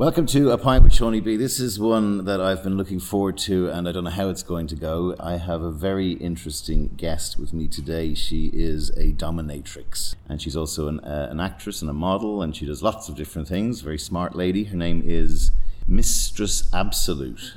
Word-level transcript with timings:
Welcome 0.00 0.24
to 0.28 0.50
A 0.50 0.56
Pint 0.56 0.82
with 0.82 0.94
Seaniebee. 0.94 1.36
This 1.36 1.60
is 1.60 1.78
one 1.78 2.24
that 2.24 2.40
I've 2.40 2.62
been 2.62 2.78
looking 2.78 3.00
forward 3.00 3.36
to, 3.40 3.68
and 3.68 3.86
I 3.86 3.92
don't 3.92 4.04
know 4.04 4.08
how 4.08 4.30
it's 4.30 4.42
going 4.42 4.66
to 4.68 4.74
go. 4.74 5.14
I 5.20 5.36
have 5.36 5.60
a 5.60 5.70
very 5.70 6.12
interesting 6.12 6.88
guest 6.96 7.38
with 7.38 7.52
me 7.52 7.68
today. 7.68 8.14
She 8.14 8.46
is 8.46 8.88
a 8.96 9.12
dominatrix, 9.12 10.14
and 10.26 10.40
she's 10.40 10.56
also 10.56 10.88
an, 10.88 11.00
uh, 11.00 11.28
an 11.30 11.38
actress 11.38 11.82
and 11.82 11.90
a 11.90 11.92
model, 11.92 12.40
and 12.40 12.56
she 12.56 12.64
does 12.64 12.82
lots 12.82 13.10
of 13.10 13.14
different 13.14 13.46
things. 13.46 13.82
Very 13.82 13.98
smart 13.98 14.34
lady. 14.34 14.64
Her 14.64 14.76
name 14.78 15.02
is 15.04 15.52
Mistress 15.86 16.70
Absolute. 16.72 17.52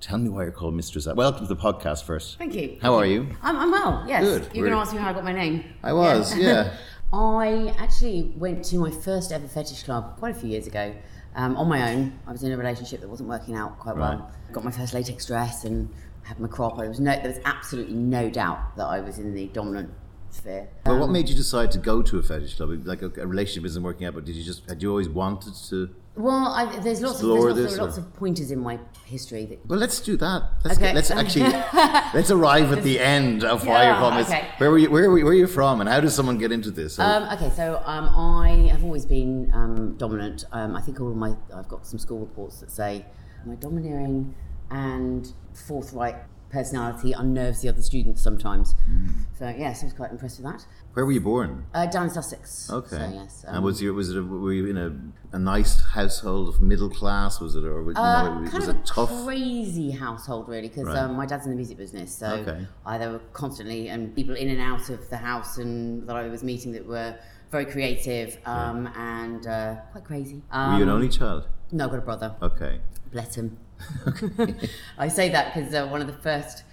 Tell 0.00 0.18
me 0.18 0.28
why 0.28 0.42
you're 0.42 0.50
called 0.50 0.74
Mistress. 0.74 1.06
Ab- 1.06 1.16
Welcome 1.16 1.46
to 1.46 1.54
the 1.54 1.62
podcast 1.62 2.02
first. 2.02 2.38
Thank 2.38 2.56
you. 2.56 2.76
How 2.82 2.94
are 2.94 3.06
you? 3.06 3.28
I'm, 3.40 3.56
I'm 3.56 3.70
well, 3.70 4.04
yes. 4.08 4.24
Good. 4.24 4.52
You're 4.52 4.66
going 4.68 4.76
to 4.76 4.80
ask 4.80 4.92
me 4.92 4.98
how 4.98 5.10
I 5.10 5.12
got 5.12 5.22
my 5.22 5.32
name. 5.32 5.62
I 5.84 5.92
was, 5.92 6.36
yeah. 6.36 6.74
I 7.12 7.72
actually 7.78 8.32
went 8.36 8.64
to 8.64 8.78
my 8.78 8.90
first 8.90 9.30
ever 9.30 9.46
fetish 9.46 9.84
club 9.84 10.18
quite 10.18 10.34
a 10.34 10.38
few 10.40 10.48
years 10.48 10.66
ago 10.66 10.92
um, 11.36 11.56
on 11.56 11.68
my 11.68 11.92
own. 11.92 12.18
I 12.26 12.32
was 12.32 12.42
in 12.42 12.52
a 12.52 12.56
relationship 12.56 13.00
that 13.00 13.08
wasn't 13.08 13.28
working 13.28 13.54
out 13.56 13.78
quite 13.78 13.96
Right. 13.96 14.16
well. 14.18 14.30
Got 14.52 14.64
my 14.64 14.70
first 14.70 14.94
latex 14.94 15.26
dress 15.26 15.64
and 15.64 15.88
had 16.22 16.38
my 16.40 16.48
crop. 16.48 16.78
There 16.78 16.88
was, 16.88 17.00
no, 17.00 17.12
there 17.12 17.28
was 17.28 17.40
absolutely 17.44 17.94
no 17.94 18.30
doubt 18.30 18.76
that 18.76 18.86
I 18.86 19.00
was 19.00 19.18
in 19.18 19.34
the 19.34 19.46
dominant 19.48 19.90
sphere. 20.30 20.68
But 20.84 20.92
Um, 20.92 21.00
what 21.00 21.10
made 21.10 21.28
you 21.28 21.34
decide 21.34 21.70
to 21.72 21.78
go 21.78 22.02
to 22.02 22.18
a 22.18 22.22
fetish 22.22 22.56
club? 22.56 22.70
Like 22.86 23.02
a, 23.02 23.06
a 23.20 23.26
relationship 23.26 23.64
isn't 23.66 23.82
working 23.82 24.06
out, 24.06 24.14
but 24.14 24.24
did 24.24 24.36
you 24.36 24.44
just 24.44 24.68
had 24.68 24.82
you 24.82 24.90
always 24.90 25.08
wanted 25.08 25.54
to? 25.70 25.90
Well, 26.16 26.46
I, 26.54 26.78
there's 26.78 27.00
lots, 27.00 27.20
of, 27.22 27.28
there's 27.56 27.58
lots, 27.58 27.74
of, 27.74 27.80
lots 27.80 27.98
of 27.98 28.14
pointers 28.14 28.52
in 28.52 28.60
my 28.60 28.78
history 29.04 29.46
that 29.46 29.66
Well, 29.66 29.80
let's 29.80 29.98
do 30.00 30.16
that. 30.18 30.42
Let's, 30.62 30.76
Okay. 30.78 30.86
get, 30.86 30.94
let's 30.94 31.10
actually 31.10 31.48
let's 32.14 32.30
arrive 32.30 32.70
at 32.72 32.84
the 32.84 33.00
end 33.00 33.42
of 33.42 33.66
why 33.66 33.84
you're 33.86 33.94
Yeah, 33.94 34.16
Miss. 34.18 34.28
okay. 34.28 34.48
Where 34.58 34.70
were 34.70 34.78
you? 34.78 34.90
Where, 34.90 35.10
were 35.10 35.18
you, 35.18 35.24
where 35.24 35.32
are 35.32 35.36
you 35.36 35.48
from? 35.48 35.80
And 35.80 35.88
how 35.90 35.98
does 36.00 36.14
someone 36.14 36.38
get 36.38 36.52
into 36.52 36.70
this? 36.70 36.98
Um, 37.00 37.24
okay, 37.32 37.50
so 37.56 37.82
um, 37.84 38.08
I 38.08 38.68
have 38.70 38.84
always 38.84 39.04
been 39.06 39.50
um, 39.52 39.96
dominant. 39.96 40.44
Um, 40.52 40.76
I 40.76 40.80
think 40.80 41.00
all 41.00 41.10
of 41.10 41.16
my 41.16 41.34
I've 41.54 41.68
got 41.68 41.84
some 41.86 41.98
school 41.98 42.20
reports 42.20 42.60
that 42.60 42.70
say 42.70 43.04
my 43.44 43.56
domineering 43.56 44.34
and 44.70 45.32
forthright 45.52 46.16
personality 46.58 47.10
unnerves 47.12 47.58
the 47.62 47.68
other 47.68 47.82
students 47.82 48.22
sometimes. 48.22 48.74
Mm. 48.90 49.08
So 49.38 49.44
yes, 49.64 49.82
I 49.82 49.86
was 49.86 49.94
quite 50.00 50.10
impressed 50.16 50.38
with 50.40 50.46
that. 50.52 50.64
where 50.94 51.04
were 51.06 51.12
you 51.18 51.20
born? 51.20 51.50
Uh, 51.74 51.86
down 51.94 52.04
in 52.08 52.10
Sussex. 52.10 52.70
Okay. 52.70 52.96
So 52.96 53.10
yes. 53.20 53.44
um, 53.48 53.54
and 53.56 53.64
was 53.64 53.82
you 53.82 53.92
was 53.92 54.10
it 54.10 54.18
a, 54.18 54.22
were 54.22 54.52
you 54.60 54.66
in 54.72 54.78
a, 54.86 54.90
a 55.36 55.38
nice 55.54 55.72
household 55.98 56.44
of 56.52 56.60
middle 56.60 56.90
class? 57.00 57.32
Was 57.40 57.52
it 57.56 57.64
or 57.64 57.82
was, 57.82 57.96
Uh, 57.96 58.00
no, 58.02 58.42
it, 58.44 58.50
kind 58.50 58.54
was 58.62 58.68
of 58.68 58.76
it 58.76 58.86
tough? 58.86 59.12
crazy 59.24 59.90
household, 60.06 60.44
really, 60.48 60.68
because 60.68 60.86
Right. 60.86 60.98
um, 60.98 61.10
my 61.20 61.26
dad's 61.26 61.44
in 61.46 61.50
the 61.54 61.56
music 61.62 61.76
business. 61.84 62.10
So 62.22 62.26
Okay. 62.40 62.60
I, 62.86 62.98
there 62.98 63.10
were 63.14 63.24
constantly 63.42 63.80
and 63.92 64.14
people 64.14 64.34
in 64.42 64.48
and 64.54 64.60
out 64.70 64.88
of 64.90 65.00
the 65.10 65.18
house 65.30 65.58
and 65.58 66.06
that 66.08 66.16
I 66.16 66.28
was 66.28 66.42
meeting 66.52 66.70
that 66.76 66.86
were 66.86 67.10
very 67.50 67.66
creative 67.66 68.28
um, 68.46 68.88
and 68.96 69.42
uh, 69.46 69.74
quite 69.92 70.04
crazy. 70.04 70.38
Um, 70.50 70.72
were 70.72 70.78
you 70.78 70.84
an 70.84 70.90
only 70.98 71.08
child? 71.08 71.42
No, 71.72 71.84
I've 71.84 71.90
got 71.90 71.98
a 71.98 72.08
brother. 72.10 72.30
Okay. 72.50 72.74
Bless 73.12 73.34
him. 73.36 73.58
I 74.98 75.08
say 75.08 75.28
that 75.30 75.54
because 75.54 75.74
uh, 75.74 75.86
one 75.88 76.00
of 76.00 76.06
the 76.06 76.12
first 76.14 76.64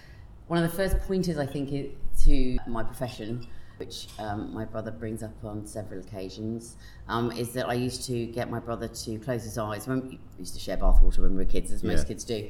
one 0.47 0.61
of 0.63 0.69
the 0.69 0.75
first 0.75 0.99
pointers 1.07 1.37
I 1.37 1.45
think 1.45 1.71
i 1.71 1.89
to 2.23 2.59
my 2.67 2.83
profession, 2.83 3.47
which 3.77 4.07
um, 4.19 4.53
my 4.53 4.65
brother 4.65 4.91
brings 4.91 5.23
up 5.23 5.31
on 5.43 5.65
several 5.65 6.01
occasions, 6.01 6.75
um, 7.07 7.31
is 7.31 7.53
that 7.53 7.67
I 7.67 7.73
used 7.73 8.05
to 8.07 8.25
get 8.27 8.49
my 8.51 8.59
brother 8.59 8.87
to 8.87 9.17
close 9.19 9.43
his 9.43 9.57
eyes. 9.57 9.87
When 9.87 10.07
we 10.07 10.19
used 10.37 10.53
to 10.53 10.59
share 10.59 10.77
bathwater 10.77 11.19
when 11.19 11.31
we 11.31 11.37
were 11.37 11.45
kids, 11.45 11.71
as 11.71 11.83
most 11.83 11.99
Yeah. 12.01 12.03
kids 12.05 12.23
do. 12.23 12.49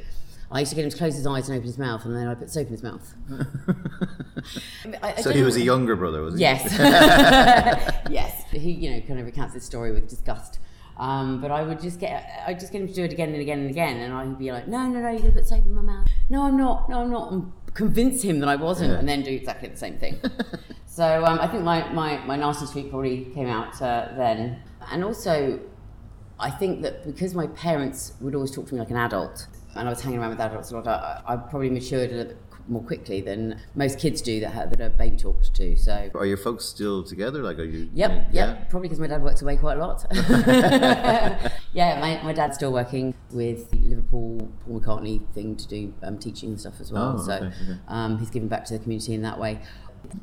I 0.51 0.59
used 0.59 0.71
to 0.71 0.75
get 0.75 0.83
him 0.83 0.91
to 0.91 0.97
close 0.97 1.15
his 1.15 1.25
eyes 1.25 1.47
and 1.47 1.55
open 1.57 1.67
his 1.67 1.77
mouth, 1.77 2.03
and 2.03 2.13
then 2.13 2.27
I 2.27 2.35
put 2.35 2.49
soap 2.49 2.67
in 2.67 2.73
his 2.73 2.83
mouth. 2.83 3.13
I- 5.01 5.13
I 5.17 5.21
so 5.21 5.31
he 5.31 5.43
was 5.43 5.55
a 5.55 5.61
younger 5.61 5.95
brother, 5.95 6.21
was 6.21 6.33
he? 6.35 6.41
Yes. 6.41 6.65
yes. 8.09 8.43
He, 8.51 8.71
you 8.71 8.91
know, 8.91 8.99
kind 9.07 9.19
of 9.19 9.25
recounts 9.25 9.53
this 9.53 9.63
story 9.63 9.93
with 9.93 10.09
disgust. 10.09 10.59
Um, 11.01 11.41
but 11.41 11.49
I 11.49 11.63
would 11.63 11.81
just 11.81 11.99
get, 11.99 12.29
I 12.45 12.53
just 12.53 12.71
get 12.71 12.79
him 12.83 12.87
to 12.87 12.93
do 12.93 13.03
it 13.03 13.11
again 13.11 13.29
and 13.29 13.41
again 13.41 13.59
and 13.61 13.69
again, 13.71 13.97
and 13.97 14.13
I'd 14.13 14.37
be 14.37 14.51
like, 14.51 14.67
no, 14.67 14.87
no, 14.87 14.99
no, 15.01 15.09
you're 15.09 15.19
gonna 15.21 15.31
put 15.31 15.47
soap 15.47 15.65
in 15.65 15.73
my 15.73 15.81
mouth. 15.81 16.07
No, 16.29 16.43
I'm 16.43 16.55
not. 16.55 16.89
No, 16.89 17.01
I'm 17.01 17.09
not. 17.09 17.31
And 17.31 17.51
convince 17.73 18.21
him 18.21 18.39
that 18.41 18.47
I 18.47 18.55
wasn't, 18.55 18.91
Yeah. 18.91 18.99
and 18.99 19.09
then 19.09 19.23
do 19.23 19.31
exactly 19.31 19.67
the 19.69 19.77
same 19.77 19.97
thing. 19.97 20.19
so 20.85 21.25
um, 21.25 21.39
I 21.39 21.47
think 21.47 21.63
my, 21.63 21.91
my, 21.91 22.23
my 22.25 22.35
nasty 22.35 22.67
streak 22.67 22.91
probably 22.91 23.25
came 23.33 23.47
out 23.47 23.81
uh, 23.81 24.09
then, 24.15 24.61
and 24.91 25.03
also 25.03 25.59
I 26.39 26.51
think 26.51 26.83
that 26.83 27.03
because 27.03 27.33
my 27.33 27.47
parents 27.47 28.13
would 28.21 28.35
always 28.35 28.51
talk 28.51 28.67
to 28.67 28.73
me 28.75 28.79
like 28.79 28.91
an 28.91 28.97
adult, 28.97 29.47
and 29.75 29.87
I 29.87 29.89
was 29.91 30.01
hanging 30.01 30.19
around 30.19 30.29
with 30.31 30.39
adults 30.39 30.69
a 30.69 30.75
lot, 30.77 30.87
I, 30.87 31.21
I 31.25 31.35
probably 31.35 31.71
matured 31.71 32.11
a 32.11 32.15
little 32.15 32.33
bit 32.33 32.50
more 32.71 32.81
quickly 32.81 33.21
than 33.21 33.59
most 33.75 33.99
kids 33.99 34.21
do 34.21 34.39
that, 34.39 34.53
ha- 34.53 34.65
that 34.65 34.79
are 34.79 34.89
baby 34.89 35.17
talked 35.17 35.53
to. 35.53 35.75
So 35.75 36.09
Are 36.15 36.25
your 36.25 36.37
folks 36.37 36.65
still 36.65 37.03
together? 37.03 37.43
Like, 37.43 37.59
are 37.59 37.65
you? 37.65 37.89
Yep, 37.93 38.29
yeah? 38.31 38.63
Probably 38.69 38.87
because 38.87 38.99
my 38.99 39.07
dad 39.07 39.21
works 39.21 39.41
away 39.41 39.57
quite 39.57 39.77
a 39.77 39.79
lot. 39.79 40.05
yeah, 41.73 41.99
my, 41.99 42.23
my 42.23 42.33
dad's 42.33 42.55
still 42.55 42.71
working 42.71 43.13
with 43.31 43.69
the 43.71 43.79
Liverpool 43.79 44.49
Paul 44.65 44.79
McCartney 44.79 45.27
thing 45.33 45.55
to 45.57 45.67
do 45.67 45.93
um, 46.01 46.17
teaching 46.17 46.49
and 46.49 46.59
stuff 46.59 46.79
as 46.79 46.91
well. 46.91 47.17
Oh, 47.19 47.23
so 47.23 47.33
okay, 47.33 47.45
okay. 47.47 47.79
Um, 47.87 48.17
he's 48.17 48.29
giving 48.29 48.47
back 48.47 48.65
to 48.65 48.73
the 48.73 48.79
community 48.79 49.13
in 49.13 49.21
that 49.23 49.37
way. 49.37 49.59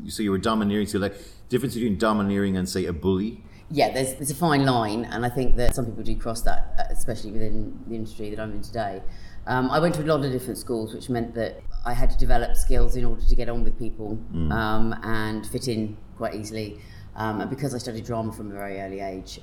So 0.08 0.22
you 0.22 0.30
were 0.30 0.38
domineering. 0.38 0.86
So 0.86 0.98
like, 0.98 1.14
difference 1.48 1.74
between 1.74 1.98
domineering 1.98 2.56
and 2.56 2.68
say 2.68 2.86
a 2.86 2.92
bully. 2.92 3.44
Yeah, 3.70 3.92
there's, 3.92 4.14
there's 4.14 4.30
a 4.30 4.34
fine 4.34 4.64
line, 4.64 5.04
and 5.04 5.26
I 5.26 5.28
think 5.28 5.56
that 5.56 5.74
some 5.74 5.84
people 5.84 6.02
do 6.02 6.16
cross 6.16 6.40
that, 6.42 6.74
uh, 6.78 6.84
especially 6.90 7.32
within 7.32 7.78
the 7.86 7.96
industry 7.96 8.30
that 8.30 8.40
I'm 8.40 8.52
in 8.52 8.62
today. 8.62 9.02
Um, 9.48 9.70
I 9.70 9.78
went 9.80 9.94
to 9.96 10.02
a 10.02 10.04
lot 10.04 10.24
of 10.24 10.30
different 10.30 10.58
schools, 10.58 10.92
which 10.94 11.08
meant 11.08 11.34
that 11.34 11.60
I 11.84 11.94
had 11.94 12.10
to 12.10 12.18
develop 12.18 12.54
skills 12.54 12.96
in 12.96 13.04
order 13.04 13.22
to 13.22 13.34
get 13.34 13.48
on 13.48 13.64
with 13.64 13.78
people 13.78 14.18
um, 14.52 14.94
and 15.02 15.46
fit 15.46 15.68
in 15.68 15.96
quite 16.18 16.34
easily. 16.34 16.78
Um, 17.16 17.40
and 17.40 17.48
because 17.50 17.74
I 17.74 17.78
studied 17.78 18.04
drama 18.04 18.30
from 18.30 18.50
a 18.50 18.54
very 18.54 18.78
early 18.80 19.00
age, 19.00 19.40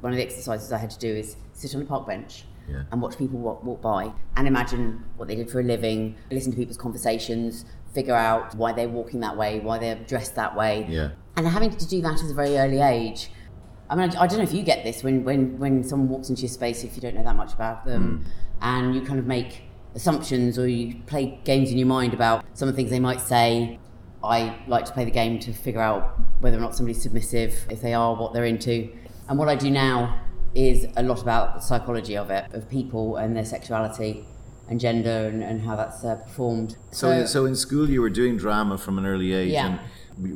one 0.00 0.12
of 0.12 0.16
the 0.16 0.24
exercises 0.24 0.72
I 0.72 0.78
had 0.78 0.90
to 0.90 0.98
do 0.98 1.08
is 1.08 1.36
sit 1.52 1.74
on 1.76 1.82
a 1.82 1.84
park 1.84 2.06
bench 2.06 2.44
Yeah. 2.68 2.82
and 2.90 3.00
watch 3.00 3.16
people 3.16 3.38
walk, 3.38 3.62
walk 3.62 3.80
by 3.80 4.12
and 4.36 4.48
imagine 4.48 5.04
what 5.16 5.28
they 5.28 5.36
did 5.36 5.48
for 5.48 5.60
a 5.60 5.62
living, 5.62 6.16
listen 6.32 6.50
to 6.50 6.58
people's 6.58 6.76
conversations, 6.76 7.64
figure 7.94 8.16
out 8.16 8.56
why 8.56 8.72
they're 8.72 8.88
walking 8.88 9.20
that 9.20 9.36
way, 9.36 9.60
why 9.60 9.78
they're 9.78 10.00
dressed 10.12 10.34
that 10.34 10.56
way. 10.56 10.84
Yeah. 10.88 11.10
And 11.36 11.46
having 11.46 11.70
to 11.70 11.86
do 11.88 12.02
that 12.02 12.22
at 12.22 12.28
a 12.30 12.34
very 12.34 12.58
early 12.58 12.80
age. 12.80 13.30
I 13.92 13.94
mean, 13.94 14.10
I, 14.16 14.22
I 14.22 14.26
don't 14.26 14.38
know 14.38 14.44
if 14.44 14.54
you 14.54 14.62
get 14.62 14.84
this 14.84 15.04
when, 15.04 15.22
when, 15.22 15.58
when 15.58 15.84
someone 15.84 16.08
walks 16.08 16.30
into 16.30 16.42
your 16.42 16.48
space 16.48 16.82
if 16.82 16.96
you 16.96 17.02
don't 17.02 17.14
know 17.14 17.22
that 17.22 17.36
much 17.36 17.52
about 17.52 17.84
them 17.84 18.24
and 18.62 18.94
you 18.94 19.02
kind 19.02 19.18
of 19.18 19.26
make 19.26 19.64
assumptions 19.94 20.58
or 20.58 20.66
you 20.66 20.96
play 21.04 21.38
games 21.44 21.70
in 21.70 21.76
your 21.76 21.86
mind 21.86 22.14
about 22.14 22.42
some 22.54 22.70
of 22.70 22.74
the 22.74 22.76
things 22.78 22.90
they 22.90 23.00
might 23.00 23.20
say. 23.20 23.78
I 24.24 24.56
like 24.66 24.86
to 24.86 24.92
play 24.92 25.04
the 25.04 25.10
game 25.10 25.38
to 25.40 25.52
figure 25.52 25.82
out 25.82 26.18
whether 26.40 26.56
or 26.56 26.60
not 26.60 26.74
somebody's 26.74 27.02
submissive, 27.02 27.66
if 27.68 27.82
they 27.82 27.92
are, 27.92 28.14
what 28.14 28.32
they're 28.32 28.46
into. 28.46 28.88
And 29.28 29.38
what 29.38 29.48
I 29.48 29.56
do 29.56 29.70
now 29.70 30.22
is 30.54 30.86
a 30.96 31.02
lot 31.02 31.20
about 31.20 31.56
the 31.56 31.60
psychology 31.60 32.16
of 32.16 32.30
it, 32.30 32.50
of 32.54 32.70
people 32.70 33.16
and 33.16 33.36
their 33.36 33.44
sexuality 33.44 34.24
and 34.68 34.80
gender 34.80 35.28
and, 35.28 35.42
and 35.42 35.60
how 35.60 35.76
that's 35.76 36.02
uh, 36.02 36.16
performed. 36.16 36.78
So, 36.92 37.26
so 37.26 37.44
in 37.44 37.56
school 37.56 37.90
you 37.90 38.00
were 38.00 38.10
doing 38.10 38.38
drama 38.38 38.78
from 38.78 38.96
an 38.96 39.04
early 39.04 39.34
age. 39.34 39.50
Yeah. 39.50 39.66
And 39.66 39.80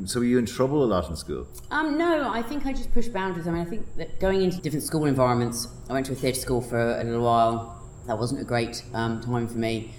so 0.07 0.21
were 0.21 0.27
you 0.27 0.39
in 0.39 0.47
trouble 0.47 0.85
a 0.85 0.87
lot 0.87 1.09
in 1.09 1.17
school? 1.17 1.47
Um, 1.71 1.99
no, 1.99 2.31
I 2.31 2.43
think 2.43 2.67
I 2.67 2.73
just 2.73 2.93
pushed 2.93 3.13
boundaries. 3.13 3.47
I 3.47 3.51
mean, 3.51 3.63
I 3.63 3.65
think 3.65 3.87
that 3.97 4.21
going 4.21 4.43
into 4.43 4.61
different 4.61 4.85
school 4.85 5.05
environments, 5.05 5.69
I 5.89 5.93
went 5.93 6.07
to 6.07 6.13
a 6.13 6.15
theatre 6.15 6.41
school 6.41 6.61
for 6.61 6.99
a 6.99 7.05
little 7.05 7.23
while. 7.23 7.83
That 8.07 8.19
wasn't 8.19 8.41
a 8.41 8.45
great 8.45 8.85
um, 8.95 9.21
time 9.21 9.49
for 9.49 9.59
me. 9.59 9.93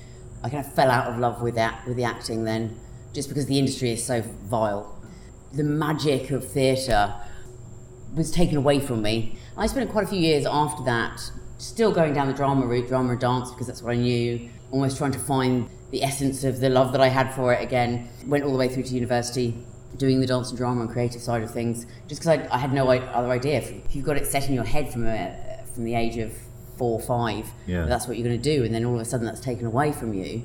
I 0.43 0.49
kind 0.49 0.65
of 0.65 0.73
fell 0.73 0.89
out 0.89 1.11
of 1.11 1.19
love 1.19 1.41
with 1.41 1.55
that, 1.55 1.85
with 1.87 1.97
the 1.97 2.03
acting 2.03 2.43
then, 2.43 2.79
just 3.13 3.29
because 3.29 3.45
the 3.47 3.57
industry 3.59 3.91
is 3.91 4.03
so 4.03 4.21
vile. 4.21 5.01
The 5.53 5.63
magic 5.63 6.31
of 6.31 6.47
theatre 6.49 7.13
was 8.15 8.31
taken 8.31 8.57
away 8.57 8.79
from 8.79 9.01
me. 9.01 9.37
I 9.57 9.67
spent 9.67 9.89
quite 9.91 10.05
a 10.05 10.07
few 10.07 10.19
years 10.19 10.45
after 10.45 10.83
that, 10.85 11.31
still 11.57 11.91
going 11.91 12.13
down 12.13 12.27
the 12.27 12.33
drama 12.33 12.65
route, 12.65 12.87
drama 12.87 13.11
and 13.11 13.19
dance, 13.19 13.51
because 13.51 13.67
that's 13.67 13.81
what 13.81 13.93
I 13.93 13.95
knew, 13.97 14.49
almost 14.71 14.97
trying 14.97 15.11
to 15.11 15.19
find 15.19 15.69
the 15.91 16.03
essence 16.03 16.43
of 16.43 16.59
the 16.59 16.69
love 16.69 16.91
that 16.91 17.01
I 17.01 17.07
had 17.07 17.33
for 17.33 17.53
it 17.53 17.61
again. 17.61 18.09
Went 18.25 18.43
all 18.43 18.51
the 18.51 18.57
way 18.57 18.67
through 18.67 18.83
to 18.83 18.93
university, 18.93 19.55
doing 19.97 20.19
the 20.19 20.27
dance 20.27 20.49
and 20.49 20.57
drama 20.57 20.81
and 20.81 20.89
creative 20.89 21.21
side 21.21 21.43
of 21.43 21.51
things, 21.51 21.85
just 22.07 22.21
because 22.21 22.39
I, 22.39 22.55
I 22.55 22.57
had 22.57 22.73
no 22.73 22.87
i- 22.89 22.97
other 22.99 23.29
idea. 23.29 23.57
If 23.59 23.95
you've 23.95 24.05
got 24.05 24.17
it 24.17 24.27
set 24.27 24.47
in 24.47 24.53
your 24.53 24.63
head 24.65 24.91
from, 24.91 25.05
a, 25.07 25.63
from 25.73 25.85
the 25.85 25.95
age 25.95 26.17
of 26.17 26.33
four 26.77 26.99
or 26.99 27.01
five, 27.05 27.49
Yeah. 27.65 27.85
that's 27.85 28.07
what 28.07 28.17
you're 28.17 28.27
going 28.27 28.39
to 28.41 28.55
do, 28.55 28.63
and 28.63 28.73
then 28.75 28.85
all 28.85 28.95
of 28.95 29.01
a 29.01 29.05
sudden 29.05 29.25
that's 29.25 29.39
taken 29.39 29.65
away 29.65 29.91
from 29.91 30.13
you, 30.13 30.43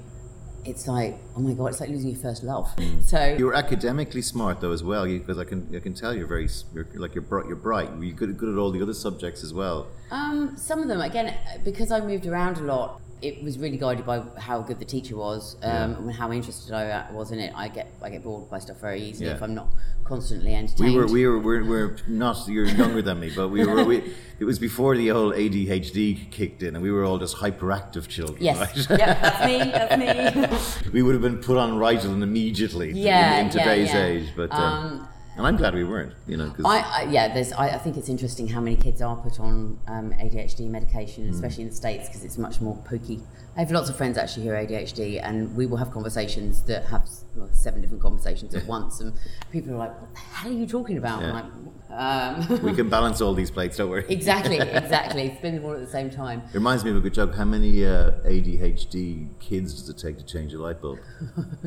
it's 0.64 0.86
like, 0.86 1.18
oh 1.36 1.40
my 1.40 1.52
God, 1.54 1.66
it's 1.66 1.80
like 1.80 1.90
losing 1.90 2.10
your 2.10 2.20
first 2.20 2.44
love. 2.44 2.70
So 3.04 3.34
You 3.36 3.46
were 3.46 3.54
academically 3.54 4.22
smart 4.22 4.60
though 4.60 4.70
as 4.70 4.84
well, 4.84 5.04
because 5.06 5.36
I 5.36 5.44
can 5.44 5.68
I 5.74 5.80
can 5.80 5.92
tell 5.92 6.14
you're 6.14 6.28
very 6.28 6.48
you're, 6.72 6.86
like 6.94 7.16
you're 7.16 7.22
bright. 7.22 7.46
You're 7.46 7.56
bright. 7.56 7.90
Were 7.96 8.04
you 8.04 8.12
good 8.12 8.38
good 8.38 8.48
at 8.54 8.56
all 8.58 8.70
the 8.70 8.80
other 8.80 8.94
subjects 8.94 9.42
as 9.42 9.52
well? 9.52 9.88
Um, 10.12 10.56
some 10.56 10.80
of 10.80 10.86
them, 10.86 11.00
again, 11.00 11.34
because 11.64 11.90
I 11.90 11.98
moved 12.00 12.26
around 12.26 12.58
a 12.58 12.62
lot, 12.62 13.00
it 13.22 13.42
was 13.42 13.56
really 13.58 13.76
guided 13.76 14.04
by 14.04 14.20
how 14.36 14.60
good 14.60 14.78
the 14.80 14.84
teacher 14.84 15.16
was 15.16 15.56
um, 15.62 15.94
and 15.94 16.12
how 16.12 16.32
interested 16.32 16.74
I 16.74 17.10
was 17.12 17.30
in 17.30 17.38
it. 17.38 17.52
I 17.56 17.68
get 17.68 17.92
I 18.02 18.10
get 18.10 18.24
bored 18.24 18.50
by 18.50 18.58
stuff 18.58 18.78
very 18.78 19.00
easily 19.00 19.28
Yeah. 19.28 19.36
if 19.36 19.42
I'm 19.42 19.54
not 19.54 19.68
constantly 20.04 20.54
entertained. 20.54 20.92
We 20.92 20.98
were 20.98 21.06
we 21.06 21.26
were 21.26 21.38
we're, 21.38 21.64
we're 21.64 21.96
not 22.08 22.48
you're 22.48 22.66
younger 22.66 23.00
than 23.00 23.20
me, 23.20 23.30
but 23.34 23.48
we 23.48 23.64
were 23.64 23.84
we, 23.84 24.12
it 24.40 24.44
was 24.44 24.58
before 24.58 24.96
the 24.96 25.08
whole 25.08 25.32
ADHD 25.32 26.30
kicked 26.30 26.62
in, 26.62 26.74
and 26.74 26.82
we 26.82 26.90
were 26.90 27.04
all 27.04 27.18
just 27.18 27.36
hyperactive 27.36 28.08
children. 28.08 28.38
yes, 28.40 28.58
right? 28.58 28.98
yeah, 28.98 29.20
that's 29.20 29.46
me. 29.46 29.58
That's 29.70 30.82
me. 30.84 30.90
we 30.92 31.02
would 31.02 31.14
have 31.14 31.22
been 31.22 31.38
put 31.38 31.56
on 31.56 31.72
Ritalin 31.78 32.22
immediately 32.22 32.90
in- 32.90 32.96
yeah, 32.96 33.38
in, 33.38 33.46
yeah, 33.46 33.52
today's 33.52 33.88
yeah. 33.92 34.04
age. 34.04 34.28
But 34.34 34.52
um, 34.52 34.60
um, 34.62 35.08
And 35.36 35.46
I'm 35.46 35.56
glad 35.56 35.74
we 35.74 35.84
weren't, 35.84 36.12
you 36.26 36.36
know, 36.36 36.50
because 36.50 36.66
I, 36.66 36.80
I 36.80 37.02
yeah, 37.10 37.32
there's. 37.32 37.52
I, 37.52 37.68
I 37.70 37.78
think 37.78 37.96
it's 37.96 38.10
interesting 38.10 38.48
how 38.48 38.60
many 38.60 38.76
kids 38.76 39.00
are 39.00 39.16
put 39.16 39.40
on 39.40 39.78
um, 39.86 40.12
ADHD 40.12 40.68
medication, 40.68 41.28
especially 41.30 41.62
in 41.62 41.70
the 41.70 41.74
states, 41.74 42.08
because 42.08 42.22
it's 42.22 42.36
much 42.36 42.60
more 42.60 42.76
pokey. 42.84 43.20
I 43.54 43.60
have 43.60 43.70
lots 43.70 43.90
of 43.90 43.96
friends 43.96 44.16
actually 44.16 44.46
who 44.46 44.52
are 44.52 44.56
ADHD, 44.56 45.20
and 45.22 45.54
we 45.54 45.66
will 45.66 45.76
have 45.76 45.90
conversations 45.90 46.62
that 46.62 46.86
have 46.86 47.06
well, 47.36 47.50
seven 47.52 47.82
different 47.82 48.02
conversations 48.02 48.54
at 48.54 48.66
once, 48.66 49.00
and 49.00 49.12
people 49.50 49.74
are 49.74 49.76
like, 49.76 50.00
"What 50.00 50.14
the 50.14 50.20
hell 50.20 50.50
are 50.50 50.54
you 50.54 50.66
talking 50.66 50.96
about?" 50.96 51.20
Yeah. 51.20 51.28
I'm 51.28 51.34
like, 51.34 51.44
um, 51.90 52.62
we 52.62 52.72
can 52.74 52.88
balance 52.96 53.20
all 53.20 53.34
these 53.34 53.50
plates, 53.50 53.76
don't 53.76 53.90
worry. 53.90 54.06
exactly, 54.08 54.56
exactly. 54.60 55.34
Spin 55.36 55.56
them 55.56 55.64
all 55.66 55.72
at 55.72 55.80
the 55.80 55.86
same 55.86 56.08
time. 56.08 56.40
It 56.48 56.54
reminds 56.54 56.82
me 56.82 56.92
of 56.92 56.96
a 56.96 57.00
good 57.00 57.12
joke. 57.12 57.34
How 57.34 57.44
many 57.44 57.84
uh, 57.84 58.12
ADHD 58.24 59.28
kids 59.38 59.74
does 59.74 59.88
it 59.90 59.98
take 59.98 60.16
to 60.16 60.24
change 60.24 60.54
a 60.54 60.58
light 60.58 60.80
bulb? 60.80 61.00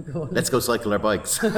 Let's 0.32 0.50
go 0.50 0.60
cycle 0.60 0.92
our 0.92 1.00
bikes. 1.00 1.38
kind 1.38 1.54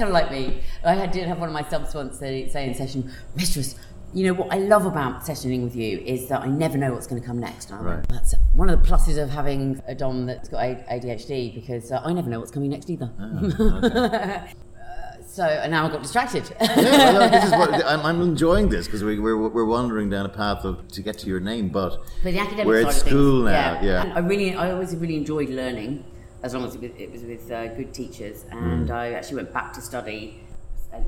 of 0.00 0.10
like 0.10 0.32
me. 0.32 0.60
I 0.84 1.06
did 1.06 1.28
have 1.28 1.38
one 1.38 1.48
of 1.48 1.52
my 1.52 1.62
subs 1.62 1.94
once 1.94 2.18
say, 2.18 2.48
say 2.48 2.66
in 2.66 2.74
session, 2.74 3.12
Mistress, 3.36 3.76
you 4.14 4.24
know 4.26 4.34
what 4.34 4.52
I 4.52 4.58
love 4.58 4.86
about 4.86 5.22
sessioning 5.22 5.62
with 5.64 5.74
you 5.76 5.98
is 5.98 6.28
that 6.28 6.42
I 6.42 6.46
never 6.46 6.78
know 6.78 6.92
what's 6.92 7.06
going 7.06 7.20
to 7.20 7.26
come 7.26 7.38
next. 7.40 7.70
And 7.70 7.78
I 7.78 7.82
went, 7.82 7.96
Right. 7.98 8.08
That's 8.08 8.34
one 8.54 8.68
of 8.70 8.80
the 8.82 8.88
pluses 8.88 9.20
of 9.22 9.28
having 9.30 9.82
a 9.88 9.94
dom 9.94 10.26
that's 10.26 10.48
got 10.48 10.60
ADHD 10.62 11.52
because 11.54 11.90
uh, 11.90 12.00
I 12.04 12.12
never 12.12 12.30
know 12.30 12.38
what's 12.40 12.52
coming 12.52 12.70
next 12.70 12.88
either. 12.90 13.10
Ah, 13.18 14.46
so 15.26 15.42
and 15.44 15.70
now 15.72 15.86
I 15.86 15.90
got 15.90 16.02
distracted. 16.02 16.44
yeah, 16.60 17.12
well, 17.12 17.30
this 17.30 17.44
is 17.44 17.50
what, 17.52 17.84
I'm, 17.86 18.00
I'm 18.00 18.20
enjoying 18.22 18.68
this 18.68 18.86
because 18.86 19.02
we, 19.02 19.18
we're, 19.18 19.36
we're 19.48 19.64
wandering 19.64 20.10
down 20.10 20.26
a 20.26 20.28
path 20.28 20.64
of 20.64 20.86
to 20.88 21.02
get 21.02 21.18
to 21.18 21.26
your 21.26 21.40
name, 21.40 21.68
but 21.70 21.98
But 22.22 22.32
the 22.32 22.38
academic 22.38 22.66
we're 22.66 22.80
at 22.82 22.88
of 22.88 22.92
things, 22.94 23.06
school 23.06 23.42
now. 23.42 23.80
Yeah, 23.82 24.02
And 24.04 24.12
I 24.12 24.20
really, 24.20 24.54
I 24.54 24.70
always 24.72 24.94
really 24.96 25.16
enjoyed 25.16 25.48
learning, 25.48 26.04
as 26.42 26.54
long 26.54 26.64
as 26.64 26.74
it 26.76 26.80
was, 26.82 26.90
it 26.98 27.10
was 27.10 27.22
with 27.22 27.50
uh, 27.50 27.68
good 27.74 27.92
teachers. 27.92 28.44
And 28.52 28.88
Mm. 28.88 28.90
I 28.94 29.12
actually 29.14 29.36
went 29.36 29.52
back 29.52 29.72
to 29.74 29.80
study 29.80 30.40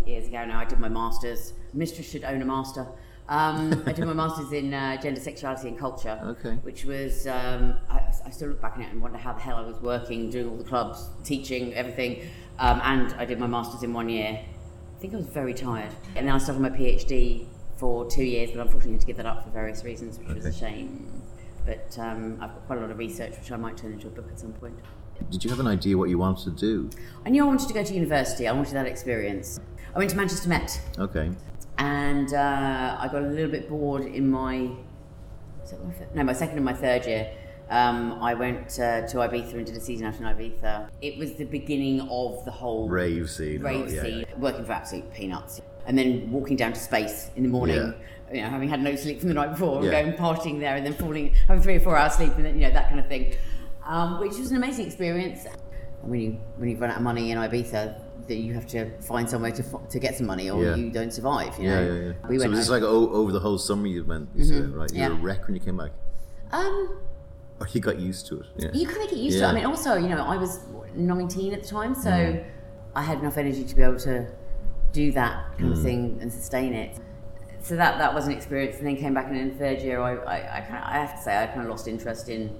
years 0.05 0.26
ago 0.26 0.44
now. 0.44 0.59
I 0.59 0.64
did 0.64 0.81
my 0.81 0.88
masters. 0.88 1.52
Mistress 1.76 2.11
should 2.11 2.25
own 2.25 2.43
a 2.43 2.44
master. 2.44 2.87
Um, 3.28 3.82
I 3.87 3.93
did 3.93 4.06
my 4.06 4.12
masters 4.25 4.52
in 4.52 4.73
uh, 4.73 5.00
gender, 5.00 5.20
sexuality, 5.20 5.69
and 5.69 5.78
culture. 5.78 6.19
Okay. 6.23 6.55
Which 6.62 6.84
was, 6.84 7.26
um, 7.26 7.76
I, 7.90 8.00
I 8.25 8.31
still 8.31 8.49
look 8.49 8.61
back 8.61 8.76
on 8.76 8.82
it 8.82 8.93
and 8.93 9.02
wonder 9.02 9.19
how 9.19 9.32
the 9.32 9.40
hell 9.40 9.56
I 9.56 9.62
was 9.62 9.81
working, 9.82 10.31
doing 10.31 10.49
all 10.49 10.56
the 10.56 10.64
clubs, 10.64 11.08
teaching, 11.25 11.75
everything. 11.75 12.28
Um, 12.58 12.81
and 12.82 13.12
I 13.14 13.25
did 13.25 13.38
my 13.38 13.46
masters 13.46 13.82
in 13.82 13.93
one 13.93 14.08
year. 14.08 14.40
I 14.40 15.00
think 15.00 15.12
I 15.12 15.17
was 15.19 15.26
very 15.26 15.52
tired. 15.52 15.93
And 16.14 16.26
then 16.26 16.34
I 16.34 16.38
started 16.38 16.61
my 16.61 16.70
PhD 16.70 17.46
for 17.76 18.08
two 18.11 18.25
years, 18.25 18.50
but 18.50 18.61
unfortunately 18.61 18.93
had 18.93 19.00
to 19.02 19.06
give 19.06 19.17
that 19.19 19.26
up 19.26 19.44
for 19.44 19.50
various 19.50 19.84
reasons, 19.84 20.19
which 20.19 20.28
was 20.28 20.46
a 20.46 20.52
shame. 20.52 21.23
But 21.67 21.96
um, 21.99 22.38
I've 22.40 22.50
got 22.55 22.67
quite 22.67 22.78
a 22.78 22.81
lot 22.81 22.90
of 22.90 22.96
research, 22.99 23.37
which 23.38 23.52
I 23.52 23.56
might 23.56 23.76
turn 23.76 23.93
into 23.93 24.06
a 24.06 24.11
book 24.11 24.28
at 24.31 24.38
some 24.40 24.52
point. 24.55 24.78
Did 25.31 25.44
you 25.44 25.50
have 25.50 25.61
an 25.61 25.67
idea 25.67 25.99
what 25.99 26.08
you 26.08 26.17
wanted 26.19 26.44
to 26.44 26.50
do? 26.50 26.90
I 27.25 27.31
knew 27.31 27.43
I 27.43 27.46
wanted 27.46 27.69
to 27.69 27.75
go 27.75 27.82
to 27.82 27.93
university. 27.94 28.46
I 28.46 28.52
wanted 28.52 28.75
that 28.75 28.87
experience. 28.87 29.61
I 29.94 29.99
went 29.99 30.11
to 30.11 30.17
Manchester 30.17 30.49
Met, 30.49 30.81
Okay. 30.99 31.31
And 31.78 32.32
uh, 32.32 32.96
I 32.99 33.08
got 33.08 33.23
a 33.23 33.26
little 33.26 33.50
bit 33.50 33.69
bored 33.69 34.05
in 34.06 34.31
my, 34.31 34.58
my 34.58 35.93
third? 35.93 36.14
no, 36.14 36.25
my 36.25 36.32
second 36.32 36.56
and 36.56 36.64
my 36.64 36.73
third 36.73 37.06
year. 37.06 37.31
Um, 37.69 38.19
I 38.23 38.34
went 38.34 38.78
uh, 38.78 39.08
to 39.08 39.17
Ibiza 39.17 39.55
and 39.55 39.67
did 39.67 39.76
a 39.76 39.81
season 39.81 40.06
out 40.06 40.14
in 40.14 40.23
Ibiza. 40.23 40.88
It 41.02 41.19
was 41.19 41.34
the 41.34 41.44
beginning 41.44 42.00
of 42.02 42.44
the 42.44 42.50
whole 42.52 42.88
Rave 42.88 43.28
scene. 43.28 43.61
rave 43.61 43.88
oh, 43.88 43.93
yeah, 43.93 44.02
scene, 44.02 44.19
yeah. 44.20 44.37
working 44.38 44.64
for 44.64 44.73
absolute 44.73 45.12
peanuts, 45.12 45.61
and 45.87 45.99
then 45.99 46.31
walking 46.31 46.56
down 46.56 46.73
to 46.73 46.78
space 46.78 47.31
in 47.34 47.43
the 47.43 47.49
morning. 47.49 47.93
You 48.32 48.43
know, 48.43 48.49
having 48.49 48.69
had 48.69 48.82
no 48.82 48.94
sleep 48.96 49.19
from 49.20 49.28
the 49.28 49.34
night 49.34 49.50
before, 49.50 49.84
Yeah. 49.84 50.02
going 50.02 50.12
partying 50.14 50.61
there, 50.61 50.76
and 50.76 50.87
then 50.87 50.94
falling, 50.94 51.34
having 51.49 51.62
three 51.62 51.76
or 51.76 51.81
four 51.81 51.96
hours 51.96 52.14
sleep, 52.14 52.34
and 52.37 52.44
then 52.44 52.55
you 52.55 52.62
know 52.62 52.73
that 52.73 52.88
kind 52.88 53.00
of 53.00 53.08
thing, 53.08 53.34
um, 53.84 54.20
which 54.20 54.37
was 54.38 54.50
an 54.52 54.56
amazing 54.56 54.87
experience. 54.87 55.44
And 56.02 56.11
when 56.11 56.20
you 56.20 56.40
when 56.56 56.69
you 56.69 56.76
run 56.76 56.90
out 56.90 56.99
of 56.99 57.02
money 57.02 57.32
in 57.32 57.38
Ibiza, 57.38 58.00
that 58.28 58.37
you 58.37 58.55
have 58.55 58.67
to 58.69 58.90
find 59.00 59.28
somewhere 59.28 59.52
to 59.52 59.62
to 59.90 59.99
get 59.99 60.17
some 60.17 60.26
money, 60.26 60.50
or 60.50 60.62
Yeah. 60.62 60.75
you 60.76 60.90
don't 60.90 61.12
survive. 61.12 61.58
You 61.58 61.69
Yeah, 61.69 61.81
know? 61.81 61.87
yeah, 61.94 62.00
yeah. 62.08 62.12
We 62.28 62.37
so 62.38 62.43
went. 62.43 62.50
was 62.52 62.61
this 62.61 62.70
over- 62.70 62.81
like 62.81 62.88
oh, 62.88 63.11
over 63.12 63.32
the 63.32 63.40
whole 63.40 63.58
summer 63.58 63.87
you 63.87 64.05
went, 64.05 64.28
you 64.34 64.44
said, 64.44 64.70
right? 64.75 64.93
You 64.93 65.02
were 65.08 65.12
a 65.14 65.14
wreck 65.14 65.46
when 65.46 65.55
you 65.55 65.61
came 65.61 65.76
back, 65.76 65.93
um, 66.52 66.99
or 67.61 67.67
you 67.73 67.81
got 67.81 67.99
used 67.99 68.26
to 68.28 68.40
it. 68.40 68.46
Yeah. 68.56 68.70
you 68.75 68.87
kind 68.87 69.02
of 69.02 69.11
get 69.11 69.19
used 69.19 69.38
to 69.38 69.44
it. 69.44 69.49
I 69.49 69.52
mean, 69.55 69.64
also, 69.64 69.94
you 69.96 70.08
know, 70.08 70.23
I 70.25 70.37
was 70.37 70.61
19 70.94 71.52
at 71.55 71.62
the 71.62 71.69
time, 71.69 71.94
so 71.94 72.11
Mm. 72.11 72.44
I 72.94 73.02
had 73.02 73.19
enough 73.20 73.37
energy 73.37 73.64
to 73.64 73.76
be 73.76 73.82
able 73.82 73.99
to 74.00 74.26
do 74.93 75.12
that 75.12 75.56
kind 75.58 75.70
Mm. 75.70 75.76
of 75.76 75.82
thing 75.82 76.19
and 76.20 76.32
sustain 76.32 76.73
it. 76.73 76.96
So 77.61 77.76
that 77.76 77.99
that 77.99 78.14
was 78.14 78.26
an 78.26 78.32
experience, 78.32 78.76
and 78.78 78.87
then 78.87 78.96
came 78.96 79.12
back 79.14 79.26
and 79.28 79.37
in 79.37 79.49
the 79.50 79.55
third 79.56 79.81
year, 79.82 80.00
I 80.00 80.12
I, 80.17 80.37
I, 80.58 80.61
kind 80.62 80.76
of, 80.82 80.88
I 80.90 80.93
have 81.05 81.14
to 81.17 81.23
say 81.23 81.37
I 81.43 81.46
kind 81.46 81.62
of 81.62 81.69
lost 81.69 81.88
interest 81.88 82.28
in 82.28 82.50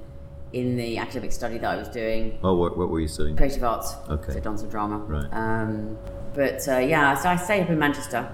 in 0.53 0.77
the 0.77 0.99
academic 0.99 1.33
study 1.33 1.59
that 1.59 1.71
I 1.71 1.77
was 1.77 1.89
doing, 1.89 2.39
Oh, 2.43 2.55
what, 2.55 2.77
what 2.79 2.89
were 2.89 3.01
you 3.01 3.09
studying? 3.09 3.37
creative 3.37 3.65
arts, 3.65 3.95
Okay. 4.09 4.33
so 4.35 4.41
dance 4.41 4.63
and 4.63 4.71
drama. 4.71 4.99
Right. 4.99 5.27
Um, 5.33 5.99
but 6.35 6.67
uh, 6.69 6.79
yeah, 6.79 7.15
so 7.15 7.29
I 7.29 7.37
stayed 7.37 7.63
up 7.63 7.71
in 7.71 7.79
Manchester, 7.79 8.33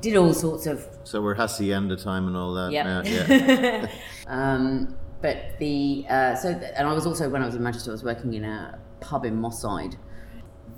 did 0.00 0.16
all 0.16 0.32
sorts 0.34 0.66
of 0.66 0.86
So 1.04 1.20
we're 1.22 1.34
hacienda 1.34 1.96
time 1.96 2.26
and 2.26 2.36
all 2.36 2.52
that. 2.54 2.72
Yep. 2.72 2.84
now, 2.86 3.02
yeah. 3.04 3.86
Um, 4.26 4.96
but 5.20 5.58
the 5.58 6.04
uh, 6.08 6.34
so 6.36 6.48
and 6.50 6.86
I 6.86 6.92
was 6.92 7.06
also 7.06 7.28
when 7.28 7.42
I 7.42 7.46
was 7.46 7.54
in 7.54 7.62
Manchester, 7.62 7.90
I 7.90 7.92
was 7.92 8.02
working 8.04 8.34
in 8.34 8.44
a 8.44 8.78
pub 9.00 9.24
in 9.24 9.36
Moss 9.40 9.60
Side, 9.60 9.96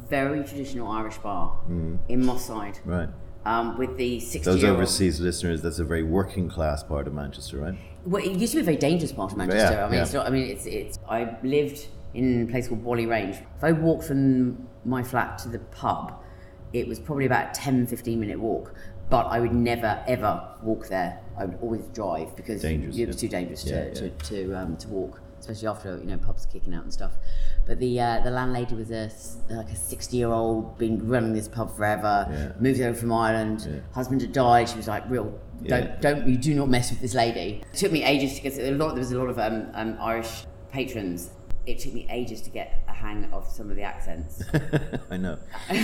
very 0.08 0.43
traditional 0.44 0.90
Irish 0.90 1.19
bar 1.19 1.58
in 1.69 2.25
Moss 2.25 2.44
Side, 2.46 2.78
right. 2.84 3.08
Um, 3.46 3.76
with 3.76 3.99
the 3.99 4.20
sixty. 4.20 4.50
Those 4.50 4.64
overseas 4.64 5.20
listeners, 5.20 5.61
that's 5.61 5.79
a 5.79 5.85
very 5.85 6.02
working 6.02 6.49
class 6.49 6.82
part 6.82 7.06
of 7.06 7.12
Manchester, 7.12 7.58
right? 7.58 7.75
Well, 8.06 8.25
it 8.25 8.32
used 8.32 8.52
to 8.52 8.58
be 8.58 8.62
a 8.62 8.64
very 8.64 8.76
dangerous 8.76 9.12
part 9.12 9.32
of 9.32 9.38
Manchester. 9.38 9.75
Yeah, 9.75 9.85
I 9.85 9.88
mean, 9.88 9.96
yeah. 9.96 10.02
it's 10.02 10.12
not, 10.14 10.26
I 10.26 10.31
mean, 10.31 10.49
it's 10.49 10.64
it's. 10.64 10.99
I 11.08 11.37
lived 11.43 11.87
in 12.14 12.49
a 12.49 12.50
place 12.50 12.69
called 12.69 12.82
Whalley 12.82 13.06
Range. 13.06 13.37
If 13.56 13.64
I 13.64 13.73
walked 13.73 14.05
from 14.05 14.67
my 14.85 15.02
flat 15.02 15.38
to 15.38 15.49
the 15.49 15.58
pub, 15.58 16.14
it 16.73 16.88
was 16.88 16.99
probably 16.99 17.26
about 17.26 17.56
a 17.56 17.61
10, 17.61 17.87
15 17.87 18.20
minute 18.20 18.38
walk. 18.38 18.75
But 19.11 19.26
I 19.26 19.41
would 19.41 19.52
never 19.52 20.02
ever 20.06 20.49
walk 20.62 20.88
there. 20.88 21.20
I 21.37 21.44
would 21.44 21.58
always 21.61 21.87
drive 21.88 22.35
because 22.37 22.62
Dangerous, 22.62 22.96
it 22.96 23.06
was 23.06 23.17
yeah. 23.17 23.20
too 23.20 23.29
dangerous 23.29 23.64
to, 23.64 23.94
to, 23.94 24.11
to, 24.11 24.55
um, 24.55 24.76
to 24.79 24.88
walk, 24.88 25.20
especially 25.44 25.69
after 25.69 25.99
you 25.99 26.05
know 26.05 26.19
pubs 26.19 26.46
kicking 26.46 26.75
out 26.75 26.82
and 26.85 26.93
stuff. 26.93 27.12
But 27.67 27.79
the 27.79 28.00
uh, 28.00 28.20
the 28.25 28.31
landlady 28.31 28.75
was 28.75 28.91
a 28.91 29.11
like 29.50 29.69
a 29.70 29.76
sixty 29.76 30.17
year 30.17 30.29
old, 30.29 30.79
been 30.79 31.06
running 31.08 31.32
this 31.35 31.49
pub 31.49 31.75
forever. 31.76 32.26
Yeah. 32.31 32.52
Moved 32.61 32.81
over 32.81 32.96
from 32.99 33.12
Ireland. 33.12 33.67
Yeah. 33.69 33.81
Husband 33.93 34.20
had 34.20 34.32
died. 34.32 34.69
She 34.69 34.76
was 34.76 34.88
like, 34.88 35.08
"Real, 35.08 35.38
don't 35.67 35.85
Yeah. 35.85 35.96
don't 36.00 36.26
you 36.26 36.37
do 36.37 36.55
not 36.55 36.69
mess 36.69 36.91
with 36.91 37.00
this 37.00 37.14
lady." 37.14 37.62
It 37.73 37.76
took 37.79 37.93
me 37.93 38.02
ages 38.05 38.35
to 38.37 38.43
get 38.43 38.58
a 38.58 38.73
lot. 38.73 38.88
There 38.91 38.99
was 38.99 39.12
a 39.12 39.19
lot 39.19 39.29
of 39.29 39.38
um, 39.38 39.69
um, 39.75 39.96
Irish 40.00 40.46
patrons. 40.73 41.31
It 41.67 41.79
took 41.79 41.94
me 41.94 42.06
ages 42.11 42.43
to 42.43 42.50
get 42.50 42.85
a 42.88 42.93
hang 42.93 43.25
of 43.32 43.49
some 43.49 43.70
of 43.70 43.76
the 43.76 43.82
accents. 43.82 44.43
I 45.11 45.17
know. 45.17 45.38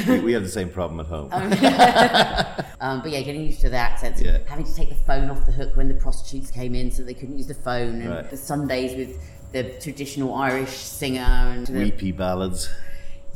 we, 0.06 0.20
we 0.20 0.32
have 0.34 0.42
the 0.42 0.48
same 0.50 0.68
problem 0.68 1.00
at 1.00 1.06
home. 1.06 1.30
Um, 2.82 3.02
but 3.02 3.10
yeah, 3.10 3.20
getting 3.20 3.44
used 3.44 3.60
to 3.60 3.68
the 3.68 3.76
accents, 3.76 4.22
having 4.48 4.64
to 4.64 4.74
take 4.74 4.88
the 4.88 4.94
phone 4.94 5.28
off 5.28 5.44
the 5.44 5.52
hook 5.52 5.76
when 5.76 5.88
the 5.88 5.94
prostitutes 5.94 6.50
came 6.50 6.74
in, 6.74 6.90
so 6.90 7.02
they 7.02 7.12
couldn't 7.12 7.36
use 7.36 7.46
the 7.46 7.52
phone, 7.54 8.00
and 8.00 8.08
Right. 8.10 8.30
the 8.30 8.38
Sundays 8.38 8.96
with 8.96 9.20
the 9.52 9.64
traditional 9.80 10.34
Irish 10.34 10.70
singer 10.76 11.20
and 11.20 11.66
the- 11.66 11.78
Weepy 11.84 12.12
ballads. 12.12 12.68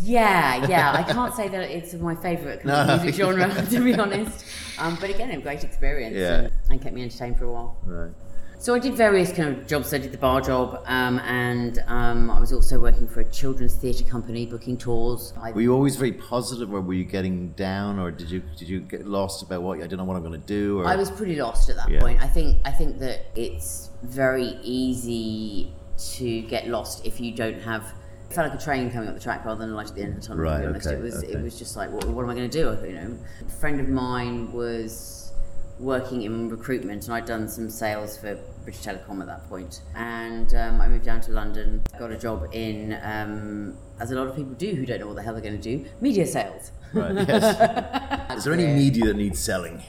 yeah, 0.01 0.67
yeah. 0.69 0.93
I 0.93 1.03
can't 1.03 1.35
say 1.35 1.49
that 1.49 1.71
it's 1.71 1.95
my 1.95 2.15
favourite 2.15 2.61
kind 2.63 2.71
of 2.71 2.87
No. 2.99 3.03
music 3.05 3.15
genre, 3.21 3.67
to 3.71 3.85
be 3.85 3.95
honest. 3.99 4.45
Um, 4.79 4.97
but 5.01 5.11
again, 5.11 5.31
a 5.31 5.41
great 5.41 5.65
experience, 5.65 6.17
Yeah. 6.17 6.35
and, 6.35 6.53
and 6.71 6.83
kept 6.83 6.95
me 6.95 7.03
entertained 7.03 7.39
for 7.39 7.45
a 7.47 7.53
while. 7.53 7.77
Right. 7.85 8.13
So 8.59 8.75
I 8.75 8.79
did 8.79 8.95
various 8.95 9.31
kind 9.31 9.51
of 9.59 9.67
jobs. 9.67 9.93
I 9.93 9.99
did 9.99 10.11
the 10.11 10.17
bar 10.17 10.41
job, 10.41 10.81
um, 10.87 11.19
and 11.19 11.85
um, 11.87 12.31
I 12.31 12.41
was 12.41 12.51
also 12.51 12.81
working 12.81 13.07
for 13.07 13.21
a 13.21 13.25
children's 13.31 13.75
theatre 13.75 14.05
company, 14.05 14.47
booking 14.47 14.79
tours. 14.79 15.35
I, 15.39 15.53
Were 15.53 15.61
you 15.61 15.75
always 15.75 15.97
very 15.97 16.13
positive, 16.13 16.73
or 16.73 16.81
were 16.81 16.95
you 16.95 17.05
getting 17.05 17.51
down, 17.51 17.99
or 17.99 18.11
did 18.11 18.31
you 18.31 18.43
did 18.57 18.67
you 18.71 18.81
get 18.81 19.07
lost 19.07 19.43
about 19.43 19.63
what 19.63 19.83
I 19.83 19.87
don't 19.87 19.99
know 19.99 20.05
what 20.05 20.17
I'm 20.17 20.23
going 20.23 20.41
to 20.41 20.47
do? 20.47 20.81
Or 20.81 20.87
I 20.87 20.97
was 20.97 21.11
pretty 21.11 21.37
lost 21.37 21.69
at 21.69 21.77
that 21.77 21.91
Yeah. 21.91 22.01
point. 22.01 22.23
I 22.23 22.27
think 22.27 22.63
I 22.65 22.71
think 22.71 23.01
that 23.01 23.27
it's 23.37 23.91
very 24.03 24.57
easy 24.63 25.71
to 25.97 26.43
get 26.43 26.69
lost 26.69 27.07
if 27.07 27.21
you 27.21 27.33
don't 27.33 27.61
have. 27.63 27.95
It 28.31 28.35
felt 28.35 28.51
like 28.51 28.59
a 28.59 28.63
train 28.63 28.91
coming 28.91 29.09
up 29.09 29.15
the 29.15 29.21
track 29.21 29.45
rather 29.45 29.61
than 29.61 29.71
a 29.71 29.75
light 29.77 29.89
at 29.89 29.95
the 29.95 30.03
end 30.03 30.17
of 30.17 30.23
the 30.23 30.27
tunnel. 30.27 30.45
to 30.45 30.61
be 30.61 30.67
honest, 30.67 30.87
okay, 30.87 30.97
it 30.97 31.03
was 31.03 31.23
okay. 31.23 31.33
it 31.33 31.43
was 31.43 31.59
just 31.59 31.77
like, 31.77 31.91
what, 31.91 32.05
what 32.07 32.23
am 32.25 32.31
I 32.31 32.35
going 32.35 32.49
to 32.51 32.63
do? 32.63 32.87
You 32.87 32.95
know, 32.95 33.19
a 33.47 33.51
friend 33.51 33.81
of 33.81 33.89
mine 33.89 34.53
was 34.53 35.33
working 35.79 36.23
in 36.23 36.49
recruitment, 36.49 37.05
and 37.05 37.15
I'd 37.15 37.27
done 37.27 37.49
some 37.49 37.69
sales 37.69 38.17
for 38.17 38.39
British 38.63 38.83
Telecom 38.83 39.21
at 39.21 39.27
that 39.27 39.49
point. 39.49 39.83
And 39.95 40.53
um, 40.55 40.81
I 40.81 40.89
moved 40.89 41.05
down 41.05 41.21
to 41.23 41.33
London, 41.33 41.83
got 41.99 42.11
a 42.11 42.17
job 42.17 42.49
in, 42.53 42.99
um, 43.03 43.77
as 44.01 44.11
a 44.11 44.15
lot 44.15 44.27
of 44.29 44.37
people 44.37 44.55
do 44.55 44.75
who 44.75 44.87
don't 44.87 45.01
know 45.01 45.07
what 45.07 45.17
the 45.17 45.23
hell 45.23 45.35
they're 45.35 45.43
going 45.43 45.61
to 45.61 45.77
do, 45.77 45.85
media 46.01 46.27
sales. 46.27 46.73
right. 46.93 47.15
Yes. 47.29 48.39
Is 48.39 48.45
there 48.45 48.53
any 48.55 48.67
media 48.67 49.07
that 49.07 49.17
needs 49.17 49.39
selling? 49.39 49.83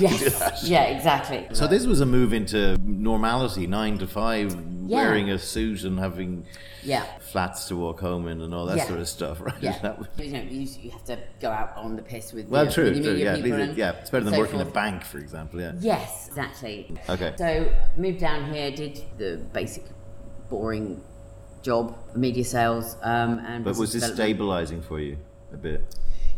Yes, 0.00 0.64
yeah, 0.64 0.84
exactly. 0.84 1.46
So 1.52 1.66
this 1.66 1.86
was 1.86 2.00
a 2.00 2.06
move 2.06 2.32
into 2.32 2.76
normality, 2.78 3.66
nine 3.66 3.98
to 3.98 4.06
five, 4.06 4.56
Yeah. 4.88 4.98
wearing 5.04 5.30
a 5.30 5.38
suit 5.38 5.84
and 5.84 5.98
having 5.98 6.46
yeah. 6.82 7.04
flats 7.18 7.68
to 7.68 7.76
walk 7.76 8.00
home 8.00 8.28
in 8.28 8.40
and 8.40 8.54
all 8.54 8.66
that 8.66 8.76
Yeah. 8.76 8.86
sort 8.86 9.00
of 9.00 9.08
stuff, 9.08 9.40
right? 9.40 9.54
Yeah, 9.60 9.78
That 9.80 9.98
you 10.18 10.32
know, 10.32 10.42
you, 10.42 10.68
you 10.82 10.90
have 10.90 11.04
to 11.04 11.18
go 11.40 11.50
out 11.50 11.76
on 11.76 11.96
the 11.96 12.02
piss 12.02 12.32
with 12.32 12.48
well, 12.48 12.66
the, 12.66 12.72
true, 12.72 12.90
true. 13.02 13.14
Yeah, 13.14 13.34
it- 13.36 13.76
yeah. 13.76 13.92
It's 13.92 14.10
better 14.10 14.24
than 14.24 14.34
so 14.34 14.40
working 14.40 14.60
in 14.60 14.66
a 14.66 14.70
bank, 14.70 15.04
for 15.04 15.18
example. 15.18 15.60
Yeah. 15.60 15.72
Yes, 15.80 16.28
exactly. 16.28 16.94
Okay. 17.08 17.34
So 17.36 17.72
moved 17.96 18.20
down 18.20 18.52
here, 18.52 18.70
did 18.70 19.02
the 19.18 19.38
basic, 19.52 19.84
boring 20.50 21.02
job, 21.62 21.96
media 22.14 22.44
sales, 22.44 22.96
um, 23.02 23.38
and 23.40 23.64
But 23.64 23.76
was 23.76 23.92
this 23.92 24.06
stabilizing 24.12 24.82
for 24.82 25.00
you 25.00 25.16
a 25.52 25.56
bit? 25.56 25.82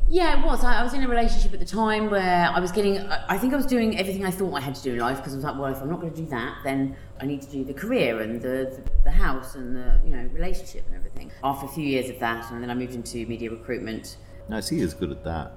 Yeah, 0.08 0.38
it 0.38 0.44
was. 0.46 0.62
I, 0.62 0.80
I 0.80 0.82
was 0.84 0.94
in 0.94 1.02
a 1.02 1.08
relationship 1.08 1.52
at 1.52 1.58
the 1.58 1.64
time 1.66 2.10
where 2.10 2.48
I 2.54 2.60
was 2.60 2.70
getting. 2.70 2.98
I 3.28 3.36
think 3.38 3.52
I 3.52 3.56
was 3.56 3.66
doing 3.66 3.98
everything 3.98 4.24
I 4.24 4.30
thought 4.30 4.54
I 4.54 4.60
had 4.60 4.74
to 4.76 4.82
do 4.82 4.92
in 4.92 4.98
life 5.00 5.16
because 5.16 5.32
I 5.32 5.36
was 5.36 5.44
like, 5.44 5.58
well, 5.58 5.72
if 5.72 5.82
I'm 5.82 5.90
not 5.90 6.00
going 6.00 6.12
to 6.12 6.20
do 6.20 6.26
that, 6.26 6.58
then 6.62 6.96
I 7.20 7.26
need 7.26 7.42
to 7.42 7.50
do 7.50 7.64
the 7.64 7.74
career 7.74 8.20
and 8.20 8.40
the, 8.40 8.48
the 8.48 8.82
the 9.04 9.10
house 9.10 9.56
and 9.56 9.74
the 9.74 10.00
you 10.04 10.14
know 10.16 10.28
relationship 10.32 10.84
and 10.86 10.94
everything. 10.94 11.32
After 11.42 11.66
a 11.66 11.68
few 11.68 11.84
years 11.84 12.08
of 12.08 12.20
that, 12.20 12.50
and 12.52 12.62
then 12.62 12.70
I 12.70 12.74
moved 12.74 12.94
into 12.94 13.26
media 13.26 13.50
recruitment. 13.50 14.16
I 14.48 14.60
see 14.60 14.78
he's 14.78 14.94
good 14.94 15.10
at 15.10 15.24
that, 15.24 15.50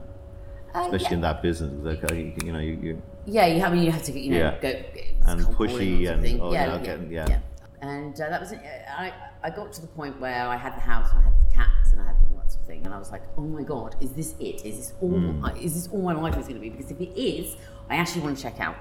Uh, 0.74 0.79
especially 0.79 1.08
yeah. 1.10 1.13
in 1.13 1.22
that 1.22 1.41
business. 1.44 1.72
Like, 1.84 2.12
you, 2.12 2.34
you 2.44 2.51
know, 2.51 2.58
you, 2.60 2.79
you 2.82 3.01
Yeah, 3.27 3.46
you 3.46 3.60
have. 3.60 3.72
I 3.72 3.75
mean, 3.75 3.84
you 3.84 3.91
have 3.91 4.01
to, 4.03 4.20
you 4.20 4.32
know, 4.32 4.38
Yeah. 4.39 4.58
go 4.60 4.70
And 5.27 5.41
pushy 5.41 6.10
and- 6.12 6.41
oh, 6.41 6.51
yeah, 6.51 6.82
yeah, 7.08 7.27
yeah. 7.29 7.39
And 7.84 8.15
uh, 8.20 8.29
that 8.32 8.41
was. 8.41 8.51
I 8.53 9.13
I 9.44 9.50
got 9.51 9.72
to 9.74 9.82
the 9.82 9.88
point 9.88 10.20
where 10.20 10.48
I 10.48 10.56
had 10.58 10.75
the 10.75 10.82
house 10.82 11.12
and 11.12 11.20
I 11.20 11.24
had 11.25 11.34
the 11.39 11.53
cats 11.53 11.91
and 11.91 12.01
I 12.01 12.06
had 12.08 12.15
that 12.20 12.32
sort 12.51 12.62
of 12.62 12.68
thing, 12.68 12.86
and 12.86 12.94
I 12.94 13.00
was 13.00 13.12
like, 13.12 13.24
oh 13.38 13.41
my 13.41 13.63
god, 13.63 13.96
is 14.01 14.12
this 14.12 14.36
it? 14.39 14.65
Is 14.65 14.77
this 14.77 14.94
all? 15.01 15.10
Hmm. 15.12 15.46
Is 15.62 15.74
this 15.74 15.88
all 15.91 16.01
my 16.01 16.13
life 16.13 16.38
is 16.38 16.48
going 16.48 16.56
to 16.56 16.60
be? 16.62 16.70
Because 16.70 16.91
if 16.91 17.00
it 17.00 17.20
is, 17.20 17.56
I 17.89 17.96
actually 17.96 18.22
want 18.22 18.38
to 18.38 18.44
check 18.44 18.60
out. 18.60 18.75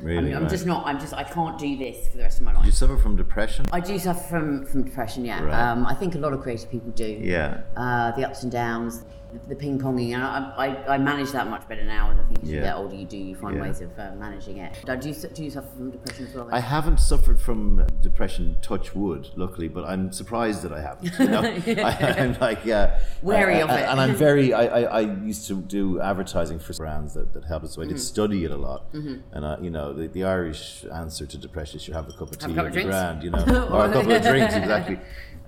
Really, 0.00 0.18
I 0.18 0.20
mean, 0.22 0.34
I'm 0.34 0.42
right. 0.42 0.50
just 0.50 0.66
not. 0.66 0.86
I'm 0.86 0.98
just. 0.98 1.12
I 1.14 1.22
can't 1.22 1.58
do 1.58 1.76
this 1.76 2.08
for 2.08 2.16
the 2.16 2.22
rest 2.22 2.38
of 2.38 2.44
my 2.46 2.52
life. 2.52 2.62
Do 2.62 2.66
you 2.66 2.72
suffer 2.72 2.96
from 2.96 3.14
depression. 3.14 3.66
I 3.72 3.80
do 3.80 3.98
suffer 3.98 4.22
from 4.28 4.64
from 4.66 4.84
depression. 4.84 5.24
Yeah. 5.24 5.42
Right. 5.42 5.54
Um, 5.54 5.86
I 5.86 5.94
think 5.94 6.14
a 6.14 6.18
lot 6.18 6.32
of 6.32 6.40
creative 6.40 6.70
people 6.70 6.90
do 6.92 7.04
Yeah. 7.20 7.60
uh, 7.76 8.10
the 8.12 8.26
ups 8.26 8.42
and 8.42 8.50
downs, 8.50 9.04
the, 9.48 9.54
ping 9.56 9.78
ponging. 9.78 10.14
And 10.14 10.22
I, 10.22 10.52
I, 10.86 10.94
I 10.94 10.98
manage 10.98 11.30
that 11.32 11.48
much 11.48 11.66
better 11.68 11.84
now. 11.84 12.10
I 12.10 12.14
think 12.28 12.42
as 12.42 12.48
you 12.50 12.60
get 12.60 12.74
older, 12.76 12.94
you 12.94 13.04
do 13.06 13.16
you 13.16 13.34
find 13.36 13.56
Yeah. 13.56 13.62
ways 13.62 13.80
of 13.80 13.98
uh, 13.98 14.12
managing 14.18 14.58
it. 14.58 14.74
Do 14.84 15.08
you, 15.08 15.14
do 15.14 15.44
you 15.44 15.50
suffer 15.50 15.68
from 15.76 15.90
depression 15.90 16.26
as 16.26 16.34
well? 16.34 16.48
I 16.52 16.60
haven't 16.60 16.98
suffered 17.00 17.40
from 17.40 17.86
depression, 18.00 18.56
touch 18.62 18.94
wood, 18.94 19.28
luckily, 19.36 19.68
but 19.68 19.84
I'm 19.84 20.12
surprised 20.12 20.62
that 20.62 20.72
I 20.72 20.80
haven't. 20.80 21.18
You 21.18 21.26
know? 21.28 21.42
I, 21.84 22.14
I'm 22.18 22.38
like, 22.40 22.64
yeah, 22.64 23.00
Wary 23.22 23.56
I- 23.56 23.60
of 23.62 23.70
it. 23.70 23.82
and 23.88 24.00
I'm 24.00 24.14
very. 24.26 24.52
I, 24.52 24.64
I, 24.66 24.80
I 24.82 25.00
used 25.00 25.46
to 25.48 25.54
do 25.56 26.00
advertising 26.00 26.58
for 26.58 26.72
brands 26.74 27.14
that, 27.14 27.32
that 27.34 27.44
help 27.44 27.64
us, 27.64 27.74
so 27.74 27.82
I 27.82 27.84
did 27.84 27.92
Mm-hmm. 27.92 27.98
study 28.00 28.44
it 28.44 28.50
a 28.50 28.56
lot. 28.56 28.84
And 28.92 29.44
uh, 29.44 29.56
you 29.60 29.70
know, 29.70 29.92
the, 29.92 30.08
the 30.08 30.24
Irish 30.24 30.84
answer 30.92 31.26
to 31.26 31.38
depression 31.38 31.76
is 31.78 31.86
you 31.88 31.94
have 31.94 32.08
a 32.08 32.12
cup 32.12 32.30
of 32.32 32.38
tea 32.38 32.46
a 32.52 32.54
couple 32.54 32.60
on 32.60 32.66
of 32.66 32.72
the 32.72 32.80
drinks. 32.80 32.90
grand, 32.90 33.22
you 33.22 33.30
know, 33.30 33.68
or 33.70 33.86
a 33.86 33.92
couple 33.92 34.12
of 34.12 34.22
drinks, 34.22 34.54
exactly. 34.54 34.98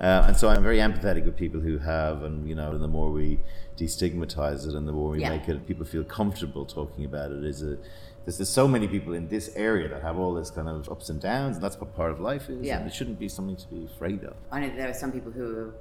Uh, 0.01 0.25
and 0.27 0.37
so 0.37 0.49
I'm 0.49 0.63
very 0.63 0.79
empathetic 0.79 1.25
with 1.25 1.37
people 1.37 1.61
who 1.61 1.79
have, 1.79 2.23
and 2.23 2.49
you 2.49 2.55
know, 2.55 2.73
and 2.73 2.83
the 2.83 2.89
more 2.89 3.11
we 3.11 3.39
destigmatize 3.77 4.67
it, 4.67 4.75
and 4.75 4.87
the 4.89 4.93
more 4.93 5.11
we 5.11 5.21
Yeah. 5.21 5.31
make 5.31 5.49
it, 5.49 5.67
people 5.67 5.85
feel 5.85 6.05
comfortable 6.05 6.65
talking 6.65 7.05
about 7.05 7.31
it. 7.31 7.45
Is 7.45 7.63
a 7.63 7.77
there's, 8.25 8.39
there's 8.39 8.49
so 8.49 8.67
many 8.67 8.89
people 8.89 9.13
in 9.13 9.29
this 9.29 9.51
area 9.55 9.87
that 9.89 10.03
have 10.03 10.19
all 10.19 10.33
this 10.35 10.51
kind 10.51 10.69
of 10.69 10.89
ups 10.89 11.11
and 11.11 11.21
downs, 11.21 11.57
and 11.57 11.65
that's 11.65 11.79
what 11.79 11.95
part 11.95 12.11
of 12.11 12.21
life 12.21 12.49
is. 12.49 12.63
Yeah. 12.63 12.79
And 12.79 12.87
it 12.87 12.95
shouldn't 12.95 13.19
be 13.19 13.29
something 13.29 13.57
to 13.57 13.69
be 13.69 13.85
afraid 13.85 14.25
of. 14.25 14.35
I 14.51 14.61
know 14.61 14.69
that 14.69 14.77
there 14.77 14.89
are 14.89 14.95
some 14.95 15.13
people 15.13 15.31
who 15.31 15.57
are 15.57 15.75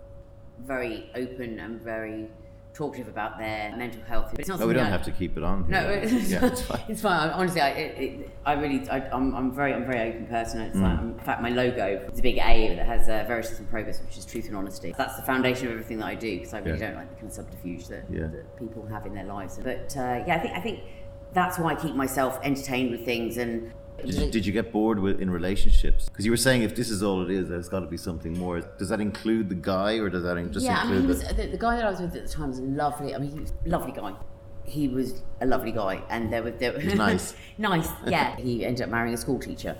very 0.65 1.09
open 1.15 1.59
and 1.59 1.81
very 1.81 2.27
talkative 2.73 3.07
about 3.07 3.37
their 3.37 3.75
mental 3.77 4.01
health. 4.03 4.29
But 4.31 4.39
it's 4.39 4.49
not 4.49 4.59
No, 4.59 4.67
we 4.67 4.73
don't 4.73 4.87
I- 4.87 4.89
have 4.89 5.03
to 5.03 5.11
keep 5.11 5.37
it 5.37 5.43
on. 5.43 5.69
No, 5.69 5.79
it's, 5.89 6.29
yeah, 6.31 6.45
it's 6.45 6.61
fine. 6.63 6.81
it's 6.87 7.01
fine. 7.01 7.29
Honestly, 7.29 7.61
I, 7.61 7.69
it, 7.69 7.97
it, 8.01 8.29
I 8.45 8.53
really, 8.53 8.89
I, 8.89 8.97
I'm, 9.09 9.35
I'm 9.35 9.51
very, 9.53 9.73
I'm 9.73 9.85
very 9.85 10.09
open 10.09 10.25
person. 10.27 10.61
It's 10.61 10.75
Mm. 10.75 10.81
like, 10.81 10.99
in 10.99 11.19
fact, 11.19 11.41
my 11.41 11.49
logo 11.49 12.07
is 12.11 12.19
a 12.19 12.21
big 12.21 12.37
A 12.39 12.75
that 12.75 12.85
has 12.85 13.07
uh, 13.07 13.25
Veritas 13.27 13.59
and 13.59 13.69
Progress, 13.69 14.01
which 14.01 14.17
is 14.17 14.25
truth 14.25 14.47
and 14.47 14.55
honesty. 14.55 14.93
That's 14.97 15.15
the 15.15 15.21
foundation 15.21 15.67
of 15.67 15.73
everything 15.73 15.99
that 15.99 16.07
I 16.07 16.15
do 16.15 16.37
because 16.39 16.53
I 16.53 16.59
really 16.59 16.79
Yeah. 16.79 16.87
don't 16.87 16.95
like 16.97 17.09
the 17.09 17.15
kind 17.15 17.27
of 17.27 17.33
subterfuge 17.33 17.87
that, 17.89 18.05
Yeah. 18.09 18.27
that 18.27 18.57
people 18.57 18.85
have 18.87 19.05
in 19.05 19.13
their 19.13 19.25
lives. 19.25 19.59
But 19.63 19.95
uh, 19.95 20.23
yeah, 20.27 20.35
I 20.35 20.39
think, 20.39 20.53
I 20.57 20.59
think 20.61 20.79
that's 21.33 21.59
why 21.59 21.73
I 21.73 21.75
keep 21.75 21.95
myself 21.95 22.39
entertained 22.43 22.91
with 22.91 23.05
things 23.05 23.37
and. 23.37 23.71
Did 24.05 24.15
you, 24.15 24.31
did 24.31 24.45
you 24.45 24.51
get 24.51 24.71
bored 24.71 24.99
with 24.99 25.21
in 25.21 25.29
relationships? 25.29 26.09
Because 26.09 26.25
you 26.25 26.31
were 26.31 26.37
saying 26.37 26.63
if 26.63 26.75
this 26.75 26.89
is 26.89 27.03
all 27.03 27.21
it 27.21 27.31
is, 27.31 27.49
there's 27.49 27.69
got 27.69 27.81
to 27.81 27.87
be 27.87 27.97
something 27.97 28.37
more. 28.37 28.59
Does 28.61 28.89
that 28.89 29.01
include 29.01 29.49
the 29.49 29.55
guy, 29.55 29.93
or 29.99 30.09
does 30.09 30.23
that 30.23 30.35
just 30.51 30.65
yeah, 30.65 30.79
I 30.79 30.85
mean, 30.85 30.97
include 30.97 31.01
he 31.01 31.07
was, 31.07 31.27
the? 31.27 31.33
the, 31.33 31.47
the 31.51 31.57
guy 31.57 31.75
that 31.75 31.85
I 31.85 31.89
was 31.89 31.99
with 31.99 32.15
at 32.15 32.27
the 32.27 32.31
time 32.31 32.49
was 32.49 32.59
lovely. 32.59 33.15
I 33.15 33.17
mean, 33.17 33.31
he 33.31 33.39
was 33.39 33.53
a 33.65 33.69
lovely 33.69 33.91
guy. 33.91 34.13
He 34.65 34.87
was 34.87 35.21
a 35.41 35.45
lovely 35.45 35.71
guy, 35.71 36.01
and 36.09 36.31
there 36.31 36.43
were 36.43 36.51
there 36.51 36.79
He's 36.79 36.95
nice. 36.95 37.35
nice, 37.57 37.89
yeah. 38.07 38.35
he 38.37 38.65
ended 38.65 38.83
up 38.83 38.89
marrying 38.89 39.13
a 39.13 39.17
school 39.17 39.39
teacher. 39.39 39.77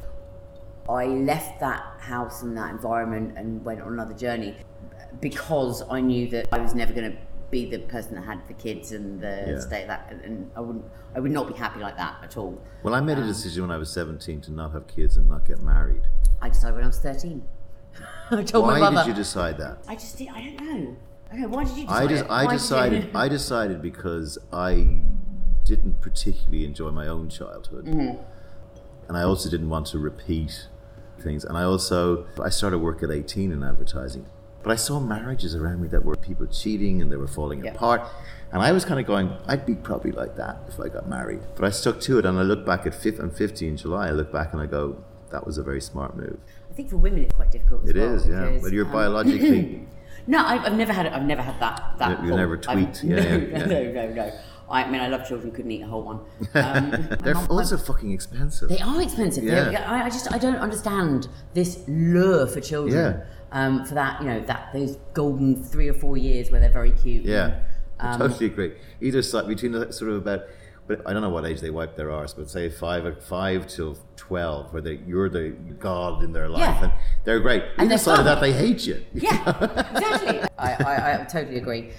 I 0.90 1.06
left 1.06 1.60
that 1.62 1.82
house 2.00 2.42
and 2.42 2.58
that 2.58 2.72
environment 2.72 3.38
and 3.38 3.64
went 3.64 3.82
on 3.82 3.94
another 3.94 4.14
journey 4.14 4.58
because 5.22 5.82
I 5.90 6.02
knew 6.02 6.28
that 6.30 6.48
I 6.52 6.60
was 6.60 6.76
never 6.76 6.92
going 6.92 7.12
to 7.12 7.18
be 7.54 7.66
the 7.70 7.80
person 7.96 8.16
that 8.16 8.24
had 8.32 8.40
the 8.48 8.54
kids 8.66 8.92
and 8.92 9.22
the 9.22 9.36
Yeah. 9.48 9.60
state 9.60 9.88
that, 9.88 10.02
and 10.26 10.50
I 10.58 10.60
wouldn't, 10.66 10.86
I 11.16 11.20
would 11.22 11.32
not 11.32 11.48
be 11.48 11.54
happy 11.54 11.80
like 11.88 11.96
that 11.98 12.16
at 12.24 12.36
all. 12.36 12.54
Well, 12.84 12.96
I 12.96 13.02
made 13.02 13.18
Um, 13.20 13.24
a 13.24 13.28
decision 13.28 13.60
when 13.66 13.72
I 13.72 13.78
was 13.78 13.90
17 13.92 14.42
to 14.42 14.52
not 14.52 14.72
have 14.72 14.88
kids 14.88 15.18
and 15.18 15.30
not 15.30 15.46
get 15.46 15.62
married. 15.62 16.02
I 16.42 16.50
decided 16.50 16.76
when 16.76 16.84
I 16.84 16.88
was 16.88 17.00
thirteen. 17.00 17.44
I 18.32 18.44
told 18.44 18.66
Why 18.66 18.80
my 18.80 18.90
mother. 18.90 19.06
did 19.06 19.10
you 19.12 19.14
decide 19.24 19.58
that? 19.60 19.78
I 19.88 19.96
just, 19.96 20.18
did, 20.18 20.28
I 20.30 20.42
don't 20.46 20.60
know. 20.68 20.96
I. 21.32 21.46
Why 21.46 21.64
did 21.64 21.78
you 21.78 21.84
decide? 21.86 22.04
I 22.04 22.08
just? 22.08 22.26
I 22.26 22.46
Why 22.46 22.52
decided 22.54 23.02
I 23.24 23.28
decided 23.30 23.82
because 23.82 24.38
I 24.52 24.72
didn't 25.64 26.02
particularly 26.02 26.66
enjoy 26.66 26.90
my 26.92 27.08
own 27.08 27.30
childhood, 27.30 27.86
Mm-hmm. 27.86 28.18
and 29.08 29.14
I 29.18 29.24
also 29.24 29.50
didn't 29.50 29.70
want 29.70 29.86
to 29.94 30.00
repeat 30.00 30.68
things. 31.20 31.46
And 31.46 31.56
I 31.58 31.64
also 31.64 32.26
I 32.44 32.50
started 32.50 32.80
work 32.80 33.04
at 33.04 33.12
eighteen 33.12 33.52
in 33.52 33.64
advertising, 33.64 34.26
but 34.64 34.72
I 34.72 34.76
saw 34.76 35.00
marriages 35.00 35.56
around 35.56 35.82
me 35.82 35.88
that 35.90 36.04
were 36.06 36.16
people 36.16 36.48
cheating 36.48 37.02
and 37.02 37.12
they 37.12 37.18
were 37.18 37.28
falling 37.28 37.64
Yeah. 37.66 37.72
apart, 37.72 38.02
and 38.52 38.62
I 38.62 38.72
was 38.72 38.86
kind 38.86 39.00
of 39.00 39.06
going, 39.06 39.32
I'd 39.48 39.66
be 39.66 39.76
probably 39.76 40.12
like 40.12 40.36
that 40.38 40.58
if 40.68 40.80
I 40.80 40.88
got 40.90 41.08
married. 41.10 41.42
But 41.56 41.66
I 41.66 41.70
stuck 41.70 42.00
to 42.02 42.18
it, 42.20 42.26
and 42.26 42.38
I 42.40 42.44
look 42.44 42.66
back 42.66 42.86
at 42.88 42.96
fifth 42.96 43.20
and 43.20 43.36
fifty 43.36 43.68
in 43.68 43.78
July. 43.78 44.08
I 44.08 44.12
look 44.12 44.32
back 44.32 44.54
and 44.54 44.62
I 44.62 44.66
go, 44.66 45.04
that 45.32 45.46
was 45.46 45.58
a 45.58 45.64
very 45.64 45.82
smart 45.82 46.16
move. 46.16 46.40
I 46.70 46.74
think 46.76 46.90
for 46.90 46.98
women 46.98 47.24
it's 47.24 47.34
quite 47.36 47.52
difficult. 47.52 47.84
As 47.84 47.90
It 47.90 47.98
well 47.98 48.14
is, 48.16 48.28
yeah. 48.28 48.46
because, 48.46 48.62
But 48.64 48.72
you're 48.72 48.86
um, 48.86 48.92
biologically. 48.92 49.88
No, 50.26 50.38
I've, 50.40 50.62
I've 50.68 50.78
never 50.78 50.94
had. 50.94 51.06
I've 51.08 51.26
never 51.26 51.42
had 51.42 51.60
that. 51.60 51.96
That. 51.98 52.22
You- 52.24 52.30
you 52.30 52.36
never 52.38 52.58
I've- 52.70 52.88
yeah, 53.04 53.16
no, 53.16 53.22
yeah, 53.22 53.36
yeah. 53.60 53.66
no, 53.66 53.92
no, 53.92 54.14
no. 54.14 54.32
I 54.70 54.90
mean, 54.90 55.02
I 55.02 55.10
love 55.10 55.28
children. 55.28 55.52
Couldn't 55.52 55.72
eat 55.72 55.82
a 55.82 55.88
whole 55.88 56.04
one. 56.04 56.20
Um, 56.54 56.92
They're 57.22 57.34
my- 57.34 57.46
also 57.48 57.76
fucking 57.76 58.12
expensive. 58.14 58.70
They 58.70 58.80
are 58.80 59.02
expensive. 59.02 59.44
Yeah. 59.44 59.84
I, 59.86 60.06
I 60.06 60.10
just 60.10 60.32
I 60.32 60.38
don't 60.38 60.56
understand 60.56 61.28
this 61.54 61.84
lure 61.90 62.48
for 62.48 62.62
children. 62.62 62.96
Yeah. 62.96 63.24
Um, 63.54 63.86
for 63.86 63.94
that, 63.94 64.20
you 64.20 64.28
know, 64.28 64.40
that 64.42 64.74
those 64.74 64.98
golden 65.14 65.64
three 65.64 65.88
or 65.88 65.94
four 65.94 66.18
years 66.18 66.50
where 66.52 66.60
they're 66.60 66.72
very 66.72 66.92
cute. 66.92 67.24
Yeah, 67.24 67.60
I 68.00 68.14
Um, 68.14 68.20
totally 68.20 68.48
agree. 68.48 68.74
Either 69.00 69.22
side, 69.22 69.48
between 69.48 69.72
the 69.74 69.94
sort 69.94 70.10
of 70.12 70.18
about, 70.18 70.42
but 70.88 71.02
I 71.06 71.14
don't 71.14 71.22
know 71.22 71.30
what 71.30 71.46
age 71.46 71.62
they 71.62 71.70
wipe 71.70 71.96
their 71.96 72.12
arse, 72.12 72.34
but 72.34 72.50
say 72.50 72.68
five 72.70 73.06
five 73.24 73.68
till 73.68 73.98
twelve, 74.16 74.74
where 74.74 74.82
they 74.82 75.00
you're 75.06 75.30
the 75.30 75.50
god 75.80 76.24
in 76.24 76.34
their 76.34 76.50
life, 76.50 76.62
Yeah. 76.62 76.84
and 76.86 76.94
they're 77.26 77.40
great. 77.40 77.64
And 77.78 77.92
Either 77.92 77.98
side 78.00 78.20
of 78.20 78.26
that, 78.26 78.42
they 78.42 78.54
hate 78.54 78.88
you. 78.88 79.06
Yeah, 79.14 79.48
exactly. 79.92 80.42
I, 80.58 80.74
I, 80.84 81.22
I 81.22 81.24
totally 81.26 81.58
agree. 81.58 81.92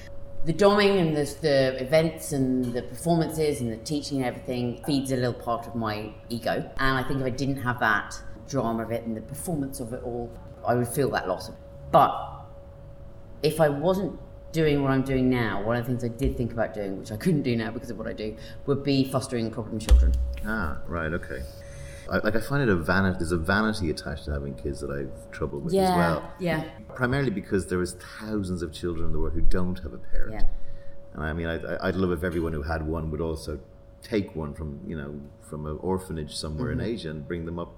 The 0.44 0.52
doming 0.52 1.00
and 1.00 1.16
the, 1.16 1.25
the 1.40 1.82
events 1.82 2.32
and 2.32 2.75
the 2.75 2.82
performances 2.82 3.61
and 3.62 3.73
the 3.73 3.78
teaching 3.78 4.18
and 4.18 4.26
everything 4.26 4.82
feeds 4.84 5.11
a 5.12 5.16
little 5.16 5.32
part 5.32 5.66
of 5.66 5.75
my 5.75 6.12
ego. 6.28 6.68
And 6.78 6.99
I 6.99 7.02
think 7.04 7.20
if 7.20 7.25
I 7.26 7.30
didn't 7.30 7.62
have 7.62 7.78
that 7.80 8.20
drama 8.48 8.82
of 8.84 8.90
it 8.90 9.04
and 9.04 9.16
the 9.16 9.20
performance 9.20 9.80
of 9.80 9.92
it 9.92 10.02
all, 10.02 10.30
I 10.66 10.74
would 10.74 10.88
feel 10.88 11.10
that 11.10 11.28
loss. 11.28 11.50
But 11.90 12.12
if 13.42 13.60
I 13.60 13.68
wasn't 13.68 14.18
doing 14.52 14.82
what 14.82 14.90
I'm 14.92 15.02
doing 15.02 15.28
now, 15.28 15.62
one 15.62 15.76
of 15.76 15.84
the 15.84 15.90
things 15.90 16.04
I 16.04 16.08
did 16.08 16.36
think 16.36 16.52
about 16.52 16.74
doing, 16.74 16.98
which 16.98 17.10
I 17.12 17.16
couldn't 17.16 17.42
do 17.42 17.56
now 17.56 17.70
because 17.70 17.90
of 17.90 17.98
what 17.98 18.06
I 18.06 18.12
do, 18.12 18.36
would 18.66 18.82
be 18.84 19.04
fostering 19.04 19.50
problem 19.50 19.78
children. 19.78 20.14
Ah, 20.46 20.78
right, 20.86 21.12
okay. 21.12 21.42
I, 22.10 22.18
like 22.18 22.36
I 22.36 22.40
find 22.40 22.62
it 22.62 22.68
a 22.68 22.76
vanity. 22.76 23.18
There's 23.18 23.32
a 23.32 23.38
vanity 23.38 23.90
attached 23.90 24.26
to 24.26 24.32
having 24.32 24.54
kids 24.54 24.80
that 24.80 24.90
I've 24.90 25.30
trouble 25.30 25.60
with 25.60 25.74
as 25.74 25.96
well. 25.96 26.32
yeah, 26.38 26.64
Primarily 26.94 27.30
because 27.30 27.66
there 27.68 27.80
is 27.80 27.96
thousands 28.20 28.62
of 28.62 28.72
children 28.72 29.06
in 29.06 29.12
the 29.12 29.18
world 29.18 29.32
who 29.32 29.40
don't 29.40 29.78
have 29.80 29.92
a 29.94 29.98
parent. 29.98 30.32
yeah. 30.34 30.42
And 31.14 31.22
I 31.24 31.32
mean, 31.32 31.46
I, 31.46 31.88
I'd 31.88 31.94
love 31.96 32.10
if 32.12 32.24
everyone 32.24 32.52
who 32.52 32.62
had 32.62 32.86
one 32.86 33.10
would 33.10 33.20
also 33.20 33.60
take 34.02 34.34
one 34.34 34.52
from, 34.52 34.80
you 34.86 34.96
know, 34.96 35.18
from 35.40 35.64
an 35.66 35.78
orphanage 35.80 36.34
somewhere 36.36 36.72
in 36.72 36.80
Asia 36.80 37.10
and 37.10 37.26
bring 37.26 37.46
them 37.46 37.58
up 37.58 37.74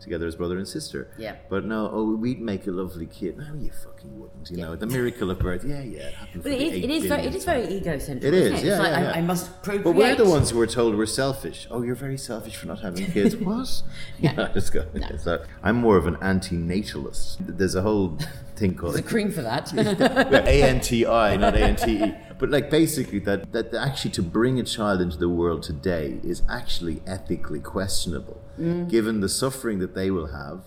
together 0.00 0.26
as 0.26 0.36
brother 0.36 0.58
and 0.58 0.66
sister. 0.66 1.10
Yeah. 1.18 1.36
But 1.48 1.64
no, 1.64 1.90
oh, 1.92 2.14
we'd 2.16 2.40
make 2.40 2.66
a 2.66 2.70
lovely 2.70 3.06
kid. 3.06 3.38
No, 3.38 3.54
you 3.54 3.70
fucking 3.70 4.18
wouldn't. 4.18 4.50
You 4.50 4.58
know, 4.58 4.76
the 4.76 4.86
miracle 4.86 5.30
of 5.30 5.38
birth. 5.38 5.64
Yeah, 5.64 5.82
yeah, 5.82 6.08
it 6.08 6.14
happened. 6.14 6.42
But 6.42 6.52
it 6.52 6.60
is, 6.60 6.84
it 6.84 6.90
is 6.90 7.06
very, 7.06 7.22
it 7.22 7.34
is 7.34 7.44
very 7.44 7.64
egocentric. 7.64 8.24
It 8.24 8.34
is, 8.34 8.62
it? 8.62 8.66
yeah, 8.66 8.78
like 8.78 8.90
yeah, 8.90 8.96
I, 8.96 9.02
yeah. 9.02 9.12
I 9.12 9.20
must 9.22 9.62
procreate. 9.62 9.84
But 9.84 9.94
we're 9.94 10.14
the 10.14 10.28
ones 10.28 10.50
who 10.50 10.58
were 10.58 10.66
told 10.66 10.96
we're 10.96 11.06
selfish. 11.06 11.66
Oh, 11.70 11.82
you're 11.82 11.94
very 11.94 12.18
selfish 12.18 12.56
for 12.56 12.66
not 12.66 12.80
having 12.80 13.06
kids. 13.06 13.36
what? 13.48 13.82
yeah, 14.20 14.50
just 14.52 14.72
go. 14.72 14.84
So 15.18 15.44
I'm 15.62 15.76
more 15.76 15.96
of 15.96 16.06
an 16.06 16.16
anti-natalist. 16.20 17.38
There's 17.40 17.74
a 17.74 17.82
whole 17.82 18.18
thing 18.56 18.74
called 18.74 18.94
There's 18.94 19.04
a 19.04 19.08
cream 19.08 19.30
for 19.30 19.42
that. 19.42 19.72
A 20.46 20.62
N 20.62 20.80
T 20.80 21.06
I, 21.06 21.36
not 21.36 21.54
A 21.54 21.60
N 21.60 21.76
T 21.76 22.04
E. 22.04 22.14
But 22.38 22.50
like 22.50 22.70
basically 22.70 23.18
that 23.20 23.52
that 23.52 23.74
actually 23.74 24.12
to 24.12 24.22
bring 24.22 24.60
a 24.60 24.64
child 24.64 25.00
into 25.00 25.16
the 25.16 25.28
world 25.28 25.62
today 25.62 26.18
is 26.22 26.42
actually 26.48 27.02
ethically 27.06 27.60
questionable, 27.60 28.40
Mm. 28.58 28.88
given 28.90 29.20
the 29.20 29.28
suffering 29.28 29.78
that 29.78 29.94
they 29.94 30.10
will 30.10 30.28
have. 30.28 30.64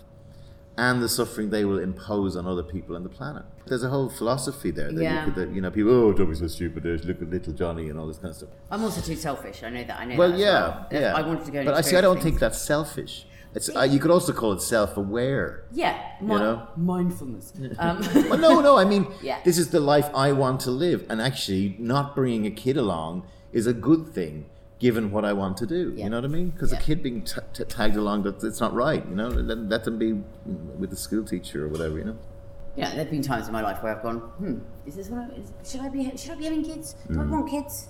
And 0.77 1.03
the 1.03 1.09
suffering 1.09 1.49
they 1.49 1.65
will 1.65 1.77
impose 1.79 2.35
on 2.35 2.47
other 2.47 2.63
people 2.63 2.95
on 2.95 3.03
the 3.03 3.09
planet. 3.09 3.43
There's 3.67 3.83
a 3.83 3.89
whole 3.89 4.09
philosophy 4.09 4.71
there 4.71 4.91
that, 4.91 5.01
Yeah. 5.03 5.25
you, 5.25 5.25
could, 5.25 5.35
that 5.35 5.53
you 5.55 5.61
know 5.61 5.69
people 5.69 5.91
oh 5.91 6.13
don't 6.13 6.29
be 6.29 6.35
so 6.35 6.47
stupid 6.47 6.83
there's 6.83 7.03
look 7.05 7.21
at 7.21 7.29
little 7.29 7.53
Johnny 7.53 7.89
and 7.89 7.99
all 7.99 8.07
this 8.07 8.17
kind 8.17 8.29
of 8.31 8.37
stuff. 8.37 8.49
I'm 8.71 8.83
also 8.83 9.01
too 9.01 9.15
selfish. 9.17 9.61
I 9.63 9.69
know 9.69 9.83
that. 9.83 9.99
I 9.99 10.05
know. 10.05 10.15
Well, 10.17 10.31
that 10.31 10.39
yeah, 10.39 10.61
well. 10.61 10.87
yeah. 10.91 11.13
I 11.13 11.21
wanted 11.21 11.45
to 11.45 11.51
go. 11.51 11.65
But 11.65 11.73
I 11.75 11.81
see. 11.81 11.97
I 11.97 12.01
don't 12.01 12.15
experience 12.17 12.23
think 12.23 12.39
that's 12.39 12.61
selfish. 12.61 13.25
It's 13.53 13.69
uh, 13.75 13.81
you 13.81 13.99
could 13.99 14.11
also 14.11 14.31
call 14.31 14.53
it 14.53 14.61
self-aware. 14.61 15.65
Yeah, 15.73 16.01
mi- 16.21 16.27
know? 16.35 16.67
mindfulness. 16.77 17.51
Um, 17.79 17.99
Well, 18.29 18.39
no, 18.39 18.61
no. 18.61 18.77
I 18.77 18.85
mean, 18.85 19.07
Yeah. 19.21 19.39
this 19.43 19.57
is 19.57 19.69
the 19.71 19.81
life 19.81 20.09
I 20.15 20.31
want 20.31 20.61
to 20.61 20.71
live, 20.71 21.05
and 21.09 21.21
actually, 21.21 21.75
not 21.77 22.15
bringing 22.15 22.45
a 22.45 22.51
kid 22.51 22.77
along 22.77 23.23
is 23.51 23.67
a 23.67 23.73
good 23.73 24.07
thing, 24.07 24.45
given 24.81 25.11
what 25.11 25.23
I 25.23 25.31
want 25.33 25.57
to 25.57 25.67
do. 25.67 25.93
Yeah. 25.95 26.05
You 26.05 26.09
know 26.09 26.17
what 26.17 26.25
I 26.25 26.33
mean? 26.39 26.49
Because 26.49 26.71
Yeah. 26.71 26.79
a 26.79 26.81
kid 26.81 27.03
being 27.03 27.21
t- 27.21 27.39
t- 27.53 27.63
tagged 27.65 27.95
along, 27.95 28.23
that 28.23 28.43
it's 28.43 28.59
not 28.59 28.73
right. 28.73 29.03
You 29.07 29.15
know, 29.15 29.27
let, 29.27 29.59
let 29.73 29.83
them 29.83 29.97
be 29.99 30.13
with 30.79 30.89
the 30.89 30.95
school 30.95 31.23
teacher 31.23 31.65
or 31.65 31.69
whatever. 31.69 31.97
You 31.99 32.05
know. 32.05 32.17
yeah, 32.75 32.89
there've 32.95 33.11
been 33.11 33.21
times 33.21 33.45
in 33.47 33.53
my 33.53 33.61
life 33.61 33.83
where 33.83 33.95
I've 33.95 34.01
gone, 34.01 34.17
hmm, 34.41 34.57
is 34.87 34.95
this 34.95 35.09
what 35.09 35.21
I, 35.21 35.35
is, 35.35 35.51
should 35.69 35.81
I 35.81 35.89
be 35.89 36.11
should 36.17 36.31
I 36.31 36.35
be 36.35 36.45
having 36.45 36.63
kids? 36.63 36.95
Do 37.11 37.21
I 37.21 37.25
want 37.25 37.49
kids? 37.49 37.89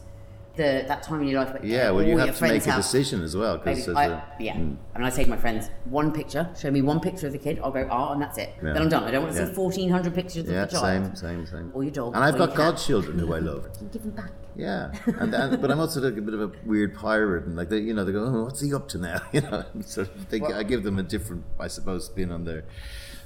The 0.57 0.83
that 0.87 1.01
time 1.03 1.21
in 1.21 1.27
your 1.29 1.39
life, 1.41 1.53
where. 1.53 1.65
Yeah. 1.65 1.91
Well, 1.91 2.05
you 2.05 2.17
have 2.17 2.35
to 2.37 2.43
make 2.43 2.65
a 2.65 2.71
have- 2.71 2.81
decision 2.81 3.21
as 3.23 3.37
well. 3.37 3.61
Maybe 3.65 3.81
I, 3.95 4.21
yeah, 4.37 4.55
Mm. 4.55 4.75
and 4.95 5.05
I 5.05 5.09
say 5.09 5.23
to 5.23 5.29
my 5.29 5.37
friends, 5.37 5.69
one 5.85 6.11
picture, 6.11 6.49
show 6.59 6.69
me 6.69 6.81
one 6.81 6.99
picture 6.99 7.27
of 7.27 7.31
the 7.33 7.39
kid. 7.39 7.59
I'll 7.63 7.71
go, 7.71 7.87
oh, 7.89 8.11
and 8.11 8.21
that's 8.21 8.37
it. 8.37 8.49
Yeah. 8.57 8.73
Then 8.73 8.81
I'm 8.81 8.89
done. 8.89 9.03
I 9.05 9.11
don't 9.11 9.23
want 9.23 9.33
to 9.35 9.41
Yeah. 9.41 9.47
see 9.47 9.53
fourteen 9.53 9.89
hundred 9.89 10.13
pictures 10.13 10.45
yeah, 10.49 10.63
of 10.63 10.69
the 10.71 10.77
child 10.79 11.17
same, 11.17 11.45
same, 11.45 11.45
same. 11.47 11.71
or 11.73 11.83
your 11.83 11.93
dog. 11.93 12.15
And 12.15 12.23
I've 12.23 12.37
got 12.37 12.53
godchildren 12.53 13.17
who 13.17 13.33
I 13.33 13.39
love. 13.51 13.69
You 13.81 13.87
give 13.87 14.01
them 14.01 14.11
back. 14.11 14.31
Yeah, 14.57 14.91
and, 15.19 15.33
and 15.33 15.61
but 15.61 15.71
I'm 15.71 15.79
also 15.79 16.01
like 16.01 16.17
a 16.17 16.21
bit 16.21 16.33
of 16.33 16.41
a 16.41 16.51
weird 16.65 16.95
pirate, 16.95 17.45
and 17.45 17.55
like 17.55 17.69
they, 17.69 17.79
you 17.79 17.93
know, 17.93 18.03
they 18.03 18.11
go, 18.11 18.25
"Oh, 18.25 18.43
what's 18.43 18.59
he 18.59 18.73
up 18.73 18.89
to 18.89 18.97
now?" 18.97 19.21
You 19.31 19.39
know, 19.41 19.63
so 19.85 20.05
they, 20.29 20.41
Well- 20.41 20.53
I 20.53 20.63
give 20.63 20.83
them 20.83 20.99
a 20.99 21.03
different, 21.03 21.45
I 21.57 21.67
suppose, 21.69 22.07
spin 22.07 22.29
on 22.29 22.43
their 22.43 22.65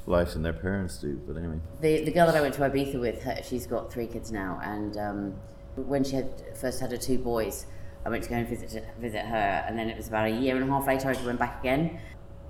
life 0.06 0.34
than 0.34 0.44
their 0.44 0.54
parents 0.54 1.00
do. 1.00 1.20
But 1.26 1.38
anyway, 1.38 1.60
The 1.82 2.04
the 2.06 2.12
girl 2.12 2.28
that 2.28 2.36
I 2.36 2.42
went 2.42 2.54
to 2.54 2.62
Ibiza 2.62 3.00
with, 3.00 3.24
her, 3.24 3.38
she's 3.44 3.66
got 3.66 3.92
three 3.92 4.06
kids 4.06 4.32
now, 4.32 4.60
and 4.64 4.96
um, 4.98 5.34
when 5.76 6.04
she 6.04 6.16
had 6.16 6.30
first 6.56 6.80
had 6.80 6.92
her 6.92 6.98
two 6.98 7.18
boys, 7.18 7.66
I 8.06 8.10
went 8.10 8.24
to 8.24 8.30
go 8.30 8.36
and 8.36 8.48
visit 8.48 8.84
visit 9.00 9.26
her, 9.26 9.64
and 9.68 9.78
then 9.78 9.90
it 9.90 9.98
was 9.98 10.08
about 10.08 10.28
a 10.28 10.32
year 10.32 10.56
and 10.56 10.64
a 10.64 10.68
half 10.68 10.88
later 10.88 11.10
I 11.10 11.26
went 11.26 11.40
back 11.40 11.60
again. 11.62 12.00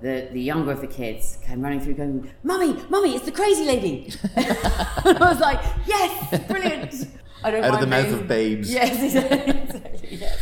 The 0.00 0.28
the 0.32 0.40
younger 0.40 0.72
of 0.72 0.80
the 0.80 0.86
kids 0.86 1.38
came 1.46 1.62
running 1.62 1.80
through, 1.80 1.94
going, 1.94 2.30
"Mummy, 2.42 2.76
mummy, 2.90 3.14
it's 3.16 3.24
the 3.24 3.32
crazy 3.32 3.64
lady!" 3.64 4.12
and 4.36 5.18
I 5.18 5.30
was 5.32 5.40
like, 5.40 5.60
"Yes, 5.86 6.46
brilliant." 6.46 7.08
I 7.42 7.50
don't 7.50 7.64
Out 7.64 7.74
of 7.74 7.80
the 7.80 7.86
mouth 7.86 8.06
being- 8.06 8.20
of 8.20 8.28
babes. 8.28 8.72
Yes, 8.72 9.02
exactly. 9.02 9.54
exactly 9.62 10.16
yes. 10.16 10.38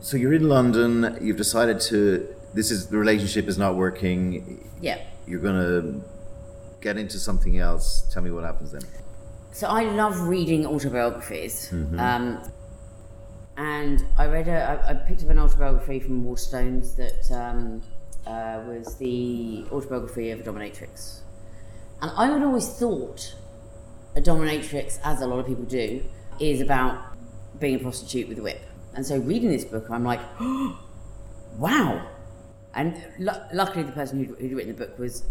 so 0.00 0.16
you're 0.16 0.32
in 0.34 0.48
London. 0.48 1.18
You've 1.20 1.36
decided 1.36 1.80
to. 1.90 2.34
This 2.54 2.70
is 2.70 2.86
the 2.88 2.98
relationship 2.98 3.46
is 3.48 3.58
not 3.58 3.76
working. 3.76 4.68
Yeah. 4.80 4.98
You're 5.26 5.40
gonna 5.40 6.00
get 6.80 6.96
into 6.96 7.18
something 7.18 7.58
else. 7.58 8.02
Tell 8.12 8.22
me 8.22 8.30
what 8.30 8.44
happens 8.44 8.72
then. 8.72 8.82
So 9.52 9.66
I 9.66 9.82
love 9.82 10.20
reading 10.20 10.64
autobiographies. 10.66 11.72
Um, 11.98 12.42
and 13.56 14.04
I 14.16 14.26
read 14.26 14.48
a, 14.48 14.82
I, 14.86 14.90
I 14.90 14.94
picked 14.94 15.22
up 15.22 15.30
an 15.30 15.38
autobiography 15.38 16.00
from 16.00 16.24
Waterstones 16.24 16.96
that 16.96 17.30
um, 17.34 17.82
uh, 18.26 18.62
was 18.66 18.96
the 18.96 19.64
autobiography 19.72 20.30
of 20.30 20.40
a 20.40 20.42
dominatrix. 20.42 21.20
And 22.00 22.10
I 22.16 22.26
had 22.26 22.42
always 22.42 22.68
thought 22.68 23.34
a 24.16 24.20
dominatrix, 24.20 24.98
as 25.04 25.20
a 25.20 25.26
lot 25.26 25.40
of 25.40 25.46
people 25.46 25.64
do, 25.64 26.02
is 26.38 26.60
about 26.60 26.98
being 27.58 27.74
a 27.74 27.78
prostitute 27.78 28.28
with 28.28 28.38
a 28.38 28.42
whip. 28.42 28.62
And 28.94 29.04
so 29.04 29.18
reading 29.18 29.50
this 29.50 29.64
book, 29.64 29.90
I'm 29.90 30.04
like, 30.04 30.20
wow. 31.58 32.08
And 32.74 33.04
lu- 33.18 33.32
luckily, 33.52 33.82
the 33.82 33.92
person 33.92 34.24
who'd, 34.24 34.38
who'd 34.38 34.52
written 34.52 34.74
the 34.74 34.86
book 34.86 34.98
was 34.98 35.24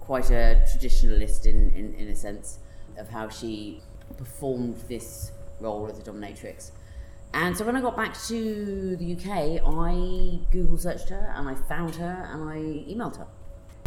quite 0.00 0.30
a 0.30 0.64
traditionalist 0.66 1.46
in, 1.46 1.70
in, 1.72 1.94
in 1.94 2.08
a 2.08 2.16
sense 2.16 2.58
of 2.98 3.08
how 3.08 3.28
she 3.28 3.82
performed 4.16 4.76
this 4.88 5.32
role 5.60 5.88
as 5.88 5.98
a 5.98 6.02
dominatrix. 6.02 6.70
And 7.34 7.56
so 7.56 7.64
when 7.64 7.76
I 7.76 7.80
got 7.80 7.96
back 7.96 8.16
to 8.28 8.96
the 8.96 9.12
UK, 9.14 9.60
I 9.66 10.38
Google 10.50 10.78
searched 10.78 11.08
her 11.10 11.32
and 11.36 11.48
I 11.48 11.54
found 11.54 11.96
her 11.96 12.28
and 12.32 12.48
I 12.48 12.56
emailed 12.90 13.16
her. 13.18 13.26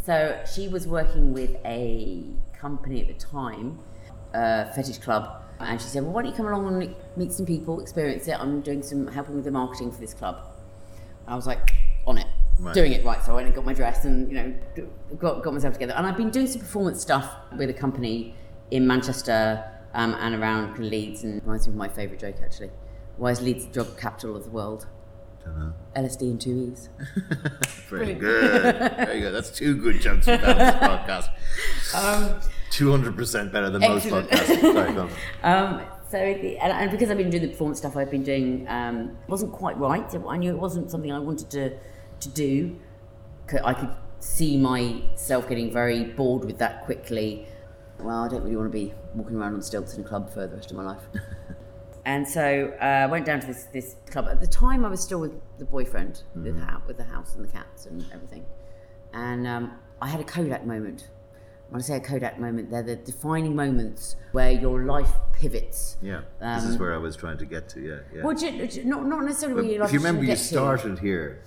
So 0.04 0.40
she 0.54 0.68
was 0.68 0.88
working 0.88 1.34
with 1.34 1.56
a 1.66 2.24
company 2.54 3.02
at 3.02 3.08
the 3.08 3.14
time, 3.14 3.80
a 4.34 4.72
fetish 4.74 5.00
club, 5.00 5.44
and 5.60 5.80
she 5.82 5.88
said, 5.88 6.04
"Well, 6.04 6.14
why 6.14 6.22
don't 6.22 6.32
you 6.32 6.38
come 6.38 6.48
along 6.48 6.82
and 6.82 6.96
meet 7.16 7.32
some 7.34 7.46
people, 7.46 7.80
experience 7.82 8.28
it? 8.28 8.40
I'm 8.40 8.62
doing 8.62 8.82
some 8.82 9.08
helping 9.08 9.36
with 9.36 9.46
the 9.46 9.52
marketing 9.52 9.92
for 9.92 10.00
this 10.00 10.14
club." 10.14 10.38
I 11.28 11.36
was 11.36 11.46
like, 11.48 11.72
"On 12.08 12.18
it, 12.18 12.28
Right. 12.60 12.74
doing 12.74 12.94
it 12.94 13.04
right." 13.06 13.24
So 13.24 13.34
I 13.34 13.36
went 13.36 13.48
and 13.48 13.56
got 13.56 13.66
my 13.66 13.74
dress 13.74 14.06
and 14.06 14.32
you 14.32 14.36
know 14.36 14.54
got 15.18 15.44
got 15.44 15.54
myself 15.54 15.74
together. 15.74 15.94
And 15.98 16.06
I've 16.08 16.18
been 16.18 16.30
doing 16.30 16.48
some 16.48 16.62
performance 16.62 17.02
stuff 17.02 17.36
with 17.58 17.70
a 17.70 17.74
company 17.74 18.36
in 18.72 18.88
Manchester 18.88 19.64
um, 19.94 20.14
and 20.20 20.36
around 20.36 20.78
Leeds, 20.80 21.24
and 21.24 21.42
reminds 21.44 21.68
me 21.68 21.72
of 21.74 21.78
my 21.78 21.88
favourite 21.88 22.20
joke 22.20 22.36
actually. 22.44 22.72
Why 23.18 23.32
is 23.32 23.42
Leeds 23.42 23.66
the 23.66 23.72
drug 23.74 23.98
capital 23.98 24.36
of 24.36 24.46
the 24.46 24.50
world? 24.50 24.88
Dunno. 25.44 25.74
LSD 25.96 26.22
and 26.22 26.42
two 26.42 26.72
E's. 26.72 26.90
Very 27.90 28.14
good. 28.14 28.96
Very 28.96 29.20
good. 29.22 29.34
That's 29.34 29.50
two 29.50 29.76
good 29.76 30.00
jokes 30.02 30.26
for 30.26 30.38
that 30.38 30.82
podcast. 31.08 31.30
Um, 31.96 32.40
Two 32.72 32.92
hundred 32.92 33.16
percent 33.18 33.52
better 33.52 33.70
than 33.70 33.82
Excellent. 33.84 34.32
most 34.32 34.42
podcasts. 34.44 34.62
Sorry, 34.62 34.94
go 34.94 35.02
on. 35.02 35.10
Um, 35.44 35.82
so, 36.10 36.18
the, 36.18 36.58
and, 36.58 36.72
and 36.74 36.92
because 36.92 37.10
I've 37.12 37.18
been 37.18 37.30
doing 37.30 37.44
the 37.44 37.50
performance 37.50 37.80
stuff, 37.80 37.96
I've 37.96 38.10
been 38.12 38.24
doing 38.24 38.68
um, 38.68 39.18
wasn't 39.28 39.52
quite 39.52 39.78
right. 39.78 40.04
I 40.28 40.38
knew 40.38 40.52
it 40.52 40.60
wasn't 40.60 40.90
something 40.92 41.12
I 41.12 41.20
wanted 41.20 41.50
to 41.52 41.78
to 42.20 42.30
do. 42.30 42.76
I 43.64 43.74
could 43.74 43.90
see 44.20 44.58
myself 44.58 45.48
getting 45.50 45.72
very 45.72 46.04
bored 46.04 46.46
with 46.46 46.58
that 46.60 46.86
quickly. 46.86 47.48
Well, 48.02 48.24
I 48.24 48.28
don't 48.28 48.44
really 48.44 48.56
want 48.56 48.72
to 48.72 48.78
be 48.78 48.94
walking 49.14 49.36
around 49.36 49.54
on 49.54 49.62
stilts 49.62 49.96
in 49.96 50.02
a 50.02 50.08
club 50.08 50.32
for 50.34 50.48
the 50.48 50.56
rest 50.56 50.72
of 50.72 50.78
my 50.78 50.84
life. 50.84 51.04
and 52.06 52.28
so 52.28 52.74
uh, 52.82 52.86
I 52.86 53.06
went 53.08 53.26
down 53.26 53.40
to 53.42 53.48
this, 53.48 53.64
this 53.66 53.96
club. 54.10 54.28
At 54.30 54.40
the 54.40 54.48
time, 54.48 54.86
I 54.86 54.90
was 54.90 55.02
still 55.02 55.20
with 55.20 55.34
the 55.58 55.66
boyfriend, 55.66 56.24
with, 56.36 56.58
the 56.58 56.66
house, 56.66 56.82
with 56.88 56.98
the 56.98 57.04
house 57.04 57.36
and 57.36 57.44
the 57.44 57.52
cats 57.52 57.86
and 57.86 58.06
everything. 58.14 58.46
And 59.14 59.46
um, 59.46 59.74
I 60.02 60.08
had 60.08 60.20
a 60.20 60.24
Kodak 60.24 60.66
moment. 60.66 61.10
When 61.70 61.82
I 61.82 61.84
say 61.84 61.98
a 61.98 62.00
Kodak 62.00 62.40
moment, 62.40 62.72
they're 62.72 62.82
the 62.82 62.96
defining 62.96 63.56
moments 63.56 64.16
where 64.32 64.52
your 64.52 64.86
life 64.86 65.12
pivots. 65.34 65.98
Yeah, 66.02 66.22
this 66.40 66.64
is 66.64 66.76
Um, 66.76 66.80
where 66.80 66.94
I 66.96 66.98
was 66.98 67.16
trying 67.16 67.38
to 67.38 67.46
get 67.46 67.70
to. 67.70 67.80
Yeah, 67.82 68.00
yeah. 68.14 68.24
Well, 68.24 68.36
not, 68.86 69.06
not 69.06 69.24
necessarily 69.24 69.74
your 69.74 69.82
life 69.82 69.90
if 69.90 69.94
you 69.94 70.00
remember, 70.00 70.22
you 70.22 70.28
get 70.28 70.38
to. 70.38 70.44
started 70.44 71.00
here. 71.00 71.44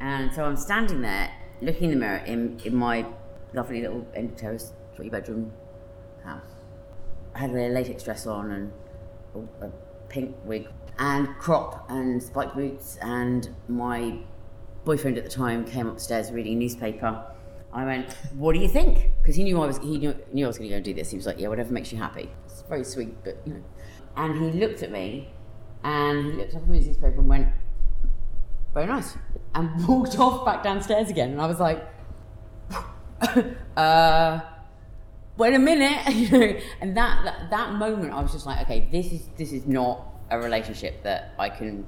And 0.00 0.32
so 0.32 0.44
I'm 0.44 0.56
standing 0.56 1.02
there, 1.02 1.30
looking 1.60 1.84
in 1.84 1.90
the 1.90 1.96
mirror 1.96 2.22
in, 2.26 2.58
in 2.64 2.74
my 2.74 3.06
lovely 3.52 3.82
little 3.82 4.06
end 4.14 4.36
terrace, 4.38 4.72
three 4.94 5.08
bedroom 5.10 5.52
house. 6.26 6.54
I 7.34 7.40
had 7.40 7.50
a 7.50 7.68
latex 7.68 8.02
dress 8.02 8.26
on 8.26 8.50
and 8.50 8.72
a, 9.60 9.70
pink 10.08 10.36
wig 10.44 10.68
and 10.98 11.28
crop 11.38 11.90
and 11.90 12.22
spike 12.22 12.54
boots. 12.54 12.96
And 13.02 13.48
my 13.68 14.18
boyfriend 14.84 15.18
at 15.18 15.24
the 15.24 15.30
time 15.30 15.64
came 15.64 15.88
upstairs 15.88 16.30
reading 16.30 16.54
a 16.54 16.56
newspaper. 16.56 17.24
I 17.72 17.84
went, 17.84 18.12
"What 18.36 18.54
do 18.54 18.60
you 18.60 18.68
think?" 18.68 19.10
Because 19.20 19.36
he 19.36 19.44
knew 19.44 19.60
I 19.60 19.66
was 19.66 19.78
he 19.78 19.98
knew, 19.98 20.14
knew 20.32 20.44
I 20.44 20.48
was 20.48 20.58
going 20.58 20.68
to 20.68 20.72
go 20.72 20.76
and 20.76 20.84
do 20.84 20.94
this. 20.94 21.10
He 21.10 21.16
was 21.16 21.26
like, 21.26 21.38
"Yeah, 21.38 21.48
whatever 21.48 21.72
makes 21.72 21.92
you 21.92 21.98
happy." 21.98 22.30
It's 22.46 22.62
very 22.62 22.84
sweet, 22.84 23.14
but 23.24 23.36
you 23.44 23.54
know. 23.54 23.62
And 24.16 24.54
he 24.54 24.58
looked 24.58 24.82
at 24.82 24.90
me, 24.90 25.28
and 25.84 26.24
he 26.24 26.32
looked 26.32 26.54
up 26.54 26.62
at 26.62 26.74
his 26.74 26.86
newspaper 26.86 27.18
and 27.18 27.28
went, 27.28 27.48
very 28.76 28.88
nice. 28.88 29.16
And 29.54 29.88
walked 29.88 30.18
off 30.18 30.44
back 30.44 30.62
downstairs 30.62 31.08
again. 31.08 31.30
And 31.30 31.40
I 31.40 31.46
was 31.46 31.58
like, 31.58 31.82
uh, 33.76 34.40
wait 35.36 35.54
a 35.54 35.58
minute. 35.58 36.14
you 36.14 36.30
know, 36.38 36.56
and 36.80 36.96
that, 36.96 37.24
that 37.24 37.50
that 37.50 37.72
moment 37.74 38.12
I 38.12 38.20
was 38.20 38.32
just 38.32 38.46
like, 38.46 38.62
okay, 38.62 38.88
this 38.90 39.12
is 39.12 39.28
this 39.36 39.52
is 39.52 39.66
not 39.66 40.06
a 40.30 40.38
relationship 40.38 41.02
that 41.04 41.34
I 41.38 41.48
can 41.50 41.86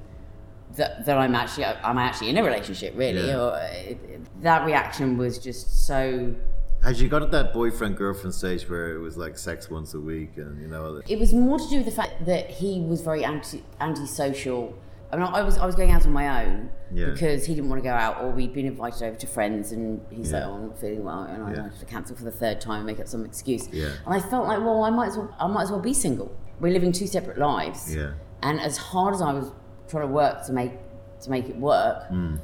that, 0.77 1.05
that 1.05 1.17
I'm 1.17 1.35
actually 1.35 1.65
I'm 1.65 1.97
actually 1.97 2.29
in 2.29 2.37
a 2.37 2.43
relationship 2.43 2.93
really. 2.95 3.27
Yeah. 3.27 3.41
Or, 3.41 3.57
it, 3.61 3.97
it- 4.09 4.41
that 4.41 4.65
reaction 4.65 5.17
was 5.17 5.37
just 5.37 5.85
so 5.85 6.33
Had 6.81 6.97
you 6.97 7.09
got 7.09 7.21
at 7.21 7.31
that 7.31 7.53
boyfriend 7.53 7.97
girlfriend 7.97 8.33
stage 8.33 8.69
where 8.69 8.95
it 8.95 8.99
was 8.99 9.17
like 9.17 9.37
sex 9.37 9.69
once 9.69 9.93
a 9.93 9.99
week 9.99 10.37
and 10.37 10.61
you 10.61 10.67
know? 10.67 11.01
it 11.09 11.19
was 11.19 11.33
more 11.33 11.59
to 11.59 11.67
do 11.69 11.77
with 11.77 11.85
the 11.85 11.91
fact 11.91 12.25
that 12.25 12.49
he 12.49 12.79
was 12.79 13.01
very 13.01 13.23
anti 13.25 13.63
antisocial. 13.81 14.73
I 15.11 15.15
mean, 15.17 15.25
I 15.25 15.41
was 15.41 15.57
I 15.57 15.65
was 15.65 15.75
going 15.75 15.91
out 15.91 16.05
on 16.05 16.11
my 16.13 16.45
own 16.45 16.69
Yeah. 16.91 17.07
because 17.11 17.45
he 17.45 17.55
didn't 17.55 17.69
want 17.69 17.81
to 17.81 17.87
go 17.89 17.93
out, 17.95 18.21
or 18.21 18.29
we'd 18.29 18.53
been 18.53 18.67
invited 18.67 19.01
over 19.03 19.17
to 19.17 19.27
friends, 19.27 19.71
and 19.71 20.01
he's 20.11 20.31
like, 20.31 20.43
Yeah. 20.43 20.49
"Oh, 20.49 20.53
I'm 20.55 20.67
not 20.67 20.77
feeling 20.77 21.03
well," 21.03 21.23
and 21.23 21.43
I 21.43 21.51
Yeah. 21.53 21.63
had 21.63 21.79
to 21.79 21.85
cancel 21.85 22.15
for 22.15 22.23
the 22.25 22.31
third 22.31 22.61
time 22.61 22.77
and 22.77 22.85
make 22.85 22.99
up 22.99 23.07
some 23.07 23.25
excuse. 23.25 23.67
And 23.67 23.91
I 24.07 24.19
felt 24.19 24.45
like, 24.47 24.59
well, 24.59 24.83
I 24.83 24.91
might 24.91 25.07
as 25.07 25.17
well 25.17 25.33
I 25.39 25.47
might 25.47 25.63
as 25.63 25.71
well 25.71 25.79
be 25.79 25.93
single. 25.93 26.31
We're 26.59 26.73
living 26.73 26.91
two 26.91 27.07
separate 27.07 27.37
lives. 27.39 27.95
Yeah. 27.95 28.11
And 28.43 28.59
as 28.61 28.77
hard 28.77 29.15
as 29.15 29.21
I 29.21 29.33
was 29.33 29.51
trying 29.87 30.07
to 30.07 30.13
work 30.13 30.45
to 30.45 30.53
make 30.53 30.73
to 31.21 31.29
make 31.31 31.49
it 31.49 31.57
work, 31.57 32.03
Hmm. 32.09 32.35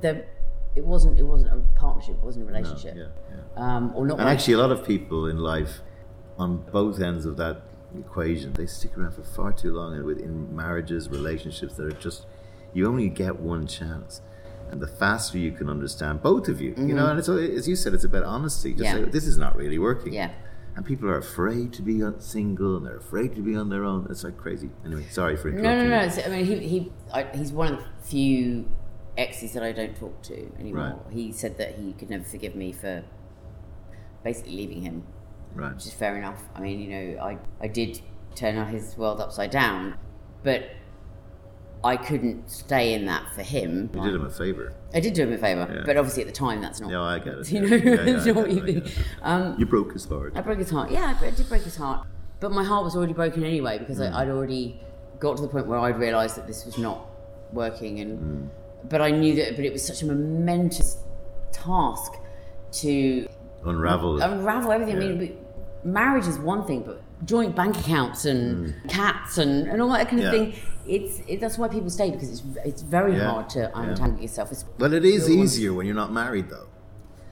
the 0.00 0.24
it 0.76 0.84
wasn't 0.84 1.18
it 1.18 1.24
wasn't 1.24 1.52
a 1.52 1.58
partnership, 1.78 2.16
it 2.16 2.22
wasn't 2.24 2.44
a 2.48 2.52
No, 2.52 2.56
relationship. 2.56 2.94
yeah, 2.96 3.06
yeah. 3.56 3.76
Um, 3.76 3.92
or 3.96 4.06
not. 4.06 4.20
And 4.20 4.28
actually, 4.28 4.54
a 4.54 4.58
lot 4.58 4.70
of 4.70 4.84
people 4.84 5.26
in 5.26 5.38
life, 5.38 5.80
on 6.38 6.58
both 6.70 7.00
ends 7.00 7.24
of 7.26 7.36
that 7.38 7.62
equation, 7.98 8.52
they 8.52 8.66
stick 8.66 8.96
around 8.98 9.12
for 9.12 9.22
far 9.22 9.52
too 9.52 9.72
long, 9.72 9.94
and 9.94 10.04
within 10.04 10.54
marriages, 10.54 11.08
relationships 11.08 11.74
that 11.76 11.84
are 11.86 11.90
just 11.92 12.26
you 12.72 12.86
only 12.86 13.08
get 13.08 13.38
one 13.40 13.66
chance. 13.66 14.20
And 14.70 14.80
the 14.80 14.88
faster 14.88 15.38
you 15.38 15.52
can 15.52 15.68
understand 15.70 16.22
both 16.22 16.48
of 16.48 16.60
you, 16.60 16.74
you 16.76 16.92
know, 16.92 17.06
and 17.06 17.18
it's 17.18 17.28
as 17.28 17.68
you 17.68 17.76
said, 17.76 17.94
it's 17.94 18.04
about 18.04 18.24
honesty. 18.24 18.72
Just 18.74 18.90
Mm-hmm. 18.90 19.04
Yeah. 19.04 19.10
this 19.10 19.26
is 19.26 19.38
not 19.38 19.54
really 19.56 19.78
working. 19.78 20.12
Yeah. 20.12 20.30
And 20.74 20.84
people 20.84 21.08
are 21.08 21.16
afraid 21.16 21.72
to 21.74 21.82
be 21.82 22.02
single, 22.18 22.76
and 22.76 22.84
they're 22.84 22.96
afraid 22.98 23.34
to 23.36 23.40
be 23.42 23.56
on 23.56 23.70
their 23.70 23.84
own. 23.84 24.06
It's 24.10 24.24
like 24.24 24.36
crazy. 24.36 24.68
Anyway, 24.84 25.06
sorry 25.10 25.36
for 25.36 25.50
No, 25.50 25.58
interrupting. 25.60 25.88
no, 25.90 25.96
no. 25.98 26.04
you. 26.04 26.10
So, 26.10 26.22
I 26.22 26.28
mean, 26.28 26.44
he, 26.44 26.68
he 26.68 26.92
I, 27.14 27.22
he's 27.34 27.52
one 27.52 27.74
of 27.74 27.78
the 27.78 27.84
few 28.02 28.68
exes 29.16 29.52
that 29.54 29.62
I 29.62 29.72
don't 29.72 29.96
talk 29.96 30.20
to 30.24 30.52
anymore. 30.58 31.00
Right. 31.06 31.14
He 31.14 31.32
said 31.32 31.56
that 31.58 31.76
he 31.78 31.92
could 31.94 32.10
never 32.10 32.24
forgive 32.24 32.54
me 32.54 32.72
for 32.72 33.04
basically 34.24 34.56
leaving 34.56 34.82
him, 34.82 35.04
Right. 35.56 35.74
which 35.74 35.86
is 35.86 35.92
fair 35.92 36.16
enough. 36.16 36.42
I 36.54 36.60
mean, 36.60 36.78
you 36.80 36.90
know, 36.90 37.22
I, 37.22 37.38
I 37.60 37.66
did 37.68 38.00
turn 38.34 38.64
his 38.68 38.96
world 38.96 39.20
upside 39.20 39.50
down, 39.50 39.96
but 40.42 40.70
I 41.84 41.96
couldn't 41.96 42.50
stay 42.50 42.94
in 42.94 43.06
that 43.06 43.32
for 43.34 43.42
him. 43.42 43.90
You 43.94 44.02
did 44.02 44.14
him 44.14 44.26
a 44.26 44.30
favor. 44.30 44.72
I 44.92 45.00
did 45.00 45.14
do 45.14 45.22
him 45.22 45.32
a 45.32 45.38
favour, 45.38 45.68
Yeah. 45.72 45.82
but 45.86 45.96
obviously 45.96 46.22
at 46.22 46.26
the 46.26 46.32
time 46.34 46.60
that's 46.60 46.80
not. 46.80 46.90
Yeah, 46.90 47.00
I 47.02 47.18
get 47.18 47.34
it. 47.38 47.50
You 47.52 47.60
know, 47.60 47.76
Yeah, 47.76 48.02
yeah, 48.04 48.24
not 48.32 48.36
what 48.36 48.50
you 48.50 48.64
think. 48.64 48.86
Um, 49.22 49.56
You 49.58 49.66
broke 49.66 49.92
his 49.92 50.04
heart. 50.04 50.32
I 50.36 50.40
broke 50.40 50.58
his 50.58 50.70
heart. 50.70 50.90
Yeah, 50.90 51.16
I 51.20 51.30
did 51.30 51.48
break 51.48 51.62
his 51.62 51.76
heart. 51.76 52.06
But 52.40 52.52
my 52.52 52.64
heart 52.64 52.84
was 52.84 52.94
already 52.96 53.12
broken 53.14 53.44
anyway 53.44 53.78
because 53.78 53.98
Mm. 53.98 54.12
I, 54.12 54.22
I'd 54.22 54.28
already 54.28 54.80
got 55.20 55.36
to 55.36 55.42
the 55.42 55.48
point 55.48 55.66
where 55.66 55.78
I'd 55.78 55.98
realised 55.98 56.36
that 56.36 56.46
this 56.46 56.66
was 56.66 56.76
not 56.76 57.06
working. 57.52 58.00
And 58.00 58.18
Mm. 58.18 58.48
but 58.90 59.00
I 59.00 59.10
knew 59.10 59.34
that. 59.36 59.56
But 59.56 59.64
it 59.64 59.72
was 59.72 59.82
such 59.86 60.02
a 60.02 60.06
momentous 60.06 60.98
task 61.52 62.12
to 62.72 63.26
Unravel. 63.64 64.20
unravel 64.20 64.72
everything. 64.72 64.96
I 64.96 64.98
mean, 65.00 65.38
marriage 65.86 66.26
is 66.26 66.38
one 66.38 66.66
thing, 66.66 66.82
but 66.82 67.02
joint 67.24 67.54
bank 67.56 67.78
accounts 67.78 68.24
and 68.24 68.74
cats 68.88 69.38
and, 69.38 69.66
and 69.68 69.80
all 69.80 69.88
that 69.90 70.08
kind 70.08 70.22
of 70.22 70.32
Mm. 70.32 70.32
Yeah. 70.46 70.52
thing. 70.52 70.62
It's 70.86 71.20
it, 71.26 71.40
that's 71.40 71.58
why 71.58 71.66
people 71.68 71.90
stay 71.90 72.10
because 72.10 72.30
it's 72.30 72.42
it's 72.64 72.82
very 72.82 73.16
Yeah. 73.16 73.30
hard 73.30 73.48
to 73.50 73.76
untangle 73.78 74.20
yourself. 74.22 74.52
It's, 74.52 74.64
Well, 74.78 74.92
it 74.92 75.04
is 75.04 75.28
easier 75.30 75.72
when 75.74 75.86
you're 75.86 75.96
not 75.96 76.12
married, 76.12 76.48
though, 76.48 76.68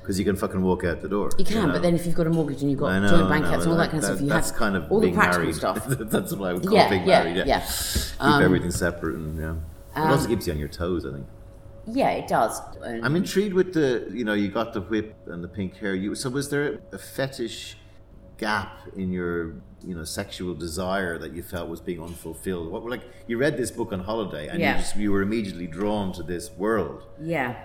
because 0.01 0.19
you 0.19 0.25
can 0.25 0.35
fucking 0.37 0.61
walk 0.63 0.83
out 0.85 1.03
the 1.03 1.09
door. 1.09 1.31
You 1.39 1.45
can, 1.45 1.69
know? 1.69 1.73
but 1.75 1.83
then 1.83 1.95
if 1.95 2.05
you've 2.07 2.17
got 2.17 2.27
a 2.27 2.31
mortgage 2.31 2.63
and 2.63 2.71
you've 2.71 2.81
got 2.81 3.01
know, 3.01 3.09
joint 3.09 3.29
bank 3.29 3.45
accounts 3.47 3.65
and 3.65 3.73
all 3.73 3.79
that 3.79 3.91
kind 3.91 4.03
of 4.03 4.09
that- 4.09 4.17
stuff, 4.17 4.21
you 4.23 4.29
that's 4.29 4.51
have 4.51 4.59
kind 4.59 4.77
of 4.77 4.91
all 4.91 5.01
the 5.01 5.13
practical 5.13 5.41
married. 5.43 5.55
stuff. 5.55 5.87
that's 6.15 6.33
what 6.35 6.51
I 6.51 6.53
would 6.55 6.65
call 6.67 6.75
Yeah, 6.75 6.89
being 6.91 7.07
yeah, 7.07 7.23
married. 7.23 7.37
Yeah, 7.37 7.45
yeah. 7.47 7.61
keep 7.61 8.21
Um, 8.21 8.43
everything 8.43 8.71
separate 8.73 9.17
and 9.17 9.39
yeah. 9.39 9.55
It 9.97 10.01
um, 10.01 10.11
also 10.11 10.27
keeps 10.29 10.47
you 10.49 10.53
on 10.53 10.59
your 10.59 10.69
toes, 10.69 11.07
I 11.07 11.13
think. 11.13 11.27
Yeah, 11.87 12.11
it 12.11 12.27
does. 12.27 12.61
I'm 12.83 13.15
intrigued 13.15 13.55
with 13.55 13.75
the, 13.75 14.09
you 14.11 14.25
know, 14.25 14.33
you 14.33 14.49
got 14.49 14.73
the 14.73 14.81
whip 14.81 15.15
and 15.27 15.45
the 15.45 15.49
pink 15.49 15.77
hair. 15.77 15.95
You 15.95 16.15
so 16.17 16.29
was 16.31 16.49
there 16.49 16.81
a 16.93 16.99
fetish 16.99 17.77
gap 18.39 18.79
in 18.97 19.11
your, 19.11 19.55
you 19.83 19.95
know, 19.95 20.05
sexual 20.05 20.55
desire 20.55 21.19
that 21.19 21.33
you 21.33 21.43
felt 21.43 21.69
was 21.69 21.81
being 21.81 22.03
unfulfilled? 22.03 22.71
What 22.71 22.85
like 22.85 23.03
you 23.27 23.39
read 23.39 23.57
this 23.57 23.71
book 23.71 23.93
on 23.93 24.01
holiday 24.01 24.49
and 24.49 24.61
Yeah. 24.61 24.77
you 24.77 24.81
just 24.83 24.97
you 24.97 25.13
were 25.13 25.23
immediately 25.23 25.67
drawn 25.67 26.13
to 26.15 26.23
this 26.23 26.51
world. 26.53 27.05
Yeah. 27.21 27.57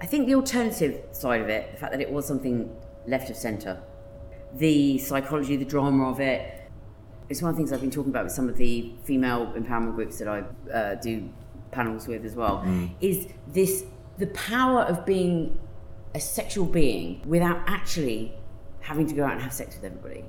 I 0.00 0.06
think 0.06 0.26
the 0.26 0.34
alternative 0.34 1.04
side 1.12 1.40
of 1.42 1.48
it, 1.48 1.72
the 1.72 1.78
fact 1.78 1.92
that 1.92 2.00
it 2.00 2.10
was 2.10 2.26
something 2.26 2.74
left 3.06 3.30
of 3.30 3.36
centre, 3.36 3.80
the 4.54 4.98
psychology, 4.98 5.56
the 5.56 5.64
drama 5.64 6.10
of 6.10 6.20
it, 6.20 6.58
it's 7.28 7.40
one 7.40 7.50
of 7.50 7.56
the 7.56 7.60
things 7.60 7.72
I've 7.72 7.80
been 7.80 7.90
talking 7.90 8.10
about 8.10 8.24
with 8.24 8.32
some 8.32 8.48
of 8.48 8.56
the 8.56 8.92
female 9.04 9.52
empowerment 9.56 9.94
groups 9.94 10.18
that 10.18 10.28
I 10.28 10.42
uh, 10.72 10.94
do 10.96 11.28
panels 11.70 12.06
with 12.06 12.24
as 12.24 12.34
well, 12.34 12.62
is 13.00 13.28
this 13.48 13.84
the 14.18 14.26
power 14.28 14.82
of 14.82 15.06
being 15.06 15.58
a 16.14 16.20
sexual 16.20 16.66
being 16.66 17.22
without 17.26 17.62
actually 17.66 18.34
having 18.82 19.06
to 19.06 19.14
go 19.14 19.24
out 19.24 19.32
and 19.32 19.40
have 19.40 19.52
sex 19.52 19.76
with 19.76 19.84
everybody. 19.84 20.24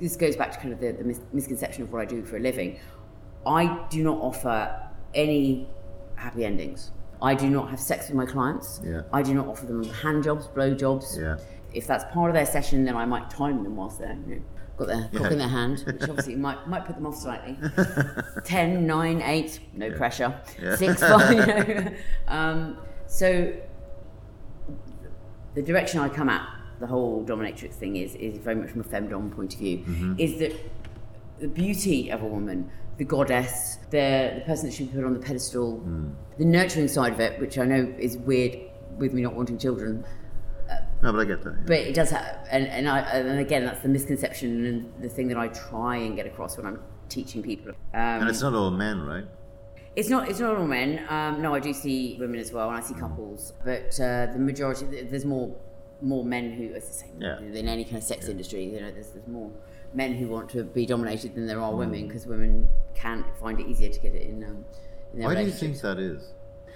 This 0.00 0.16
goes 0.16 0.36
back 0.36 0.52
to 0.52 0.58
kind 0.58 0.72
of 0.72 0.80
the, 0.80 0.92
the 0.92 1.04
mis- 1.04 1.20
misconception 1.32 1.82
of 1.82 1.92
what 1.92 2.00
I 2.02 2.04
do 2.04 2.24
for 2.24 2.36
a 2.36 2.40
living. 2.40 2.78
I 3.46 3.86
do 3.90 4.02
not 4.02 4.18
offer 4.18 4.90
any 5.14 5.68
happy 6.16 6.44
endings. 6.44 6.90
I 7.20 7.34
do 7.34 7.50
not 7.50 7.70
have 7.70 7.80
sex 7.80 8.08
with 8.08 8.16
my 8.16 8.26
clients. 8.26 8.80
Yeah. 8.84 9.02
I 9.12 9.22
do 9.22 9.34
not 9.34 9.46
offer 9.46 9.66
them 9.66 9.82
hand 9.84 10.24
jobs, 10.24 10.46
blow 10.46 10.74
jobs. 10.74 11.18
Yeah. 11.20 11.36
If 11.72 11.86
that's 11.86 12.04
part 12.12 12.30
of 12.30 12.34
their 12.34 12.46
session, 12.46 12.84
then 12.84 12.96
I 12.96 13.04
might 13.04 13.28
time 13.28 13.62
them 13.62 13.76
whilst 13.76 13.98
they're 13.98 14.16
you 14.26 14.36
know, 14.36 14.42
got 14.76 14.88
their 14.88 15.08
cock 15.14 15.32
in 15.32 15.38
their 15.38 15.48
hand, 15.48 15.80
which 15.84 16.02
obviously 16.02 16.36
might 16.46 16.66
might 16.68 16.84
put 16.86 16.94
them 16.94 17.06
off 17.06 17.16
slightly. 17.16 17.58
10, 18.44 18.86
9, 18.86 19.22
8, 19.22 19.60
no 19.74 19.90
pressure. 19.92 20.40
Yeah. 20.62 20.76
6, 20.76 21.00
5, 21.00 21.32
you 21.32 21.46
know. 21.46 21.92
Um, 22.28 22.78
so 23.06 23.52
the 25.54 25.62
direction 25.62 25.98
I 26.00 26.08
come 26.08 26.28
at 26.28 26.48
the 26.80 26.86
whole 26.86 27.24
dominatrix 27.24 27.74
thing 27.74 27.96
is 27.96 28.14
is 28.14 28.38
very 28.38 28.56
much 28.56 28.70
from 28.70 28.80
a 28.80 28.84
femdom 28.84 29.34
point 29.34 29.54
of 29.54 29.58
view. 29.60 29.78
Mm-hmm. 29.78 30.14
Is 30.18 30.38
that 30.38 30.52
the 31.40 31.48
beauty 31.48 32.10
of 32.10 32.22
a 32.22 32.26
woman, 32.26 32.70
the 32.98 33.04
goddess, 33.04 33.78
the 33.90 34.32
the 34.36 34.42
person 34.46 34.66
that 34.66 34.72
should 34.74 34.90
be 34.90 34.96
put 34.96 35.04
on 35.04 35.14
the 35.14 35.20
pedestal, 35.20 35.80
Mm. 35.86 36.14
the 36.38 36.44
nurturing 36.44 36.88
side 36.88 37.12
of 37.12 37.20
it, 37.20 37.40
which 37.40 37.58
I 37.58 37.64
know 37.64 37.92
is 37.98 38.16
weird 38.16 38.58
with 38.98 39.12
me 39.12 39.22
not 39.22 39.34
wanting 39.34 39.58
children, 39.58 40.04
No, 41.02 41.12
but 41.12 41.20
I 41.20 41.24
get 41.24 41.42
that. 41.44 41.52
yeah. 41.54 41.62
but 41.66 41.76
it 41.78 41.94
does 41.94 42.10
have, 42.10 42.38
and 42.50 42.66
and 42.66 42.88
I 42.88 42.98
and 43.00 43.38
again 43.38 43.64
that's 43.64 43.82
the 43.82 43.88
misconception 43.88 44.66
and 44.66 45.02
the 45.02 45.08
thing 45.08 45.28
that 45.28 45.36
I 45.38 45.48
try 45.48 45.96
and 45.96 46.16
get 46.16 46.26
across 46.26 46.56
when 46.56 46.66
I'm 46.66 46.80
teaching 47.08 47.42
people. 47.42 47.70
Um, 47.94 48.20
and 48.22 48.28
it's 48.28 48.42
not 48.42 48.54
all 48.54 48.70
men, 48.70 49.00
right? 49.02 49.24
it's 49.96 50.08
not. 50.08 50.28
It's 50.28 50.38
not 50.40 50.56
all 50.56 50.66
men. 50.66 51.04
Um, 51.08 51.42
no, 51.42 51.54
I 51.54 51.60
do 51.60 51.72
see 51.72 52.16
women 52.20 52.38
as 52.38 52.52
well, 52.52 52.68
and 52.68 52.76
I 52.76 52.80
see 52.80 52.94
couples. 52.94 53.52
But 53.64 53.98
uh, 54.00 54.26
the 54.32 54.38
majority, 54.38 54.84
there's 55.10 55.24
more 55.24 55.56
more 56.00 56.24
men 56.24 56.52
who, 56.52 56.74
as 56.74 56.84
I 56.84 56.92
say, 57.06 57.10
Yeah. 57.18 57.38
in 57.40 57.68
any 57.68 57.84
kind 57.84 57.96
of 57.96 58.02
sex 58.04 58.28
industry, 58.28 58.64
you 58.64 58.80
know, 58.80 58.90
there's, 58.90 59.10
there's 59.10 59.26
more 59.26 59.50
men 59.94 60.14
who 60.14 60.28
want 60.28 60.48
to 60.50 60.62
be 60.64 60.86
dominated 60.86 61.34
than 61.34 61.46
there 61.46 61.60
are 61.60 61.72
Mm. 61.72 61.78
women 61.78 62.06
because 62.08 62.26
women 62.26 62.68
can't 62.94 63.26
find 63.40 63.58
it 63.60 63.66
easier 63.66 63.88
to 63.88 64.00
get 64.00 64.14
it 64.14 64.22
in. 64.28 64.44
Um, 64.44 64.64
in 65.12 65.20
their 65.20 65.28
Why 65.28 65.34
do 65.34 65.42
you 65.42 65.50
think 65.50 65.80
that 65.80 65.98
is? 65.98 66.32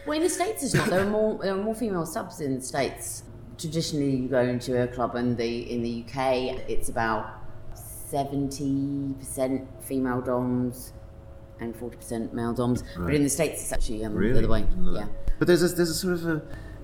Well, 0.07 0.17
in 0.17 0.23
the 0.23 0.31
states, 0.31 0.63
it's 0.65 0.75
not. 0.75 0.89
There 0.91 1.01
are 1.07 1.11
more. 1.11 1.39
There 1.39 1.55
are 1.55 1.63
more 1.63 1.75
female 1.75 2.07
subs 2.07 2.41
in 2.41 2.57
the 2.57 2.61
states. 2.63 3.23
Traditionally, 3.59 4.17
you 4.17 4.29
go 4.29 4.41
into 4.41 4.83
a 4.83 4.89
club, 4.89 5.15
and 5.15 5.37
the 5.37 5.71
in 5.73 5.83
the 5.83 6.05
UK, 6.05 6.59
it's 6.69 6.89
about 6.89 7.27
seventy 7.75 9.15
percent 9.19 9.67
female 9.81 10.21
doms 10.21 10.93
and 11.61 11.77
forty 11.77 11.97
percent 11.97 12.35
male 12.35 12.53
doms. 12.53 12.83
But 12.97 13.15
in 13.15 13.23
the 13.23 13.29
states, 13.29 13.63
it's 13.63 13.73
actually 13.73 14.05
um, 14.05 14.15
Really? 14.15 14.33
the 14.33 14.39
other 14.41 14.49
way. 14.49 14.63
Didn't 14.63 14.95
Yeah. 14.95 15.07
But 15.39 15.49
there's 15.49 15.63
a, 15.63 15.69
there's 15.69 15.91
a 15.91 15.95
sort 15.95 16.15
of 16.15 16.27
a 16.27 16.43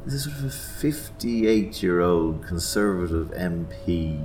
there's 0.08 0.26
a 0.26 0.30
sort 0.30 0.38
of 0.38 0.44
a 0.46 0.50
58 0.50 1.82
year 1.82 2.00
old 2.00 2.42
conservative 2.46 3.28
MP 3.32 4.18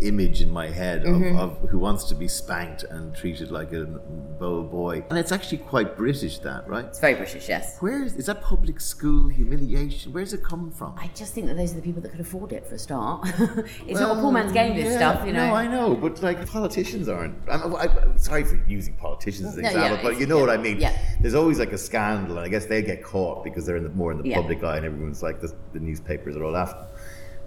image 0.00 0.40
in 0.42 0.50
my 0.50 0.68
head 0.68 1.04
of, 1.04 1.16
Mm-hmm. 1.16 1.38
of 1.38 1.58
who 1.70 1.78
wants 1.78 2.04
to 2.04 2.14
be 2.14 2.28
spanked 2.28 2.84
and 2.84 3.14
treated 3.14 3.50
like 3.50 3.72
a 3.72 3.84
bold 3.84 4.70
boy, 4.70 5.04
and 5.10 5.18
it's 5.18 5.32
actually 5.32 5.58
quite 5.58 5.96
British. 5.96 6.38
That 6.38 6.68
right? 6.68 6.84
It's 6.84 7.00
very 7.00 7.14
British, 7.14 7.48
yes. 7.48 7.76
Where 7.80 8.02
is, 8.02 8.14
is 8.14 8.26
that 8.26 8.40
public 8.42 8.80
school 8.80 9.28
humiliation? 9.28 10.12
Where's 10.12 10.32
it 10.32 10.42
come 10.44 10.70
from? 10.70 10.94
I 10.98 11.10
just 11.14 11.34
think 11.34 11.46
that 11.48 11.56
those 11.56 11.72
are 11.72 11.76
the 11.76 11.82
people 11.82 12.00
that 12.02 12.10
could 12.10 12.20
afford 12.20 12.52
it 12.52 12.66
for 12.66 12.74
a 12.76 12.78
start. 12.78 13.26
it's 13.86 14.00
not 14.00 14.16
a 14.16 14.20
poor 14.20 14.30
man's 14.32 14.52
game. 14.52 14.76
This 14.76 14.92
yeah, 14.92 14.96
stuff, 15.14 15.26
you 15.26 15.32
know. 15.32 15.48
No, 15.48 15.54
I 15.54 15.66
know, 15.66 15.94
but 15.94 16.22
like 16.22 16.46
politicians 16.48 17.08
aren't. 17.08 17.34
I'm, 17.50 17.74
I, 17.74 17.88
I'm 17.88 18.18
sorry 18.18 18.44
for 18.44 18.62
using 18.68 18.94
politicians 18.94 19.48
as 19.48 19.56
an 19.56 19.62
No, 19.64 19.70
yeah, 19.70 19.84
example, 19.84 20.10
but 20.10 20.20
you 20.20 20.26
know 20.26 20.36
yeah, 20.36 20.46
what 20.46 20.50
I 20.50 20.56
mean. 20.62 20.80
yeah. 20.80 20.96
There's 21.20 21.34
always 21.34 21.58
like 21.58 21.72
a 21.72 21.78
scandal, 21.78 22.36
and 22.38 22.46
I 22.46 22.48
guess 22.48 22.66
they 22.66 22.82
get 22.82 23.02
caught 23.02 23.42
because 23.44 23.66
they're 23.66 23.76
in 23.76 23.82
the, 23.84 23.90
more 23.90 24.12
in 24.12 24.18
the 24.22 24.28
Yeah. 24.28 24.36
public 24.40 24.62
eye, 24.62 24.76
and 24.76 24.86
everyone's 24.86 25.22
like 25.22 25.40
the, 25.40 25.52
the 25.72 25.80
newspapers 25.80 26.36
are 26.36 26.44
all 26.44 26.56
after. 26.56 26.78
them. 26.80 26.88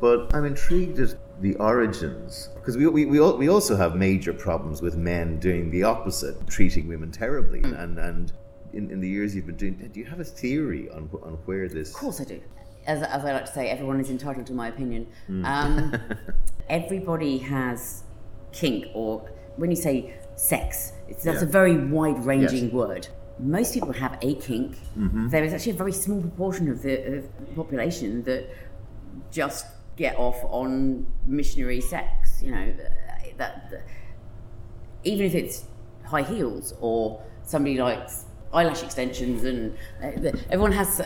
But 0.01 0.33
I'm 0.33 0.45
intrigued 0.45 0.99
at 0.99 1.15
the 1.41 1.55
origins 1.55 2.49
because 2.55 2.77
we, 2.77 2.87
we, 2.87 3.05
we, 3.05 3.19
we 3.19 3.49
also 3.49 3.75
have 3.75 3.95
major 3.95 4.33
problems 4.33 4.81
with 4.81 4.95
men 4.95 5.39
doing 5.39 5.71
the 5.71 5.83
opposite, 5.83 6.47
treating 6.47 6.87
women 6.87 7.11
terribly. 7.11 7.59
Hmm. 7.59 7.73
And 7.73 7.97
and 7.99 8.31
in, 8.73 8.89
in 8.91 8.99
the 9.01 9.09
years 9.09 9.35
you've 9.35 9.47
been 9.47 9.57
doing, 9.57 9.89
do 9.93 9.99
you 9.99 10.05
have 10.05 10.19
a 10.19 10.23
theory 10.23 10.89
on 10.89 11.09
on 11.23 11.33
where 11.45 11.67
this? 11.67 11.89
Of 11.89 11.95
course 11.95 12.21
I 12.21 12.25
do. 12.25 12.39
As, 12.87 13.03
as 13.03 13.23
I 13.25 13.33
like 13.33 13.45
to 13.45 13.51
say, 13.51 13.69
everyone 13.69 13.99
is 13.99 14.09
entitled 14.09 14.47
to 14.47 14.53
my 14.53 14.67
opinion. 14.69 15.07
Hmm. 15.27 15.45
Um, 15.45 15.95
everybody 16.69 17.37
has 17.39 18.03
kink, 18.51 18.85
or 18.93 19.29
when 19.57 19.69
you 19.69 19.75
say 19.77 20.13
sex, 20.35 20.93
it's, 21.07 21.23
that's 21.23 21.41
Yeah. 21.41 21.47
a 21.47 21.51
very 21.51 21.77
wide 21.77 22.25
ranging 22.25 22.65
Yes. 22.65 22.73
word. 22.73 23.07
Most 23.39 23.73
people 23.73 23.93
have 23.93 24.17
a 24.21 24.35
kink. 24.35 24.77
Mm-hmm. 24.97 25.29
There 25.29 25.43
is 25.43 25.53
actually 25.53 25.71
a 25.73 25.75
very 25.75 25.91
small 25.91 26.21
proportion 26.21 26.69
of 26.69 26.81
the, 26.83 27.17
of 27.17 27.23
the 27.39 27.45
population 27.55 28.23
that 28.23 28.47
just 29.31 29.65
get 30.01 30.15
off 30.17 30.39
on 30.45 31.05
missionary 31.25 31.81
sex. 31.81 32.41
You 32.43 32.51
know, 32.51 32.73
that, 33.37 33.69
that 33.71 33.83
even 35.03 35.25
if 35.25 35.35
it's 35.35 35.65
high 36.05 36.23
heels 36.23 36.73
or 36.81 37.21
somebody 37.43 37.77
likes 37.77 38.25
eyelash 38.53 38.83
extensions 38.83 39.43
and 39.45 39.73
uh, 40.03 40.11
the, 40.19 40.29
everyone 40.49 40.73
has 40.73 40.99
a, 40.99 41.03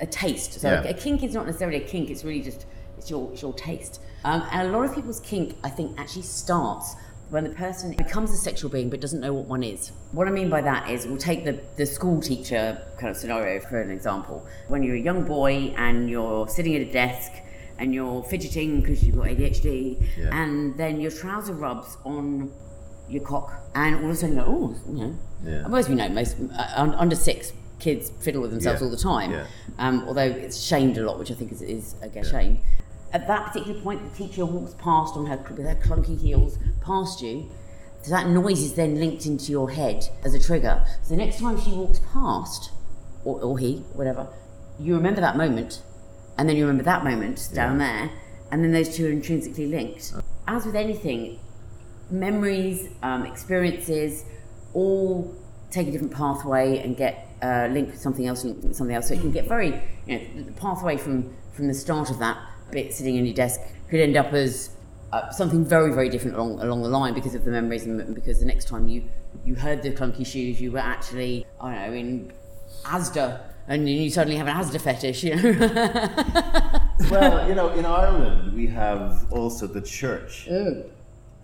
a, 0.00 0.04
a 0.04 0.06
taste 0.06 0.54
so 0.60 0.68
Yeah. 0.70 0.82
a, 0.84 0.90
a 0.90 0.94
kink 0.94 1.22
is 1.22 1.34
not 1.34 1.44
necessarily 1.44 1.76
a 1.76 1.86
kink 1.86 2.08
it's 2.08 2.24
really 2.24 2.40
just 2.40 2.64
it's 2.96 3.10
your, 3.10 3.30
it's 3.32 3.42
your 3.42 3.52
taste 3.52 4.00
um, 4.24 4.42
and 4.52 4.68
a 4.68 4.72
lot 4.76 4.84
of 4.88 4.94
people's 4.94 5.20
kink 5.20 5.54
i 5.62 5.68
think 5.68 6.00
actually 6.00 6.22
starts 6.22 6.94
when 7.28 7.44
the 7.44 7.50
person 7.50 7.92
becomes 7.94 8.30
a 8.32 8.36
sexual 8.36 8.70
being 8.70 8.88
but 8.88 9.02
doesn't 9.02 9.20
know 9.20 9.34
what 9.34 9.44
one 9.44 9.62
is 9.62 9.92
what 10.12 10.26
i 10.26 10.30
mean 10.30 10.48
by 10.48 10.62
that 10.62 10.88
is 10.88 11.06
we'll 11.06 11.18
take 11.18 11.44
the, 11.44 11.60
the 11.76 11.84
school 11.84 12.22
teacher 12.22 12.80
kind 12.98 13.10
of 13.10 13.16
scenario 13.18 13.60
for 13.60 13.82
an 13.82 13.90
example 13.90 14.46
when 14.68 14.82
you're 14.82 14.96
a 14.96 15.00
young 15.10 15.22
boy 15.24 15.52
and 15.76 16.08
you're 16.08 16.48
sitting 16.48 16.74
at 16.74 16.80
a 16.80 16.90
desk 16.90 17.30
and 17.78 17.94
you're 17.94 18.22
fidgeting 18.24 18.80
because 18.80 19.04
you've 19.04 19.16
got 19.16 19.26
adhd 19.26 20.02
Yeah. 20.18 20.30
and 20.42 20.76
then 20.76 21.00
your 21.00 21.10
trouser 21.10 21.52
rubs 21.52 21.96
on 22.04 22.52
your 23.08 23.22
cock, 23.22 23.52
and 23.74 23.96
all 23.96 24.04
of 24.06 24.10
a 24.10 24.14
sudden 24.16 24.36
you 24.36 24.42
go, 24.42 24.48
oh, 24.48 24.76
you 24.92 24.94
know. 24.98 25.14
Yeah. 25.44 25.52
And 25.62 25.68
Most 25.68 25.88
we 25.88 25.94
know, 25.94 26.08
most 26.08 26.36
uh, 26.58 26.92
under 26.98 27.16
six 27.16 27.52
kids 27.78 28.10
fiddle 28.20 28.42
with 28.42 28.50
themselves 28.50 28.80
Yeah. 28.80 28.84
all 28.86 28.90
the 28.90 28.96
time. 28.98 29.30
Yeah. 29.30 29.46
Um, 29.78 30.04
although 30.06 30.22
it's 30.22 30.60
shamed 30.60 30.98
a 30.98 31.02
lot, 31.06 31.18
which 31.18 31.30
I 31.30 31.34
think 31.34 31.52
is, 31.52 31.62
is 31.62 31.94
again 32.02 32.24
shame. 32.24 32.58
At 33.12 33.26
that 33.28 33.46
particular 33.46 33.80
point, 33.80 34.02
the 34.10 34.14
teacher 34.16 34.44
walks 34.44 34.74
past 34.74 35.16
on 35.16 35.24
her 35.26 35.36
with 35.56 35.64
her 35.66 35.76
clunky 35.76 36.20
heels 36.20 36.58
past 36.82 37.22
you. 37.22 37.48
So 38.02 38.10
that 38.10 38.28
noise 38.28 38.60
is 38.60 38.74
then 38.74 38.96
linked 39.00 39.24
into 39.26 39.50
your 39.50 39.70
head 39.70 40.06
as 40.24 40.34
a 40.34 40.38
trigger. 40.38 40.84
So 41.02 41.10
the 41.10 41.16
next 41.16 41.38
time 41.40 41.58
she 41.58 41.70
walks 41.70 42.00
past, 42.12 42.70
or, 43.24 43.40
or 43.40 43.58
he, 43.58 43.78
whatever, 43.94 44.28
you 44.78 44.94
remember 44.94 45.20
that 45.22 45.36
moment, 45.36 45.82
and 46.38 46.48
then 46.48 46.56
you 46.56 46.64
remember 46.64 46.84
that 46.84 47.04
moment 47.04 47.50
down 47.52 47.78
there, 47.78 48.10
and 48.50 48.64
then 48.64 48.72
those 48.72 48.94
two 48.94 49.06
are 49.06 49.10
intrinsically 49.10 49.66
linked. 49.66 50.14
As 50.46 50.64
with 50.64 50.76
anything, 50.76 51.38
memories, 52.10 52.88
um, 53.02 53.26
experiences, 53.26 54.24
all 54.72 55.34
take 55.70 55.88
a 55.88 55.90
different 55.90 56.14
pathway 56.14 56.78
and 56.78 56.96
get 56.96 57.28
uh, 57.42 57.68
linked 57.70 57.90
with 57.90 58.00
something 58.00 58.26
else, 58.26 58.44
linked 58.44 58.62
with 58.64 58.76
something 58.76 58.96
else. 58.96 59.08
So 59.08 59.14
it 59.14 59.20
can 59.20 59.32
get 59.32 59.46
very, 59.46 59.82
you 60.06 60.18
know, 60.18 60.42
the 60.44 60.52
pathway 60.52 60.96
from 60.96 61.34
from 61.52 61.66
the 61.66 61.74
start 61.74 62.08
of 62.10 62.18
that 62.20 62.38
bit 62.70 62.94
sitting 62.94 63.16
in 63.16 63.26
your 63.26 63.34
desk 63.34 63.60
could 63.90 63.98
end 63.98 64.16
up 64.16 64.32
as 64.32 64.70
uh, 65.12 65.30
something 65.30 65.64
very, 65.64 65.92
very 65.92 66.08
different 66.08 66.36
along 66.36 66.60
along 66.60 66.82
the 66.82 66.88
line 66.88 67.14
because 67.14 67.34
of 67.34 67.44
the 67.44 67.50
memories 67.50 67.84
and 67.84 68.14
because 68.14 68.40
the 68.40 68.46
next 68.46 68.68
time 68.68 68.88
you 68.88 69.02
you 69.44 69.54
heard 69.54 69.82
the 69.82 69.90
clunky 69.90 70.26
shoes, 70.26 70.60
you 70.60 70.72
were 70.72 70.78
actually, 70.78 71.46
I 71.60 71.74
don't 71.74 71.90
know, 71.90 71.96
in 71.96 72.32
Asda. 72.84 73.40
And 73.68 73.88
you 73.88 74.08
suddenly 74.10 74.38
have 74.38 74.48
an 74.48 74.56
Asda 74.56 74.80
fetish, 74.80 75.22
you 75.24 75.36
know. 75.36 76.80
well, 77.10 77.48
you 77.48 77.54
know, 77.54 77.68
in 77.70 77.84
Ireland 77.84 78.54
we 78.54 78.66
have 78.68 79.30
also 79.30 79.66
the 79.66 79.82
church 79.82 80.48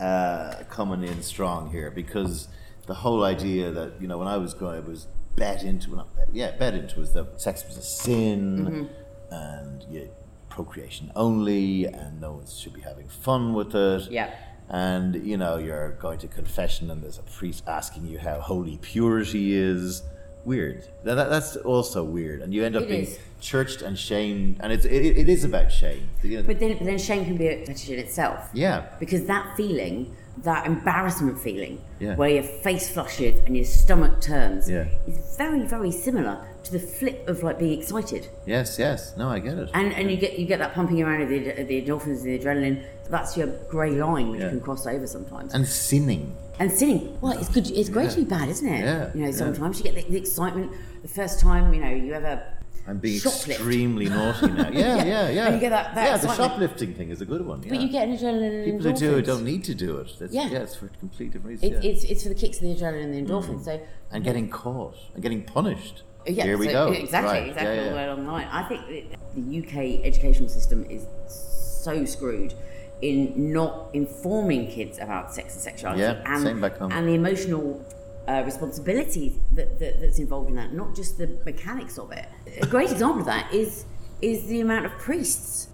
uh, 0.01 0.55
coming 0.71 1.03
in 1.07 1.23
strong 1.23 1.71
here 1.71 1.91
because 1.91 2.49
the 2.87 2.95
whole 2.95 3.25
idea 3.25 3.71
that 3.71 4.01
you 4.01 4.09
know 4.09 4.19
when 4.19 4.29
I 4.29 4.37
was 4.37 4.55
growing 4.55 4.79
up 4.79 4.89
was 4.89 5.07
bet 5.37 5.63
into 5.65 5.97
not 5.97 6.15
bet, 6.17 6.29
yeah 6.33 6.53
bet 6.57 6.75
into 6.75 7.01
was 7.01 7.13
that 7.15 7.41
sex 7.41 7.65
was 7.67 7.77
a 7.77 7.83
sin 7.83 8.89
and 9.31 9.85
yeah, 9.91 10.05
procreation 10.49 11.11
only 11.17 11.87
and 11.87 12.21
no 12.21 12.33
one 12.33 12.47
should 12.47 12.75
be 12.75 12.81
having 12.81 13.09
fun 13.09 13.55
with 13.55 13.75
it. 13.75 14.11
Yeah. 14.11 14.35
And 14.69 15.27
you 15.27 15.37
know 15.37 15.57
you're 15.59 15.93
going 15.93 16.19
to 16.21 16.29
confession 16.29 16.91
and 16.91 17.03
there's 17.03 17.19
a 17.19 17.23
priest 17.23 17.65
asking 17.67 18.07
you 18.07 18.19
how 18.19 18.41
holy 18.41 18.79
purity 18.79 19.55
is. 19.55 20.03
Weird. 20.45 20.85
That, 21.05 21.15
that- 21.15 21.31
that's 21.31 21.57
also 21.57 22.05
weird, 22.05 22.43
and 22.43 22.53
you 22.53 22.65
end 22.65 22.77
up 22.77 22.83
It 22.85 22.89
being 22.89 23.03
is. 23.05 23.19
churched 23.41 23.81
and 23.83 23.99
shamed, 23.99 24.57
and 24.61 24.73
it's 24.73 24.85
it, 24.85 24.91
it 25.17 25.29
is 25.29 25.43
about 25.45 25.73
shame. 25.73 26.09
You 26.23 26.39
know, 26.39 26.43
But 26.43 26.59
then, 26.61 26.77
but 26.77 26.85
then 26.85 26.99
shame 26.99 27.25
can 27.25 27.37
be 27.37 27.49
a 27.49 27.65
fetish 27.65 27.89
in 27.89 27.99
itself. 27.99 28.51
yeah, 28.53 28.87
Because 29.01 29.25
that 29.27 29.57
feeling, 29.57 30.15
that 30.43 30.67
embarrassment 30.67 31.39
feeling, 31.39 31.81
Yeah. 32.01 32.17
where 32.17 32.29
your 32.29 32.43
face 32.43 32.89
flushes 32.91 33.41
and 33.47 33.57
your 33.57 33.65
stomach 33.65 34.21
turns, 34.21 34.69
Yeah. 34.69 34.87
is 35.07 35.19
very, 35.37 35.63
very 35.63 35.91
similar 35.91 36.39
to 36.65 36.73
the 36.73 36.79
flip 36.79 37.29
of 37.29 37.43
like 37.43 37.59
being 37.59 37.79
excited. 37.79 38.29
yes, 38.47 38.79
yes. 38.79 39.15
No, 39.17 39.29
I 39.29 39.39
get 39.39 39.59
it. 39.59 39.69
And, 39.75 39.93
and 39.93 40.11
you 40.11 40.17
get 40.17 40.39
you 40.39 40.47
get 40.47 40.59
that 40.59 40.75
pumping 40.75 41.01
around 41.03 41.23
of 41.23 41.29
the, 41.29 41.39
the 41.65 41.83
endorphins, 41.83 42.23
the 42.23 42.39
adrenaline. 42.39 42.83
That's 43.11 43.37
your 43.37 43.49
grey 43.69 43.91
line, 43.93 44.31
which 44.31 44.41
Yeah. 44.41 44.49
can 44.51 44.61
cross 44.61 44.87
over 44.87 45.07
sometimes. 45.07 45.55
and 45.55 45.67
sinning. 45.67 46.35
And 46.59 46.71
sinning, 46.71 47.19
well, 47.21 47.33
it's 47.39 47.49
good. 47.49 47.69
It's 47.71 47.89
great 47.89 48.11
to 48.11 48.17
be 48.17 48.25
bad, 48.25 48.49
isn't 48.49 48.69
it? 48.69 48.85
Yeah, 48.85 49.11
You 49.15 49.27
know, 49.27 49.31
sometimes 49.33 49.79
you 49.79 49.85
get 49.85 49.95
the, 49.97 50.11
the 50.11 50.19
excitement. 50.19 50.73
The 51.03 51.09
first 51.09 51.41
time, 51.41 51.75
you 51.75 51.81
know, 51.81 51.91
you 51.91 52.13
ever 52.15 52.41
I'm 52.87 52.99
being 52.99 53.19
shoplift. 53.21 53.51
extremely 53.51 54.09
naughty 54.09 54.47
now. 54.49 54.69
Yeah, 54.73 54.97
Yeah. 54.97 55.05
yeah, 55.05 55.29
yeah. 55.31 55.45
And 55.47 55.55
you 55.55 55.61
get 55.61 55.71
that- 55.71 55.95
that 55.95 56.05
yeah, 56.05 56.17
the 56.19 56.35
shoplifting 56.35 56.95
thing 56.95 57.11
is 57.11 57.21
a 57.21 57.25
good 57.25 57.47
one. 57.47 57.63
Yeah. 57.63 57.71
But 57.71 57.81
you 57.81 57.89
get 57.89 58.09
an 58.09 58.17
adrenaline. 58.17 58.55
and 58.55 58.65
People 58.65 58.91
who 58.93 58.97
do 58.99 59.17
it 59.19 59.23
don't 59.27 59.45
need 59.45 59.65
to 59.65 59.75
do 59.75 59.99
it. 59.99 60.11
That's, 60.19 60.33
yeah. 60.35 60.49
Yeah. 60.51 60.59
it's 60.61 60.77
for 60.77 60.89
complete 61.01 61.33
different 61.33 61.61
reasons. 61.63 61.73
It, 61.73 61.85
yeah. 61.85 61.91
it's, 61.91 62.05
it's 62.05 62.23
for 62.23 62.29
the 62.29 62.35
kicks 62.35 62.59
of 62.59 62.63
the 62.65 62.75
adrenaline 62.75 63.05
and 63.05 63.15
the 63.15 63.23
endorphins. 63.33 63.65
So 63.65 63.81
and 64.11 64.23
getting 64.23 64.51
caught 64.51 64.97
and 65.15 65.23
getting 65.23 65.43
punished. 65.45 66.03
Yeah, 66.27 66.45
Here 66.45 66.59
we 66.59 66.67
so- 66.67 66.73
go. 66.73 66.93
Exactly, 66.93 67.33
Right, 67.33 67.49
exactly 67.49 67.75
yeah, 67.77 67.83
all 67.85 67.91
the 67.91 67.97
way 67.97 68.05
along 68.05 68.25
the 68.27 68.33
line. 68.33 68.49
I 68.51 68.63
think 68.65 69.17
the 69.35 69.59
UK 69.61 70.05
educational 70.05 70.49
system 70.49 70.85
is 70.89 71.07
so 71.29 72.05
screwed 72.05 72.55
in 73.03 73.53
not 73.53 73.91
informing 73.93 74.67
kids 74.69 74.99
about 74.99 75.35
sex 75.35 75.53
and 75.55 75.63
sexuality 75.63 76.01
Yeah, 76.03 76.23
and, 76.27 76.43
same 76.43 76.61
back 76.61 76.79
home. 76.79 76.93
and 76.93 77.07
the 77.09 77.13
emotional 77.13 77.85
uh, 78.27 78.43
responsibility 78.47 79.39
that, 79.53 79.79
that, 79.81 80.01
that's 80.01 80.19
involved 80.19 80.49
in 80.49 80.57
that, 80.57 80.73
not 80.73 80.95
just 80.95 81.19
the 81.19 81.27
mechanics 81.45 81.99
of 81.99 82.11
it. 82.13 82.27
A 82.61 82.67
great 82.67 82.91
example 82.91 83.21
of 83.21 83.27
that 83.27 83.53
is 83.53 83.85
is 84.23 84.47
the 84.47 84.61
amount 84.61 84.87
of 84.87 84.93
priests 84.93 85.69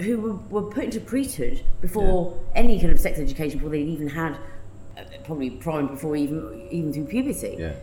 who 0.00 0.20
were, 0.20 0.34
were 0.62 0.70
put 0.70 0.84
into 0.84 1.00
priesthood 1.00 1.62
before 1.80 2.38
any 2.54 2.78
kind 2.80 2.92
of 2.92 2.98
sex 3.00 3.18
education, 3.18 3.58
before 3.58 3.70
they'd 3.70 3.88
even 3.88 4.08
had, 4.08 4.36
uh, 4.98 5.02
probably 5.24 5.50
primed 5.50 5.90
before 5.90 6.16
even 6.16 6.66
even 6.70 6.92
through 6.92 7.04
puberty 7.06 7.56
Yeah. 7.58 7.74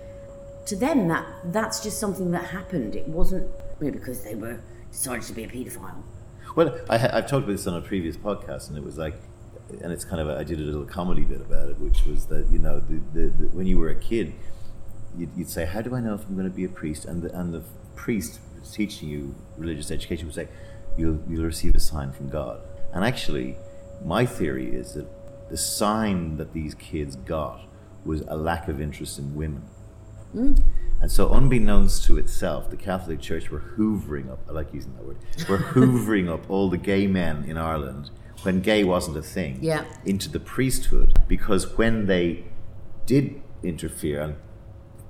to 0.65 0.75
them 0.75 1.07
that 1.07 1.25
that's 1.45 1.81
just 1.81 1.99
something 1.99 2.31
that 2.31 2.45
happened. 2.45 2.95
It 2.95 3.07
wasn't 3.07 3.47
you 3.79 3.87
know, 3.87 3.91
because 3.93 4.23
they 4.23 4.35
were 4.35 4.59
decided 4.91 5.23
to 5.23 5.33
be 5.33 5.43
a 5.43 5.47
paedophile. 5.47 6.03
Well, 6.55 6.77
I, 6.89 6.95
I've 7.17 7.27
talked 7.27 7.45
about 7.45 7.47
this 7.47 7.65
on 7.67 7.75
a 7.75 7.81
previous 7.81 8.15
podcast, 8.15 8.69
and 8.69 8.77
it 8.77 8.83
was 8.83 8.97
like, 8.97 9.15
and 9.81 9.91
it's 9.91 10.05
kind 10.05 10.21
of 10.21 10.29
a, 10.29 10.37
I 10.37 10.43
did 10.43 10.59
a 10.59 10.63
little 10.63 10.85
comedy 10.85 11.23
bit 11.23 11.41
about 11.41 11.69
it, 11.69 11.79
which 11.79 12.05
was 12.05 12.27
that 12.27 12.47
you 12.51 12.59
know 12.59 12.79
the, 12.79 12.99
the, 13.13 13.29
the, 13.29 13.47
when 13.49 13.65
you 13.65 13.79
were 13.79 13.89
a 13.89 13.95
kid, 13.95 14.33
you'd, 15.17 15.29
you'd 15.35 15.49
say, 15.49 15.65
"How 15.65 15.81
do 15.81 15.95
I 15.95 15.99
know 15.99 16.13
if 16.13 16.25
I'm 16.27 16.35
going 16.35 16.49
to 16.49 16.55
be 16.55 16.63
a 16.65 16.69
priest?" 16.69 17.05
And 17.05 17.23
the, 17.23 17.31
and 17.39 17.53
the 17.53 17.63
priest 17.95 18.39
who's 18.55 18.71
teaching 18.71 19.09
you 19.09 19.35
religious 19.57 19.91
education 19.91 20.27
would 20.27 20.35
say, 20.35 20.47
"You'll 20.97 21.19
you'll 21.27 21.45
receive 21.45 21.75
a 21.75 21.79
sign 21.79 22.11
from 22.11 22.29
God." 22.29 22.61
And 22.93 23.03
actually, 23.03 23.57
my 24.03 24.25
theory 24.25 24.73
is 24.73 24.93
that 24.93 25.07
the 25.49 25.57
sign 25.57 26.37
that 26.37 26.53
these 26.53 26.73
kids 26.75 27.15
got 27.15 27.61
was 28.05 28.21
a 28.27 28.35
lack 28.37 28.67
of 28.67 28.79
interest 28.81 29.17
in 29.19 29.35
women. 29.35 29.63
Mm. 30.35 30.61
And 31.01 31.11
so, 31.11 31.31
unbeknownst 31.33 32.05
to 32.05 32.17
itself, 32.17 32.69
the 32.69 32.77
Catholic 32.77 33.19
Church 33.19 33.49
were 33.51 33.59
hoovering 33.77 34.31
up, 34.31 34.39
I 34.47 34.53
like 34.53 34.73
using 34.73 34.93
that 34.95 35.05
word, 35.05 35.17
were 35.49 35.57
hoovering 35.73 36.29
up 36.29 36.49
all 36.49 36.69
the 36.69 36.77
gay 36.77 37.07
men 37.07 37.43
in 37.45 37.57
Ireland 37.57 38.09
when 38.43 38.61
gay 38.61 38.83
wasn't 38.83 39.17
a 39.17 39.21
thing 39.21 39.59
Yeah. 39.61 39.85
into 40.05 40.29
the 40.29 40.39
priesthood 40.39 41.19
because 41.27 41.77
when 41.77 42.07
they 42.07 42.45
did 43.05 43.41
interfere, 43.63 44.21
and 44.21 44.35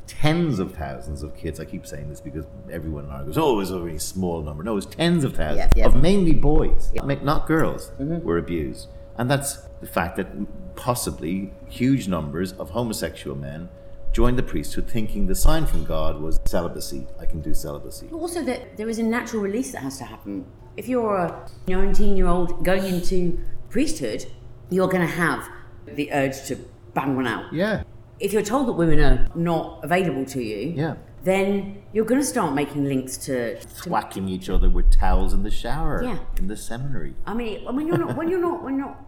tens 0.08 0.60
of 0.60 0.76
thousands 0.76 1.24
of 1.24 1.36
kids, 1.36 1.60
I 1.60 1.66
keep 1.66 1.86
saying 1.86 2.10
this 2.10 2.22
because 2.22 2.46
everyone 2.72 3.06
in 3.06 3.12
Ireland 3.12 3.28
goes, 3.28 3.38
oh, 3.38 3.54
it 3.54 3.58
was 3.58 3.72
a 3.72 3.80
really 3.80 4.00
small 4.00 4.42
number. 4.42 4.64
No, 4.64 4.74
it 4.74 4.76
was 4.76 4.86
tens 4.86 5.24
of 5.24 5.36
thousands 5.36 5.74
of 5.82 6.02
mainly 6.02 6.34
boys, 6.34 6.92
not- 6.94 7.24
not 7.24 7.48
girls, 7.48 7.92
mm-hmm. 8.00 8.26
were 8.26 8.38
abused. 8.38 8.90
And 9.18 9.30
that's 9.30 9.58
the 9.80 9.88
fact 9.88 10.18
that 10.18 10.28
possibly 10.76 11.54
huge 11.70 12.08
numbers 12.08 12.54
of 12.54 12.72
homosexual 12.72 13.36
men 13.36 13.70
joined 14.12 14.38
the 14.38 14.44
priesthood 14.44 14.88
thinking 14.88 15.28
the 15.28 15.36
sign 15.36 15.66
from 15.66 15.84
God 15.86 16.22
was 16.22 16.40
celibacy. 16.46 17.08
I 17.20 17.26
can 17.26 17.42
do 17.42 17.54
celibacy. 17.54 18.08
But 18.12 18.18
also 18.18 18.44
that 18.44 18.78
there 18.78 18.90
is 18.90 19.00
a 19.00 19.04
natural 19.04 19.42
release 19.42 19.72
that 19.72 19.82
has 19.82 19.98
to 19.98 20.04
happen. 20.06 20.46
If 20.78 20.88
you're 20.88 21.16
a 21.16 21.50
19 21.68 22.16
year 22.16 22.28
old 22.28 22.64
going 22.64 22.86
into 22.86 23.40
priesthood, 23.70 24.26
you're 24.70 24.88
going 24.88 25.06
to 25.06 25.14
have 25.14 25.48
the 25.86 26.12
urge 26.14 26.46
to 26.46 26.56
bang 26.94 27.16
one 27.16 27.28
out. 27.28 27.52
Yeah, 27.54 27.84
If 28.20 28.32
you're 28.34 28.42
told 28.44 28.68
that 28.68 28.74
women 28.74 29.00
are 29.00 29.28
not 29.36 29.84
available 29.84 30.26
to 30.26 30.42
you, 30.42 30.74
yeah. 30.76 30.96
then 31.24 31.84
you're 31.94 32.06
going 32.06 32.22
to 32.22 32.26
start 32.26 32.54
making 32.54 32.86
links 32.86 33.18
to. 33.18 33.60
to 33.60 33.68
Thwacking 33.68 34.30
each 34.30 34.50
other 34.50 34.70
with 34.70 34.92
towels 34.92 35.34
in 35.34 35.44
the 35.44 35.52
shower 35.52 36.04
Yeah. 36.04 36.20
in 36.38 36.48
the 36.48 36.56
seminary. 36.58 37.16
I 37.26 37.34
mean, 37.34 37.66
when 37.66 37.88
you're 37.88 37.98
not 37.98 38.16
when 38.16 38.30
you're 38.30 38.40
not 38.42 38.64
when 38.64 38.78
you're 38.78 38.88
not 38.88 39.04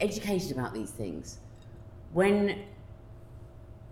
educated 0.00 0.52
about 0.52 0.72
these 0.74 0.90
things, 0.90 1.38
when 2.12 2.62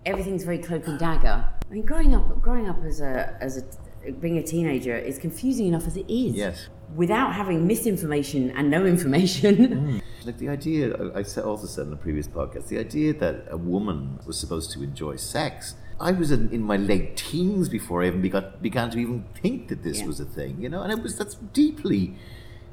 everything's 0.05 0.44
very 0.44 0.59
cloak 0.59 0.87
and 0.87 0.98
dagger. 0.98 1.44
I 1.68 1.72
mean, 1.72 1.85
growing 1.85 2.14
up 2.14 2.40
growing 2.40 2.68
up 2.68 2.83
as 2.85 3.00
a 3.00 3.37
as 3.40 3.59
a 3.59 4.12
being 4.12 4.38
a 4.38 4.42
teenager 4.42 4.96
is 4.96 5.18
confusing 5.18 5.66
enough 5.66 5.87
as 5.87 5.96
it 5.96 6.09
is. 6.09 6.35
Yes. 6.35 6.68
Without 6.96 7.35
having 7.35 7.66
misinformation 7.66 8.50
and 8.56 8.70
no 8.70 8.87
information. 8.87 9.56
Mm. 9.76 10.02
Like 10.24 10.38
the 10.38 10.48
idea, 10.48 10.92
I 11.14 11.22
also 11.40 11.66
said 11.66 11.85
in 11.85 11.90
the 11.90 11.96
previous 11.96 12.26
podcast, 12.26 12.66
the 12.66 12.78
idea 12.78 13.12
that 13.14 13.44
a 13.48 13.56
woman 13.56 14.18
was 14.26 14.37
supposed 14.37 14.72
to 14.72 14.82
enjoy 14.82 15.14
sex. 15.16 15.76
I 16.00 16.11
was 16.12 16.30
in, 16.32 16.50
in 16.50 16.62
my 16.64 16.76
late 16.76 17.16
teens 17.16 17.68
before 17.68 18.02
I 18.02 18.09
even 18.09 18.22
begot, 18.22 18.61
began 18.61 18.90
to 18.90 18.98
even 18.98 19.24
think 19.40 19.68
that 19.68 19.85
this 19.85 20.00
Yeah. 20.00 20.06
was 20.06 20.18
a 20.18 20.24
thing, 20.24 20.61
you 20.61 20.68
know, 20.68 20.82
and 20.82 20.90
it 20.90 21.00
was 21.00 21.16
that's 21.16 21.37
deeply 21.52 22.16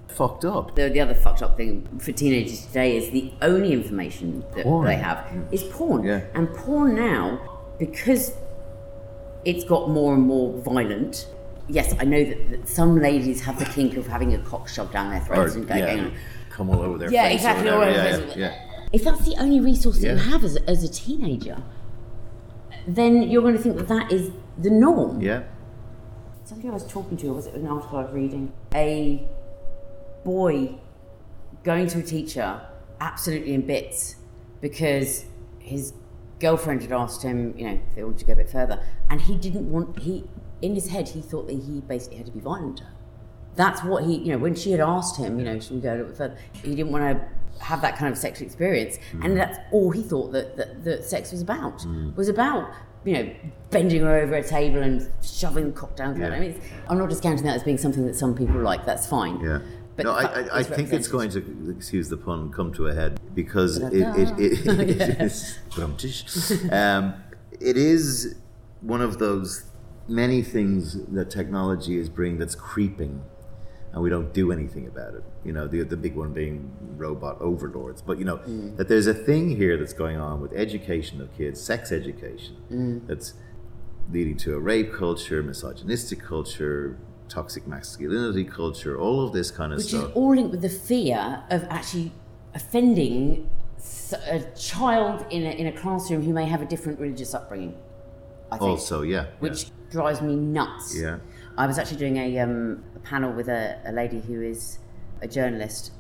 fucked 0.07 0.45
up. 0.45 0.75
the, 0.75 0.89
the 0.89 0.99
other 0.99 1.13
fucked 1.13 1.41
up 1.43 1.57
thing 1.57 1.88
for 1.99 2.12
teenagers 2.12 2.65
today 2.67 2.97
is 2.97 3.12
the 3.12 3.31
only 3.41 3.71
information 3.73 4.43
that 4.55 4.63
Porn. 4.63 4.86
they 4.88 4.95
have 4.95 5.17
mm. 5.17 5.53
is 5.53 5.63
porn. 5.63 6.03
Yeah. 6.03 6.21
And 6.33 6.51
porn 6.55 6.95
now, 6.95 7.39
because 7.77 8.33
it's 9.45 9.63
got 9.63 9.89
more 9.89 10.13
and 10.15 10.23
more 10.23 10.57
violent. 10.62 11.27
Yes, 11.69 11.95
I 11.99 12.04
know 12.04 12.23
that, 12.23 12.49
that 12.49 12.67
some 12.67 12.99
ladies 12.99 13.41
have 13.41 13.58
the 13.58 13.65
kink 13.65 13.95
of 13.97 14.06
having 14.08 14.34
a 14.34 14.38
cock 14.39 14.67
shoved 14.67 14.93
down 14.93 15.10
their 15.12 15.21
Or, 15.21 15.26
throats 15.26 15.56
and 15.56 15.67
going, 15.67 15.80
yeah, 15.80 15.95
going 15.95 16.13
come 16.49 16.69
all 16.69 16.82
over 16.82 16.97
their 16.97 17.12
Yeah, 17.12 17.23
face. 17.23 17.32
or 17.32 17.36
exactly, 17.36 17.63
whatever. 17.71 17.84
all 17.84 17.89
over 17.89 17.97
yeah, 17.97 18.17
their 18.17 18.28
face. 18.28 18.38
yeah, 18.38 18.45
yeah. 18.82 18.88
if 18.91 19.04
that's 19.04 19.26
the 19.26 19.36
only 19.39 19.60
resource 19.60 19.99
that 20.02 20.08
you 20.10 20.17
have 20.32 20.43
as, 20.43 20.58
as 20.67 20.84
a 20.84 20.89
teenager, 20.89 21.63
then 22.88 23.23
you're 23.23 23.41
going 23.41 23.56
to 23.56 23.62
think 23.62 23.78
that 23.78 23.88
that 23.88 24.12
is 24.12 24.32
the 24.58 24.69
norm. 24.69 25.21
Yeah. 25.21 25.43
Somebody 26.43 26.67
I 26.69 26.73
was 26.73 26.86
talking 26.86 27.15
to, 27.17 27.28
or 27.30 27.34
was 27.36 27.45
it 27.47 27.54
an 27.56 27.65
article 27.67 27.97
I 27.99 28.04
was 28.04 28.13
reading? 28.13 28.52
A 28.76 29.26
boy 30.26 30.76
going 31.63 31.88
to 31.88 31.99
a 31.99 32.04
teacher 32.04 32.60
absolutely 32.99 33.54
in 33.54 33.65
bits 33.65 34.17
because 34.60 35.26
his 35.60 35.93
girlfriend 36.39 36.82
had 36.82 36.91
asked 36.91 37.23
him, 37.23 37.54
you 37.58 37.65
know, 37.65 37.73
if 37.89 37.95
they 37.95 38.04
wanted 38.04 38.19
to 38.19 38.26
go 38.26 38.34
a 38.34 38.36
bit 38.36 38.49
further, 38.49 38.84
and 39.10 39.21
he 39.21 39.38
didn't 39.38 39.71
want. 39.71 39.99
He 39.99 40.26
in 40.63 40.73
his 40.73 40.88
head 40.88 41.10
he 41.10 41.21
thought 41.21 41.47
that 41.47 41.54
he 41.54 41.82
basically 41.82 42.17
had 42.17 42.26
to 42.26 42.32
be 42.32 42.39
violent 42.39 42.78
to 42.78 42.86
her. 42.86 42.93
That's 43.56 43.84
what 43.84 44.06
he, 44.06 44.15
you 44.15 44.32
know, 44.32 44.39
when 44.39 44.56
she 44.56 44.71
had 44.71 44.80
asked 44.80 45.17
him, 45.17 45.38
you 45.38 45.45
know, 45.45 45.60
should 45.60 45.73
we 45.73 45.82
go 45.82 45.89
a 45.89 45.95
little 45.95 46.08
bit 46.08 46.17
further? 46.17 46.38
He 46.63 46.73
didn't 46.76 46.91
want 46.91 47.19
to 47.19 47.63
have 47.63 47.82
that 47.82 47.97
kind 47.97 48.12
of 48.12 48.17
sexual 48.17 48.47
experience, 48.47 48.97
and 49.21 49.38
that's 49.38 49.60
all 49.71 49.91
he 49.91 50.02
thought 50.02 50.32
that 50.32 50.58
that, 50.58 50.84
that 50.84 51.04
sex 51.04 51.32
was 51.32 51.41
about. 51.41 51.86
Was 52.15 52.30
about 52.30 52.73
you 53.06 53.13
know, 53.13 53.36
bending 53.69 54.02
her 54.02 54.15
over 54.17 54.36
a 54.36 54.43
table 54.43 54.82
and 54.82 55.12
shoving 55.21 55.73
cocktails. 55.73 56.17
Yeah. 56.17 56.30
I 56.30 56.39
mean, 56.39 56.52
it's, 56.52 56.65
I'm 56.88 56.97
not 56.97 57.10
discounting 57.10 57.45
that 57.45 57.56
as 57.56 57.63
being 57.63 57.78
something 57.78 58.06
that 58.06 58.15
some 58.15 58.36
people 58.36 58.62
like. 58.62 58.86
That's 58.86 59.06
fine. 59.06 59.39
Yeah. 59.41 59.60
But 59.95 60.06
no, 60.06 60.13
I, 60.13 60.23
I, 60.23 60.60
I 60.60 60.63
think 60.63 60.91
it's 60.91 61.08
going 61.08 61.30
to, 61.32 61.76
excuse 61.76 62.10
the 62.10 62.17
pun, 62.17 62.52
come 62.52 62.73
to 62.73 62.88
a 62.88 62.93
head 62.93 63.19
because 63.36 63.78
it, 63.78 63.93
it, 63.93 64.39
it, 64.39 64.65
it 64.99 65.21
is, 65.21 65.60
um, 66.71 67.13
it 67.52 67.78
is 67.78 68.36
one 68.82 69.02
of 69.02 69.19
those 69.19 69.65
many 70.07 70.41
things 70.41 71.05
that 71.07 71.29
technology 71.29 71.97
is 71.97 72.09
bringing 72.09 72.37
that's 72.39 72.55
creeping 72.55 73.23
and 73.93 74.01
we 74.01 74.09
don't 74.09 74.33
do 74.33 74.51
anything 74.51 74.87
about 74.87 75.13
it. 75.13 75.23
You 75.45 75.53
know, 75.53 75.67
the, 75.67 75.83
the 75.83 75.95
big 75.95 76.15
one 76.15 76.33
being 76.33 76.71
robot 76.97 77.39
overlords. 77.39 78.01
But, 78.01 78.17
you 78.17 78.25
know, 78.25 78.37
Mm. 78.37 78.75
that 78.77 78.87
there's 78.87 79.05
a 79.07 79.13
thing 79.13 79.55
here 79.55 79.77
that's 79.77 79.93
going 79.93 80.17
on 80.17 80.41
with 80.41 80.51
education 80.53 81.21
of 81.21 81.31
kids, 81.37 81.61
sex 81.61 81.91
education, 81.91 82.55
Mm. 82.71 83.07
that's 83.07 83.35
leading 84.11 84.35
to 84.37 84.55
a 84.55 84.59
rape 84.59 84.91
culture, 84.91 85.43
misogynistic 85.43 86.19
culture, 86.19 86.97
toxic 87.29 87.67
masculinity 87.67 88.43
culture, 88.43 88.97
all 88.99 89.23
of 89.25 89.31
this 89.31 89.51
kind 89.51 89.71
of 89.71 89.77
which 89.77 89.87
stuff. 89.89 90.09
is 90.09 90.15
all 90.15 90.35
linked 90.35 90.51
with 90.51 90.61
the 90.63 90.69
fear 90.69 91.43
of 91.51 91.63
actually 91.69 92.11
offending 92.55 93.47
a 94.27 94.39
child 94.55 95.25
in 95.29 95.43
a, 95.43 95.51
in 95.51 95.67
a 95.67 95.71
classroom 95.71 96.21
who 96.23 96.33
may 96.33 96.45
have 96.45 96.61
a 96.61 96.65
different 96.65 96.99
religious 96.99 97.33
upbringing. 97.35 97.75
I 98.53 98.57
think, 98.57 98.69
also, 98.71 99.01
yeah. 99.01 99.25
which 99.39 99.67
drives 99.91 100.21
me 100.21 100.35
nuts. 100.35 100.95
Yeah. 100.99 101.19
I 101.57 101.67
was 101.67 101.77
actually 101.77 101.97
doing 101.97 102.17
a, 102.17 102.39
um, 102.39 102.83
a 102.95 102.99
panel 102.99 103.31
with 103.31 103.47
a, 103.47 103.79
a 103.85 103.91
lady 103.91 104.19
who 104.21 104.41
is 104.41 104.79
a 105.21 105.27
journalist. 105.27 105.91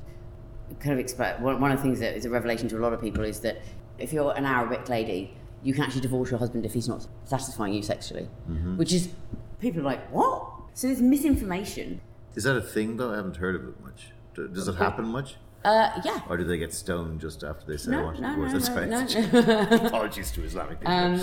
Kind 0.79 0.93
of 0.93 0.99
expect 0.99 1.39
one, 1.41 1.71
of 1.71 1.77
the 1.77 1.83
things 1.83 1.99
that 1.99 2.15
is 2.15 2.25
a 2.25 2.29
revelation 2.29 2.67
to 2.69 2.77
a 2.77 2.79
lot 2.79 2.93
of 2.93 3.01
people 3.01 3.23
is 3.23 3.41
that 3.41 3.61
if 3.99 4.11
you're 4.11 4.31
an 4.35 4.45
Arabic 4.45 4.89
lady, 4.89 5.35
you 5.61 5.73
can 5.73 5.83
actually 5.83 6.01
divorce 6.01 6.31
your 6.31 6.39
husband 6.39 6.65
if 6.65 6.73
he's 6.73 6.87
not 6.87 7.05
satisfying 7.25 7.73
you 7.73 7.83
sexually, 7.83 8.27
Mm-hmm. 8.49 8.77
which 8.77 8.91
is 8.91 9.09
people 9.59 9.81
are 9.81 9.85
like 9.85 10.09
what? 10.11 10.49
So 10.73 10.87
there's 10.87 11.01
misinformation. 11.01 12.01
Is 12.35 12.43
that 12.45 12.55
a 12.57 12.61
thing 12.61 12.97
though? 12.97 13.13
I 13.13 13.17
haven't 13.17 13.37
heard 13.37 13.55
of 13.55 13.67
it 13.67 13.79
much. 13.81 14.07
Does 14.33 14.67
it 14.67 14.75
happen 14.75 15.05
much? 15.05 15.35
Uh, 15.63 15.91
yeah. 16.03 16.21
Or 16.27 16.35
do 16.37 16.43
they 16.43 16.57
get 16.57 16.73
stoned 16.73 17.21
just 17.21 17.43
after 17.43 17.65
they 17.67 17.77
say 17.77 17.91
I 17.91 17.95
No, 17.97 18.03
want 18.05 18.15
to 18.17 18.21
no, 18.23 18.29
divorce? 18.31 18.51
no, 18.51 18.59
That's 18.89 19.15
no, 19.15 19.21
right. 19.21 19.71
no. 19.71 19.77
Apologies 19.87 20.31
to 20.31 20.43
Islamic 20.43 20.79
people. 20.79 20.93
Um, 20.93 21.19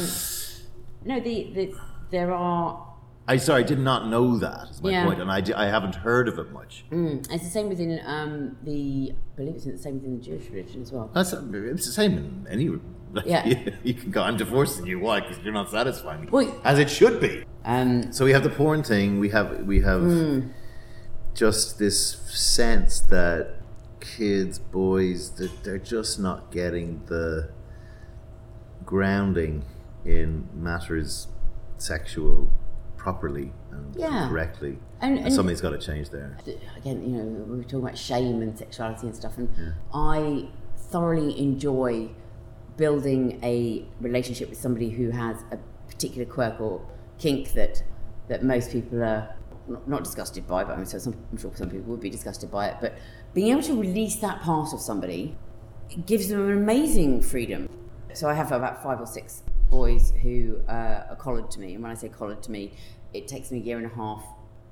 no, 1.04 1.20
the, 1.20 1.50
the 1.54 1.74
there 2.10 2.32
are. 2.34 2.86
I 3.28 3.36
sorry, 3.36 3.62
I 3.62 3.66
did 3.66 3.78
not 3.78 4.08
know 4.08 4.38
that. 4.38 4.70
Is 4.70 4.82
my 4.82 4.90
Yeah. 4.90 5.04
point, 5.04 5.20
and 5.20 5.30
I, 5.30 5.42
I 5.56 5.66
haven't 5.66 5.94
heard 5.94 6.26
of 6.28 6.38
it 6.38 6.50
much. 6.52 6.84
Mm, 6.90 7.30
it's 7.32 7.44
the 7.44 7.50
same 7.50 7.68
within 7.68 8.00
um, 8.04 8.56
the. 8.64 9.12
I 9.12 9.36
believe 9.36 9.54
it's 9.54 9.64
the 9.64 9.78
same 9.78 9.94
within 9.94 10.18
the 10.18 10.24
Jewish 10.24 10.48
religion 10.50 10.82
as 10.82 10.90
well. 10.92 11.10
That's 11.14 11.32
it's 11.32 11.86
the 11.86 11.92
same 11.92 12.18
in 12.18 12.46
any. 12.50 12.68
Like, 13.12 13.26
Yeah. 13.26 13.46
you, 13.46 13.72
you 13.84 13.94
can 13.94 14.10
go. 14.10 14.22
I'm 14.22 14.36
divorcing 14.36 14.86
you. 14.86 14.98
Why? 14.98 15.20
Because 15.20 15.38
you're 15.44 15.52
not 15.52 15.70
satisfying 15.70 16.22
me. 16.22 16.28
Well- 16.30 16.60
As 16.64 16.78
it 16.78 16.90
should 16.90 17.20
be. 17.20 17.44
Um, 17.64 18.12
So 18.12 18.24
we 18.24 18.32
have 18.32 18.42
the 18.42 18.50
porn 18.50 18.82
thing. 18.82 19.20
We 19.20 19.28
have 19.30 19.64
we 19.66 19.80
have 19.82 20.00
Hmm. 20.02 20.40
just 21.34 21.78
this 21.78 21.98
sense 22.32 23.00
that 23.00 23.56
kids, 24.00 24.58
boys, 24.58 25.30
that 25.32 25.62
they're 25.62 25.78
just 25.96 26.18
not 26.18 26.50
getting 26.50 27.02
the 27.06 27.50
grounding 28.84 29.64
in 30.04 30.48
matters 30.54 31.28
sexual 31.78 32.50
properly 32.96 33.52
and 33.70 33.94
Yeah. 33.96 34.28
correctly. 34.28 34.78
And- 35.00 35.16
And, 35.16 35.26
and- 35.26 35.34
something's 35.34 35.60
got 35.62 35.70
to 35.70 35.78
change 35.78 36.10
there. 36.10 36.36
again, 36.76 37.02
you 37.02 37.16
know, 37.16 37.24
we 37.24 37.56
were 37.58 37.62
talking 37.62 37.78
about 37.80 37.96
shame 37.96 38.42
and 38.42 38.56
sexuality 38.58 39.06
and 39.06 39.16
stuff, 39.16 39.38
and 39.38 39.48
I 39.94 40.48
thoroughly 40.76 41.38
enjoy 41.40 42.10
building 42.76 43.38
a 43.42 43.84
relationship 44.00 44.48
with 44.50 44.58
somebody 44.58 44.90
who 44.90 45.10
has 45.10 45.36
a 45.50 45.58
particular 45.88 46.26
quirk 46.26 46.60
or 46.60 46.82
kink 47.18 47.52
that 47.54 47.82
that 48.28 48.44
most 48.44 48.70
people 48.70 49.02
are 49.02 49.34
not, 49.66 49.88
not 49.88 50.04
disgusted 50.04 50.46
by, 50.46 50.62
but 50.62 50.76
I'm, 50.78 50.84
so 50.84 50.98
some, 50.98 51.14
I'm 51.32 51.36
sure 51.38 51.50
some 51.54 51.68
people 51.68 51.90
would 51.90 52.00
be 52.00 52.10
disgusted 52.10 52.48
by 52.50 52.68
it. 52.68 52.76
But 52.80 52.94
being 53.34 53.48
able 53.48 53.62
to 53.62 53.80
release 53.80 54.16
that 54.16 54.40
part 54.40 54.72
of 54.72 54.80
somebody 54.80 55.36
gives 56.06 56.28
them 56.28 56.48
an 56.48 56.56
amazing 56.56 57.22
freedom. 57.22 57.68
So 58.12 58.28
I 58.28 58.34
have 58.34 58.52
about 58.52 58.82
five 58.84 59.00
or 59.00 59.06
six 59.06 59.42
boys 59.70 60.12
who 60.22 60.60
uh, 60.68 61.04
are 61.10 61.16
collared 61.16 61.50
to 61.52 61.60
me, 61.60 61.74
and 61.74 61.82
when 61.82 61.92
I 61.92 61.94
say 61.94 62.08
collared 62.08 62.42
to 62.44 62.50
me, 62.50 62.72
it 63.12 63.28
takes 63.28 63.50
me 63.50 63.58
a 63.58 63.62
year 63.62 63.76
and 63.78 63.86
a 63.86 63.94
half 63.94 64.24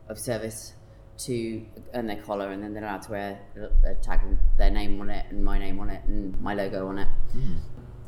of 0.08 0.18
service 0.18 0.72
to 1.18 1.64
earn 1.94 2.06
their 2.06 2.22
collar, 2.22 2.50
and 2.50 2.62
then 2.62 2.74
they're 2.74 2.84
allowed 2.84 3.02
to 3.02 3.10
wear 3.10 3.40
a 3.84 3.94
tag 3.96 4.22
with 4.24 4.38
their 4.56 4.70
name 4.70 5.00
on 5.00 5.10
it 5.10 5.26
and 5.30 5.44
my 5.44 5.58
name 5.58 5.80
on 5.80 5.90
it 5.90 6.02
and 6.04 6.40
my 6.40 6.54
logo 6.54 6.86
on 6.88 6.98
it. 6.98 7.08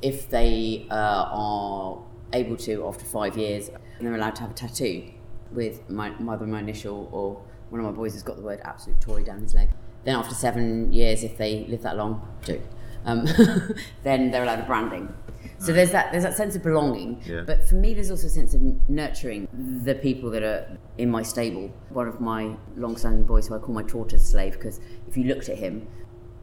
If 0.03 0.31
they 0.31 0.87
uh, 0.91 1.29
are 1.31 2.03
able 2.33 2.57
to 2.59 2.87
after 2.87 3.05
five 3.05 3.37
years, 3.37 3.71
they're 4.01 4.15
allowed 4.15 4.37
to 4.37 4.43
have 4.43 4.53
a 4.53 4.55
tattoo 4.55 5.11
with 5.53 5.89
my 5.91 6.13
either 6.33 6.47
my 6.47 6.61
initial 6.61 7.09
or 7.13 7.43
one 7.71 7.81
of 7.81 7.87
my 7.87 7.93
boys 7.93 8.13
has 8.13 8.23
got 8.23 8.37
the 8.37 8.43
word 8.43 8.61
absolute 8.65 9.01
Tory 9.01 9.25
down 9.25 9.41
his 9.43 9.55
leg. 9.55 9.69
Then 10.05 10.17
after 10.17 10.35
seven 10.35 10.93
years, 10.93 11.23
if 11.23 11.37
they 11.37 11.67
live 11.67 11.83
that 11.83 11.97
long, 11.97 12.27
do, 12.45 12.61
um, 13.05 13.25
then 14.03 14.31
they're 14.31 14.43
allowed 14.43 14.61
a 14.61 14.65
branding. 14.65 15.13
So 15.59 15.75
there's 15.75 15.91
that 15.91 16.11
there's 16.11 16.25
that 16.25 16.37
sense 16.37 16.57
of 16.57 16.63
belonging. 16.63 17.23
Yeah. 17.27 17.43
But 17.47 17.69
for 17.69 17.75
me, 17.75 17.93
there's 17.93 18.11
also 18.11 18.29
a 18.29 18.31
sense 18.31 18.55
of 18.55 18.63
nurturing 18.89 19.47
the 19.85 19.95
people 19.95 20.31
that 20.31 20.43
are 20.43 20.79
in 20.97 21.11
my 21.11 21.23
stable. 21.23 21.71
One 21.91 22.09
of 22.09 22.21
my 22.21 22.57
long-standing 22.77 23.25
boys, 23.25 23.49
who 23.49 23.55
I 23.55 23.59
call 23.59 23.75
my 23.75 23.83
tortoise 23.83 24.27
slave, 24.27 24.55
because 24.55 24.81
if 25.07 25.19
you 25.19 25.25
looked 25.25 25.51
at 25.51 25.59
him, 25.59 25.87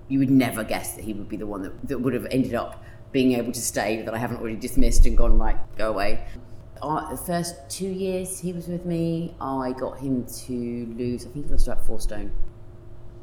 you 0.08 0.20
would 0.20 0.30
never 0.30 0.64
guess 0.64 0.94
that 0.94 1.04
he 1.04 1.14
would 1.14 1.28
be 1.28 1.36
the 1.36 1.48
one 1.48 1.64
that, 1.64 1.88
that 1.88 2.00
would 2.00 2.14
have 2.14 2.28
ended 2.30 2.54
up 2.54 2.84
being 3.12 3.34
able 3.34 3.52
to 3.52 3.62
stay 3.62 4.04
that 4.04 4.14
I 4.14 4.18
haven't 4.18 4.38
already 4.38 4.56
dismissed 4.56 5.06
and 5.06 5.18
gone 5.18 5.40
right, 5.40 5.58
go 5.78 5.90
away. 5.90 6.24
Uh, 6.82 7.10
the 7.10 7.18
first 7.18 7.56
two 7.70 7.88
years 7.88 8.40
he 8.40 8.54
was 8.54 8.68
with 8.68 8.86
me, 8.86 9.34
I 9.42 9.72
got 9.72 9.98
him 9.98 10.26
to 10.26 10.94
lose. 10.96 11.26
I 11.26 11.30
think 11.30 11.48
he 11.48 11.52
lost 11.52 11.68
about 11.68 11.86
four 11.86 12.00
stone. 12.00 12.32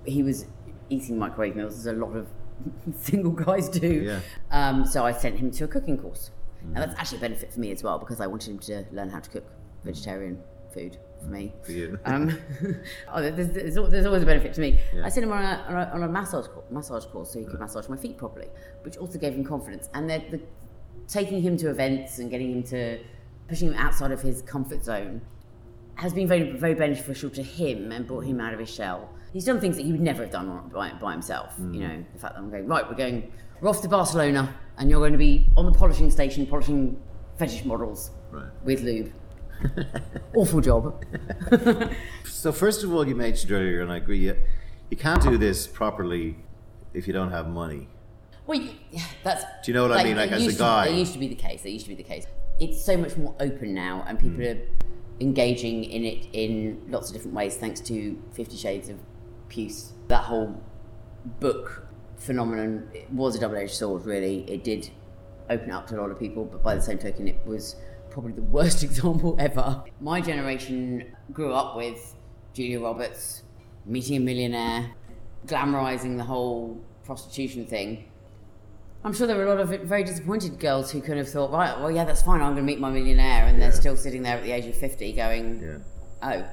He 0.04 0.24
was 0.24 0.46
eating 0.90 1.18
microwave 1.18 1.54
meals, 1.54 1.78
as 1.78 1.86
a 1.86 1.92
lot 1.92 2.16
of 2.16 2.26
single 2.98 3.32
guys 3.32 3.68
do. 3.68 3.88
Yeah. 3.88 4.20
Um, 4.50 4.86
so 4.86 5.04
I 5.04 5.12
sent 5.12 5.38
him 5.38 5.50
to 5.52 5.64
a 5.64 5.68
cooking 5.68 5.98
course. 5.98 6.30
And 6.66 6.76
that's 6.76 6.98
actually 6.98 7.18
a 7.18 7.20
benefit 7.20 7.52
for 7.52 7.60
me 7.60 7.72
as 7.72 7.82
well 7.82 7.98
because 7.98 8.20
I 8.20 8.26
wanted 8.26 8.50
him 8.50 8.58
to 8.60 8.86
learn 8.90 9.10
how 9.10 9.20
to 9.20 9.28
cook 9.28 9.44
vegetarian 9.84 10.42
food 10.72 10.96
for 11.20 11.28
me. 11.28 11.52
For 11.62 11.72
you. 11.72 11.98
Um, 12.06 12.38
oh, 13.12 13.20
there's, 13.20 13.50
there's, 13.50 13.74
there's 13.74 14.06
always 14.06 14.22
a 14.22 14.26
benefit 14.26 14.54
to 14.54 14.60
me. 14.60 14.80
Yeah. 14.94 15.04
I 15.04 15.08
sent 15.08 15.24
him 15.24 15.32
on 15.32 15.42
a, 15.42 15.64
on 15.68 15.74
a, 15.74 15.90
on 15.94 16.02
a 16.04 16.08
massage, 16.08 16.46
massage 16.70 17.04
course 17.06 17.32
so 17.32 17.38
he 17.38 17.44
could 17.44 17.60
massage 17.60 17.88
my 17.88 17.96
feet 17.96 18.16
properly, 18.16 18.48
which 18.82 18.96
also 18.96 19.18
gave 19.18 19.34
him 19.34 19.44
confidence. 19.44 19.88
And 19.92 20.08
the, 20.08 20.40
taking 21.06 21.42
him 21.42 21.56
to 21.58 21.70
events 21.70 22.18
and 22.18 22.30
getting 22.30 22.52
him 22.52 22.62
to, 22.64 22.98
pushing 23.46 23.68
him 23.68 23.74
outside 23.74 24.10
of 24.10 24.22
his 24.22 24.40
comfort 24.42 24.82
zone 24.82 25.20
has 25.96 26.12
been 26.12 26.26
very, 26.26 26.52
very 26.52 26.74
beneficial 26.74 27.30
to 27.30 27.42
him 27.42 27.92
and 27.92 28.06
brought 28.06 28.24
him 28.24 28.40
out 28.40 28.52
of 28.52 28.60
his 28.60 28.70
shell. 28.72 29.08
He's 29.32 29.44
done 29.44 29.60
things 29.60 29.76
that 29.76 29.84
he 29.84 29.92
would 29.92 30.00
never 30.00 30.22
have 30.22 30.32
done 30.32 30.70
by, 30.72 30.92
by 30.92 31.12
himself. 31.12 31.54
You 31.58 31.80
know, 31.80 32.04
the 32.12 32.18
fact 32.18 32.34
that 32.34 32.40
I'm 32.40 32.50
going, 32.50 32.66
right, 32.66 32.88
we're 32.88 32.94
going, 32.96 33.32
we're 33.60 33.68
off 33.68 33.82
to 33.82 33.88
Barcelona 33.88 34.54
and 34.78 34.90
you're 34.90 35.00
going 35.00 35.12
to 35.12 35.18
be 35.18 35.48
on 35.56 35.66
the 35.66 35.72
polishing 35.72 36.10
station 36.10 36.46
polishing 36.46 37.00
fetish 37.38 37.64
models 37.64 38.10
Right. 38.30 38.46
with 38.64 38.82
lube. 38.82 39.12
Awful 40.34 40.60
job. 40.60 41.04
So 42.24 42.52
first 42.52 42.84
of 42.84 42.92
all, 42.92 43.08
you 43.08 43.14
mentioned 43.14 43.52
earlier, 43.52 43.80
and 43.80 43.90
I 43.90 43.96
agree, 43.96 44.18
you, 44.18 44.36
you 44.90 44.98
can't 44.98 45.22
do 45.22 45.38
this 45.38 45.66
properly 45.66 46.36
if 46.92 47.06
you 47.06 47.14
don't 47.14 47.30
have 47.30 47.48
money. 47.48 47.88
Well, 48.46 48.60
that's. 49.22 49.44
Do 49.64 49.72
you 49.72 49.74
know 49.74 49.88
what 49.88 49.96
I 49.98 50.04
mean? 50.04 50.16
Like, 50.18 50.30
as 50.30 50.46
a 50.46 50.52
to- 50.52 50.58
guy. 50.58 50.88
it 50.88 50.96
used 50.96 51.14
to 51.14 51.18
be 51.18 51.28
the 51.28 51.34
case. 51.36 51.64
It 51.64 51.70
used 51.70 51.86
to 51.86 51.88
be 51.88 51.94
the 51.94 52.02
case. 52.02 52.26
It's 52.60 52.84
so 52.84 52.98
much 52.98 53.16
more 53.16 53.34
open 53.40 53.72
now, 53.72 54.04
and 54.06 54.18
people 54.18 54.36
Hmm. 54.36 54.42
are 54.42 54.58
engaging 55.20 55.84
in 55.84 56.04
it 56.04 56.26
in 56.32 56.82
lots 56.88 57.08
of 57.08 57.14
different 57.14 57.34
ways, 57.34 57.56
thanks 57.56 57.80
to 57.80 58.20
Fifty 58.32 58.56
Shades 58.56 58.88
of 58.88 58.98
Puce. 59.48 59.92
That 60.08 60.24
whole 60.24 60.60
book 61.40 61.86
phenomenon 62.16 62.88
it 62.94 63.10
was 63.10 63.36
a 63.36 63.40
double-edged 63.40 63.74
sword. 63.74 64.04
Really, 64.04 64.50
it 64.50 64.64
did 64.64 64.90
open 65.50 65.70
up 65.70 65.86
to 65.88 65.98
a 65.98 66.00
lot 66.00 66.10
of 66.10 66.18
people, 66.18 66.44
but 66.44 66.62
by 66.62 66.74
the 66.74 66.82
same 66.82 66.98
token, 66.98 67.28
it 67.28 67.40
was 67.46 67.76
probably 68.10 68.32
the 68.32 68.42
worst 68.58 68.82
example 68.82 69.36
ever. 69.38 69.84
My 70.00 70.20
generation 70.20 71.14
grew 71.32 71.52
up 71.52 71.76
with 71.76 72.14
Julia 72.52 72.80
Roberts 72.80 73.42
meeting 73.86 74.16
a 74.16 74.20
millionaire, 74.20 74.92
glamorizing 75.46 76.16
the 76.16 76.24
whole 76.24 76.80
prostitution 77.04 77.66
thing. 77.66 78.04
I'm 79.04 79.12
sure 79.12 79.26
there 79.26 79.36
were 79.36 79.44
a 79.44 79.48
lot 79.54 79.60
of 79.60 79.68
very 79.82 80.02
disappointed 80.02 80.58
girls 80.58 80.90
who 80.90 81.02
kind 81.02 81.18
of 81.18 81.28
thought, 81.28 81.50
right, 81.52 81.78
well, 81.78 81.90
yeah, 81.90 82.04
that's 82.04 82.22
fine. 82.22 82.40
I'm 82.40 82.54
going 82.54 82.56
to 82.56 82.62
meet 82.62 82.80
my 82.80 82.90
millionaire, 82.90 83.44
and 83.44 83.60
they're 83.60 83.70
still 83.72 83.96
sitting 83.96 84.22
there 84.22 84.38
at 84.38 84.42
the 84.42 84.50
age 84.50 84.64
of 84.64 84.74
50, 84.74 85.12
going, 85.12 85.60
Yeah. 85.62 85.78
oh, 86.22 86.44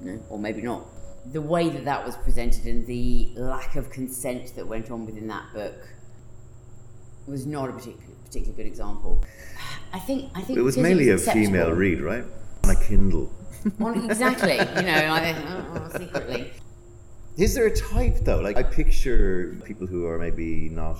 no, 0.00 0.18
or 0.30 0.38
maybe 0.38 0.62
not. 0.62 0.86
The 1.32 1.42
way 1.42 1.68
that 1.68 1.84
that 1.84 2.06
was 2.06 2.16
presented 2.16 2.64
and 2.64 2.86
the 2.86 3.32
lack 3.36 3.76
of 3.76 3.90
consent 3.90 4.54
that 4.56 4.66
went 4.66 4.90
on 4.90 5.04
within 5.04 5.28
that 5.28 5.44
book 5.52 5.76
was 7.26 7.44
not 7.46 7.68
a 7.68 7.72
particular, 7.72 8.14
particularly 8.24 8.56
good 8.62 8.66
example. 8.66 9.22
I 9.92 9.98
think 9.98 10.30
I 10.34 10.40
think 10.40 10.58
It 10.58 10.62
was 10.62 10.78
mainly 10.78 11.10
a 11.10 11.18
female 11.18 11.72
read, 11.72 12.00
right? 12.00 12.24
On 12.64 12.70
a 12.70 12.76
Kindle. 12.76 13.30
Well, 13.78 13.92
exactly, 14.10 14.54
you 14.54 14.86
know, 14.86 14.94
I, 15.12 15.34
oh, 15.36 15.90
oh, 15.92 15.98
secretly. 15.98 16.50
Is 17.36 17.54
there 17.54 17.66
a 17.66 17.76
type 17.76 18.16
though? 18.22 18.40
Like 18.40 18.56
I 18.56 18.62
picture 18.62 19.54
people 19.66 19.86
who 19.86 20.06
are 20.06 20.18
maybe 20.18 20.70
not 20.70 20.96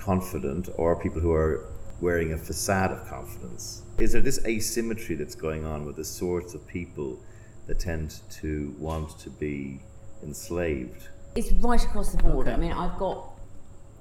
confident, 0.00 0.68
or 0.76 0.96
people 0.96 1.20
who 1.20 1.32
are 1.32 1.66
wearing 2.00 2.32
a 2.32 2.38
facade 2.38 2.90
of 2.90 3.06
confidence. 3.06 3.82
Is 3.98 4.12
there 4.12 4.22
this 4.22 4.44
asymmetry 4.46 5.14
that's 5.16 5.34
going 5.34 5.64
on 5.66 5.84
with 5.84 5.96
the 5.96 6.04
sorts 6.04 6.54
of 6.54 6.66
people 6.66 7.20
that 7.66 7.78
tend 7.78 8.20
to 8.30 8.74
want 8.78 9.18
to 9.20 9.30
be 9.30 9.80
enslaved? 10.22 11.08
It's 11.34 11.52
right 11.52 11.82
across 11.84 12.12
the 12.12 12.22
board. 12.22 12.48
Okay. 12.48 12.54
I 12.54 12.58
mean, 12.58 12.72
I've 12.72 12.98
got 12.98 13.30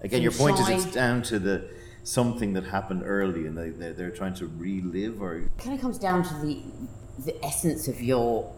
Again, 0.01 0.21
your 0.21 0.31
point 0.31 0.57
is 0.59 0.69
it's 0.69 0.93
down 0.93 1.21
to 1.23 1.39
the 1.39 1.67
something 2.03 2.53
that 2.53 2.63
happened 2.63 3.03
early, 3.05 3.45
and 3.45 3.57
they 3.57 3.69
they're, 3.69 3.93
they're 3.93 4.11
trying 4.11 4.33
to 4.35 4.47
relive 4.47 5.21
or 5.21 5.35
it 5.35 5.49
kind 5.57 5.75
of 5.75 5.81
comes 5.81 5.99
down 5.99 6.23
to 6.23 6.33
the 6.35 6.61
the 7.25 7.45
essence 7.45 7.89
of 7.89 8.01
your 8.01 8.49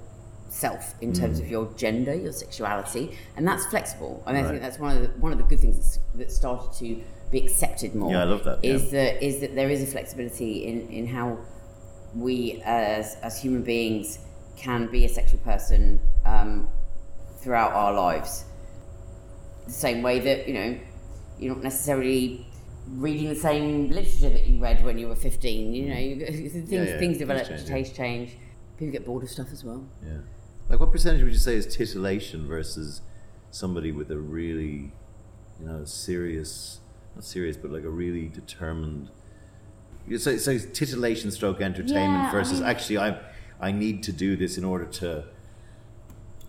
self 0.49 0.93
in 1.01 1.11
terms 1.13 1.39
Mm. 1.39 1.43
of 1.43 1.49
your 1.49 1.73
gender, 1.75 2.13
your 2.13 2.31
sexuality, 2.31 3.17
and 3.35 3.47
that's 3.47 3.65
flexible. 3.65 4.21
I 4.27 4.33
mean, 4.33 4.45
I 4.45 4.49
think 4.49 4.61
that's 4.61 4.77
one 4.77 4.95
of 4.95 5.01
the 5.01 5.09
one 5.19 5.31
of 5.31 5.39
the 5.39 5.45
good 5.45 5.59
things 5.59 5.77
that's, 5.77 5.99
that 6.15 6.31
started 6.31 6.71
to 6.77 7.01
be 7.32 7.39
accepted 7.39 7.95
more. 7.95 8.11
Yeah, 8.11 8.21
I 8.21 8.23
love 8.25 8.43
that, 8.43 8.59
Is 8.63 8.91
yeah. 8.91 9.05
that 9.05 9.23
is 9.23 9.39
that 9.39 9.55
there 9.55 9.69
is 9.69 9.82
a 9.84 9.88
flexibility 9.88 10.65
in 10.65 10.88
in 10.89 11.07
how 11.07 11.39
we 12.15 12.61
as 12.65 13.15
as 13.23 13.41
human 13.41 13.63
beings 13.63 14.19
can 14.57 14.88
be 14.88 15.05
a 15.05 15.09
sexual 15.09 15.39
person 15.39 15.99
um, 16.25 16.67
throughout 17.39 17.71
our 17.73 17.93
lives. 17.93 18.45
The 19.65 19.73
same 19.73 20.01
way 20.01 20.19
that 20.19 20.47
you 20.47 20.53
know 20.53 20.79
you're 21.39 21.55
not 21.55 21.63
necessarily 21.63 22.45
reading 22.88 23.29
the 23.29 23.36
same 23.36 23.89
literature 23.89 24.29
that 24.29 24.45
you 24.47 24.59
read 24.59 24.84
when 24.84 24.97
you 24.97 25.07
were 25.07 25.15
15. 25.15 25.73
You 25.73 25.89
know, 25.89 25.99
you, 25.99 26.25
things 26.25 26.71
yeah, 26.71 26.86
things 26.86 26.99
things 26.99 27.17
develop, 27.17 27.47
change, 27.47 27.61
yeah. 27.61 27.67
taste 27.67 27.95
change. 27.95 28.38
People 28.77 28.91
get 28.91 29.05
bored 29.05 29.23
of 29.23 29.29
stuff 29.29 29.47
as 29.51 29.63
well. 29.63 29.86
yeah. 30.03 30.17
Like 30.69 30.79
what 30.79 30.91
percentage 30.91 31.21
would 31.23 31.34
you 31.34 31.39
say 31.39 31.55
is 31.55 31.67
titillation 31.67 32.47
versus 32.47 33.01
somebody 33.51 33.91
with 33.91 34.09
a 34.09 34.17
really, 34.17 34.93
you 35.59 35.65
know, 35.65 35.84
serious, 35.86 36.79
not 37.16 37.24
serious, 37.24 37.57
but 37.57 37.72
like 37.72 37.84
a 37.84 37.89
really 37.89 38.28
determined. 38.28 39.09
So 40.18 40.36
titillation 40.38 41.32
stroke 41.32 41.62
entertainment 41.62 42.24
Yeah, 42.24 42.30
I 42.30 42.32
versus 42.32 42.59
mean- 42.59 42.70
actually 42.70 42.97
I 42.97 43.20
I 43.59 43.72
need 43.72 44.01
to 44.03 44.12
do 44.12 44.36
this 44.36 44.57
in 44.57 44.64
order 44.64 44.86
to 44.86 45.26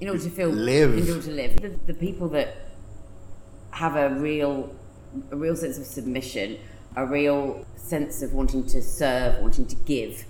in 0.00 0.08
order 0.08 0.22
to 0.22 0.30
feel 0.30 0.48
Live. 0.48 0.94
in 0.96 1.08
order 1.08 1.22
to 1.22 1.30
live 1.30 1.56
the, 1.60 1.68
the 1.86 1.94
people 1.94 2.28
that 2.30 2.56
have 3.72 3.94
a 3.96 4.08
real 4.18 4.74
a 5.30 5.36
real 5.36 5.54
sense 5.54 5.78
of 5.78 5.84
submission 5.84 6.58
a 6.96 7.04
real 7.06 7.64
sense 7.76 8.22
of 8.22 8.32
wanting 8.32 8.66
to 8.66 8.80
serve 8.82 9.38
wanting 9.42 9.66
to 9.66 9.76
give 9.84 10.24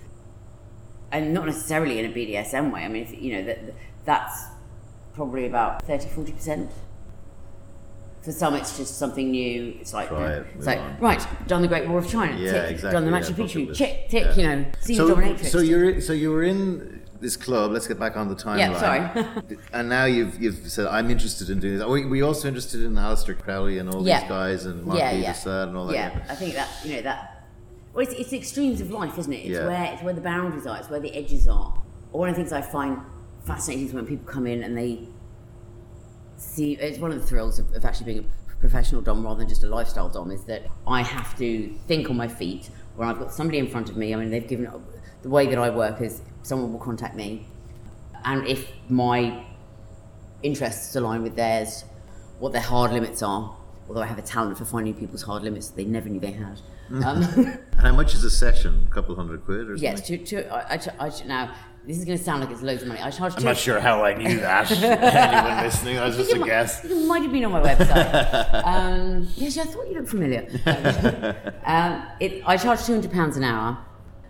and 1.13 1.33
not 1.33 1.47
necessarily 1.47 1.99
in 2.01 2.07
a 2.07 2.09
BDSM 2.13 2.73
way 2.73 2.83
I 2.85 2.89
mean 2.89 3.05
if, 3.05 3.13
you 3.23 3.35
know 3.37 3.45
that 3.45 3.61
that's 4.05 4.47
probably 5.15 5.47
about 5.47 5.83
30 5.85 6.09
40 6.09 6.33
percent 6.33 6.71
for 8.23 8.33
some 8.33 8.55
it's 8.55 8.77
just 8.79 8.99
something 8.99 9.31
new 9.33 9.77
it's 9.81 9.93
like 9.93 10.09
Try 10.09 10.33
it, 10.35 10.47
it's 10.57 10.67
like 10.67 10.79
on. 10.79 10.97
right 11.01 11.27
done 11.49 11.61
the 11.63 11.69
Great 11.69 11.89
Wall 11.89 11.99
of 11.99 12.09
China 12.09 12.37
Yeah, 12.39 12.53
tick 12.63 12.71
exactly, 12.73 12.93
done 12.93 13.05
the 13.05 13.11
yeah, 13.11 13.21
Machu 13.21 13.37
bucket 13.37 13.47
Picchu 13.47 13.67
list. 13.69 13.79
tick 13.79 14.09
tick 14.09 14.25
Yeah. 14.25 14.35
you 14.37 14.43
know 14.63 14.71
seen 14.81 14.97
so, 14.97 15.15
dominatrix 15.15 15.47
so 15.47 15.59
you're 15.61 16.01
so 16.01 16.13
you 16.13 16.31
were 16.31 16.45
in 16.45 17.01
this 17.21 17.37
club. 17.37 17.71
Let's 17.71 17.87
get 17.87 18.01
back 18.01 18.17
on 18.17 18.29
the 18.29 18.35
timeline. 18.35 18.59
Yeah, 18.59 18.81
sorry. 19.15 19.57
and 19.73 19.89
now 19.89 20.07
you've 20.07 20.43
you've 20.43 20.57
said 20.69 20.89
I'm 20.89 21.09
interested 21.09 21.51
in 21.51 21.61
doing 21.61 21.75
this. 21.75 21.83
Are 21.85 21.89
we, 21.89 22.05
we 22.05 22.21
also 22.21 22.49
interested 22.49 22.83
in 22.83 22.95
Aleister 22.95 23.39
Crowley 23.39 23.79
and 23.79 23.89
all 23.89 24.05
Yeah. 24.05 24.19
these 24.23 24.29
guys 24.29 24.67
and 24.67 24.85
Mark 24.85 24.99
yeah, 24.99 25.13
yeah. 25.13 25.49
And 25.63 25.77
all 25.77 25.87
that. 25.87 25.95
Yeah, 25.95 26.27
I 26.29 26.35
think 26.35 26.55
that 26.55 26.69
you 26.85 26.97
know 26.97 27.03
that. 27.03 27.47
Well, 27.95 28.05
it's, 28.05 28.13
it's 28.15 28.31
the 28.31 28.39
extremes 28.39 28.81
of 28.81 28.91
life, 28.91 29.17
isn't 29.19 29.33
it? 29.33 29.37
It's 29.37 29.51
Yeah. 29.51 29.69
where 29.69 29.93
it's 29.93 30.03
where 30.03 30.15
the 30.15 30.21
boundaries 30.21 30.67
are. 30.67 30.77
It's 30.79 30.91
where 30.91 30.99
the 30.99 31.15
edges 31.15 31.47
are. 31.47 31.73
One 32.11 32.29
of 32.29 32.35
the 32.35 32.41
things 32.43 32.53
I 32.53 32.61
find 32.61 32.99
fascinating 33.47 33.87
is 33.87 33.93
when 33.95 34.05
people 34.05 34.27
come 34.27 34.49
in 34.49 34.65
and 34.65 34.77
they 34.77 35.07
see. 36.43 36.75
It's 36.75 36.99
one 36.99 37.13
of 37.13 37.21
the 37.21 37.27
thrills 37.27 37.59
of, 37.59 37.73
of 37.75 37.85
actually 37.85 38.07
being 38.13 38.31
a 38.51 38.57
professional 38.57 39.01
dom 39.01 39.25
rather 39.25 39.39
than 39.41 39.49
just 39.49 39.65
a 39.65 39.69
lifestyle 39.69 40.09
dom 40.09 40.31
is 40.31 40.45
that 40.45 40.67
I 40.87 41.03
have 41.03 41.37
to 41.39 41.75
think 41.87 42.11
on 42.11 42.17
my 42.17 42.29
feet. 42.29 42.71
Where 42.97 43.09
I've 43.09 43.19
got 43.19 43.33
somebody 43.33 43.59
in 43.59 43.69
front 43.69 43.89
of 43.89 43.97
me. 43.97 44.13
I 44.13 44.19
mean, 44.19 44.31
they've 44.31 44.47
given 44.47 44.71
the 45.23 45.29
way 45.29 45.47
that 45.47 45.59
I 45.59 45.71
work 45.71 46.01
is 46.03 46.21
someone 46.43 46.73
will 46.73 46.81
contact 46.81 47.15
me, 47.17 47.47
and 48.25 48.47
if 48.47 48.71
my 48.89 49.45
interests 50.43 50.95
align 50.97 51.23
with 51.23 51.37
theirs, 51.37 51.85
what 52.39 52.53
their 52.53 52.63
hard 52.63 52.93
limits 52.93 53.23
are. 53.23 53.57
Although 53.89 54.03
I 54.03 54.07
have 54.07 54.19
a 54.19 54.23
talent 54.23 54.59
for 54.59 54.65
finding 54.65 54.95
people's 54.95 55.23
hard 55.23 55.43
limits 55.43 55.69
that 55.69 55.77
they 55.77 55.85
never 55.85 56.09
knew 56.09 56.21
they 56.21 56.33
had. 56.33 56.61
Um, 56.91 57.23
And 57.73 57.81
how 57.81 57.93
much 57.93 58.15
is 58.15 58.25
a 58.25 58.31
session? 58.31 58.87
A 58.91 58.95
couple 58.95 59.15
hundred 59.17 59.45
quid 59.45 59.69
or 59.71 59.77
something? 59.77 59.83
yes, 59.83 60.07
to, 60.07 60.19
to, 60.19 60.55
I, 60.55 60.75
I, 60.75 61.07
I, 61.07 61.27
now 61.27 61.55
this 61.87 61.99
is 61.99 62.05
going 62.05 62.17
to 62.17 62.23
sound 62.23 62.41
like 62.41 62.51
it's 62.51 62.63
loads 62.63 62.83
of 62.83 62.89
money. 62.89 63.01
I 63.01 63.11
charge. 63.11 63.35
I'm 63.37 63.43
not 63.45 63.57
sure 63.57 63.81
how 63.81 64.05
I 64.05 64.15
knew 64.15 64.39
that. 64.41 64.71
Anyone 64.71 65.65
listening? 65.65 65.97
That 65.97 66.07
was 66.07 66.17
just 66.17 66.33
a 66.33 66.39
might- 66.39 66.47
guess. 66.47 66.85
It 66.85 67.07
might 67.07 67.23
have 67.23 67.33
been 67.33 67.45
on 67.45 67.53
my 67.53 67.61
website. 67.63 68.65
um, 68.65 69.29
yes, 69.37 69.59
I 69.59 69.65
thought 69.65 69.89
you 69.89 69.95
looked 69.95 70.11
familiar. 70.11 70.47
um, 71.65 72.07
it, 72.21 72.43
I 72.47 72.57
charge 72.57 72.85
two 72.85 72.93
hundred 72.93 73.13
pounds 73.13 73.37
an 73.37 73.45
hour. 73.45 73.79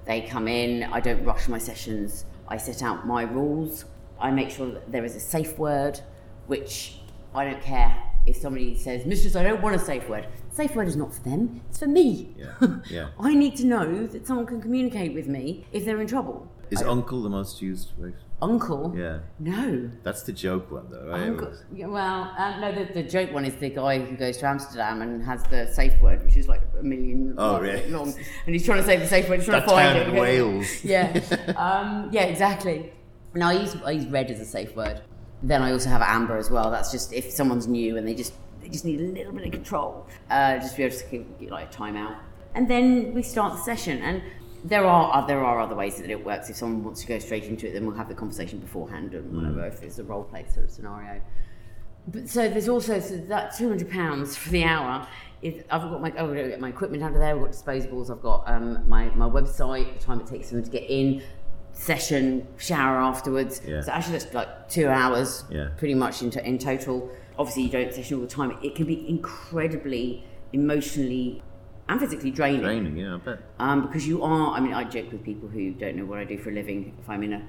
They 0.05 0.23
come 0.23 0.49
in. 0.49 0.85
I 0.85 1.01
don't 1.01 1.25
rush 1.25 1.49
my 1.49 1.59
sessions. 1.59 2.25
I 2.49 2.57
set 2.57 2.83
out 2.83 3.07
my 3.07 3.23
rules. 3.23 3.85
I 4.21 4.31
make 4.31 4.51
sure 4.51 4.71
that 4.73 4.91
there 4.91 5.05
is 5.05 5.17
a 5.17 5.21
safe 5.21 5.59
word, 5.59 6.01
which 6.47 6.99
I 7.35 7.45
don't 7.45 7.61
care 7.63 7.97
if 8.27 8.37
somebody 8.37 8.77
says, 8.77 9.05
"Mistress, 9.05 9.37
I 9.37 9.43
don't 9.43 9.61
want 9.63 9.75
a 9.77 9.79
safe 9.79 10.09
word." 10.09 10.27
Safe 10.51 10.75
word 10.77 10.87
is 10.87 10.97
not 10.97 11.15
for 11.15 11.23
them. 11.23 11.63
It's 11.71 11.79
for 11.79 11.87
me. 11.87 12.35
Yeah, 12.37 12.77
yeah. 12.91 13.09
I 13.19 13.35
need 13.35 13.57
to 13.57 13.67
know 13.67 14.07
that 14.07 14.27
someone 14.27 14.45
can 14.47 14.61
communicate 14.61 15.15
with 15.15 15.27
me 15.27 15.65
if 15.73 15.85
they're 15.87 16.01
in 16.01 16.07
trouble. 16.07 16.47
Is 16.73 16.83
uncle 16.83 17.23
the 17.23 17.29
most 17.29 17.61
used 17.63 17.91
phrase? 17.99 18.15
Uncle? 18.41 18.93
Yeah. 18.97 19.21
No. 19.39 19.91
That's 20.03 20.23
the 20.25 20.33
joke 20.33 20.71
one, 20.73 20.87
though, 20.91 21.07
right? 21.07 21.29
Uncle, 21.29 21.53
yeah, 21.73 21.87
well, 21.87 22.35
um, 22.37 22.61
no, 22.61 22.73
the, 22.73 22.93
the 22.93 23.03
joke 23.05 23.33
one 23.33 23.45
is 23.45 23.55
the 23.57 23.71
guy 23.71 24.01
who 24.01 24.17
goes 24.17 24.39
to 24.39 24.47
Amsterdam 24.49 25.01
and 25.03 25.23
has 25.23 25.45
the 25.45 25.67
safe 25.73 26.01
word, 26.01 26.25
which 26.25 26.37
is 26.37 26.49
like 26.49 26.63
a 26.81 26.83
million 26.83 27.35
Oh, 27.39 27.53
long, 27.53 27.63
really? 27.63 27.91
long, 27.91 28.13
and 28.47 28.55
he's 28.55 28.65
trying 28.65 28.79
to 28.81 28.85
say 28.85 28.97
the 28.97 29.07
safe 29.07 29.29
word, 29.29 29.37
he's 29.41 29.47
trying 29.49 29.61
That 29.61 29.69
to 29.69 29.75
find 29.75 29.97
town 29.99 30.09
it. 30.09 30.15
in 30.15 30.21
Wales. 30.21 30.85
Yeah, 30.85 31.21
um, 31.57 32.09
yeah, 32.11 32.23
exactly. 32.25 32.93
No, 33.35 33.47
I 33.47 33.53
use 33.53 33.77
I 33.85 33.93
use 33.93 34.07
red 34.07 34.31
as 34.31 34.41
a 34.41 34.45
safe 34.45 34.75
word. 34.75 35.03
Then 35.43 35.63
I 35.63 35.71
also 35.73 35.89
have 35.91 36.03
amber 36.03 36.37
as 36.37 36.51
well. 36.51 36.71
That's 36.71 36.91
just 36.91 37.13
if 37.13 37.31
someone's 37.31 37.67
new 37.69 37.97
and 37.97 38.07
they 38.09 38.15
just 38.15 38.33
they 38.61 38.69
just 38.69 38.85
need 38.85 39.01
a 39.01 39.05
little 39.05 39.33
bit 39.33 39.47
of 39.47 39.53
control, 39.53 40.07
uh, 40.31 40.59
just 40.59 40.77
be 40.77 40.83
able 40.83 40.97
to 40.97 41.05
give 41.41 41.51
like 41.51 41.73
a 41.73 41.77
timeout, 41.77 42.17
and 42.57 42.69
then 42.69 43.15
we 43.15 43.23
start 43.23 43.53
the 43.55 43.63
session. 43.63 44.03
And 44.03 44.23
there 44.65 44.85
are 44.85 45.27
there 45.27 45.45
are 45.45 45.61
other 45.61 45.75
ways 45.75 45.97
that 45.97 46.11
it 46.11 46.25
works. 46.25 46.51
If 46.51 46.57
someone 46.57 46.85
wants 46.85 47.01
to 47.03 47.07
go 47.07 47.19
straight 47.19 47.45
into 47.45 47.69
it, 47.69 47.73
then 47.73 47.87
we'll 47.87 47.97
have 47.97 48.09
the 48.09 48.15
conversation 48.15 48.59
beforehand 48.59 49.15
and 49.15 49.35
whatever. 49.35 49.67
If 49.67 49.83
it's 49.83 49.99
a 49.99 50.05
role 50.05 50.25
play 50.25 50.45
sort 50.53 50.67
of 50.67 50.71
scenario. 50.71 51.21
But 52.09 52.29
so 52.29 52.49
there's 52.49 52.69
also 52.69 53.01
so 53.01 53.17
that 53.17 53.57
two 53.57 53.69
hundred 53.69 53.91
pounds 53.91 54.37
for 54.37 54.51
the 54.51 54.65
hour. 54.65 55.07
Is, 55.41 55.65
I've 55.71 55.83
got 55.83 56.01
my 56.01 56.11
got 56.11 56.61
my 56.61 56.69
equipment 56.69 57.03
of 57.03 57.15
there. 57.15 57.35
I've 57.35 57.41
got 57.41 57.51
disposables. 57.51 58.11
I've 58.11 58.23
got 58.23 58.45
um, 58.47 58.89
my 58.89 59.07
my 59.15 59.29
website. 59.29 59.99
The 59.99 60.05
time 60.05 60.21
it 60.21 60.27
takes 60.27 60.51
them 60.51 60.63
to 60.63 60.71
get 60.71 60.89
in, 60.89 61.23
session, 61.73 62.47
shower 62.59 62.97
afterwards. 62.97 63.61
Yeah. 63.67 63.81
So 63.81 63.93
actually, 63.93 64.19
that's 64.19 64.35
like 64.35 64.69
two 64.69 64.89
hours. 64.89 65.45
Yeah. 65.51 65.71
Pretty 65.77 65.95
much 65.95 66.23
in, 66.23 66.31
to, 66.31 66.47
in 66.47 66.59
total. 66.59 67.11
Obviously, 67.39 67.65
you 67.65 67.71
don't 67.71 67.93
session 67.93 68.19
all 68.19 68.23
the 68.23 68.29
time. 68.29 68.57
It 68.63 68.77
can 68.77 68.87
be 68.87 69.09
incredibly 69.09 70.25
emotionally 70.53 71.43
and 71.89 72.01
physically 72.01 72.31
draining. 72.31 72.63
Draining, 72.63 72.97
yeah, 72.97 73.15
I 73.15 73.19
bet. 73.19 73.39
Um, 73.59 73.83
because 73.83 74.07
you 74.07 74.23
are, 74.23 74.53
I 74.53 74.61
mean, 74.61 74.75
I 74.75 74.85
joke 74.85 75.13
with 75.13 75.25
people 75.25 75.49
who 75.49 75.73
don't 75.73 75.97
know 75.97 76.05
what 76.05 76.19
I 76.19 76.25
do 76.25 76.39
for 76.39 76.51
a 76.51 76.53
living. 76.53 76.95
If 77.01 77.09
I'm 77.09 77.23
in 77.23 77.33
a, 77.35 77.43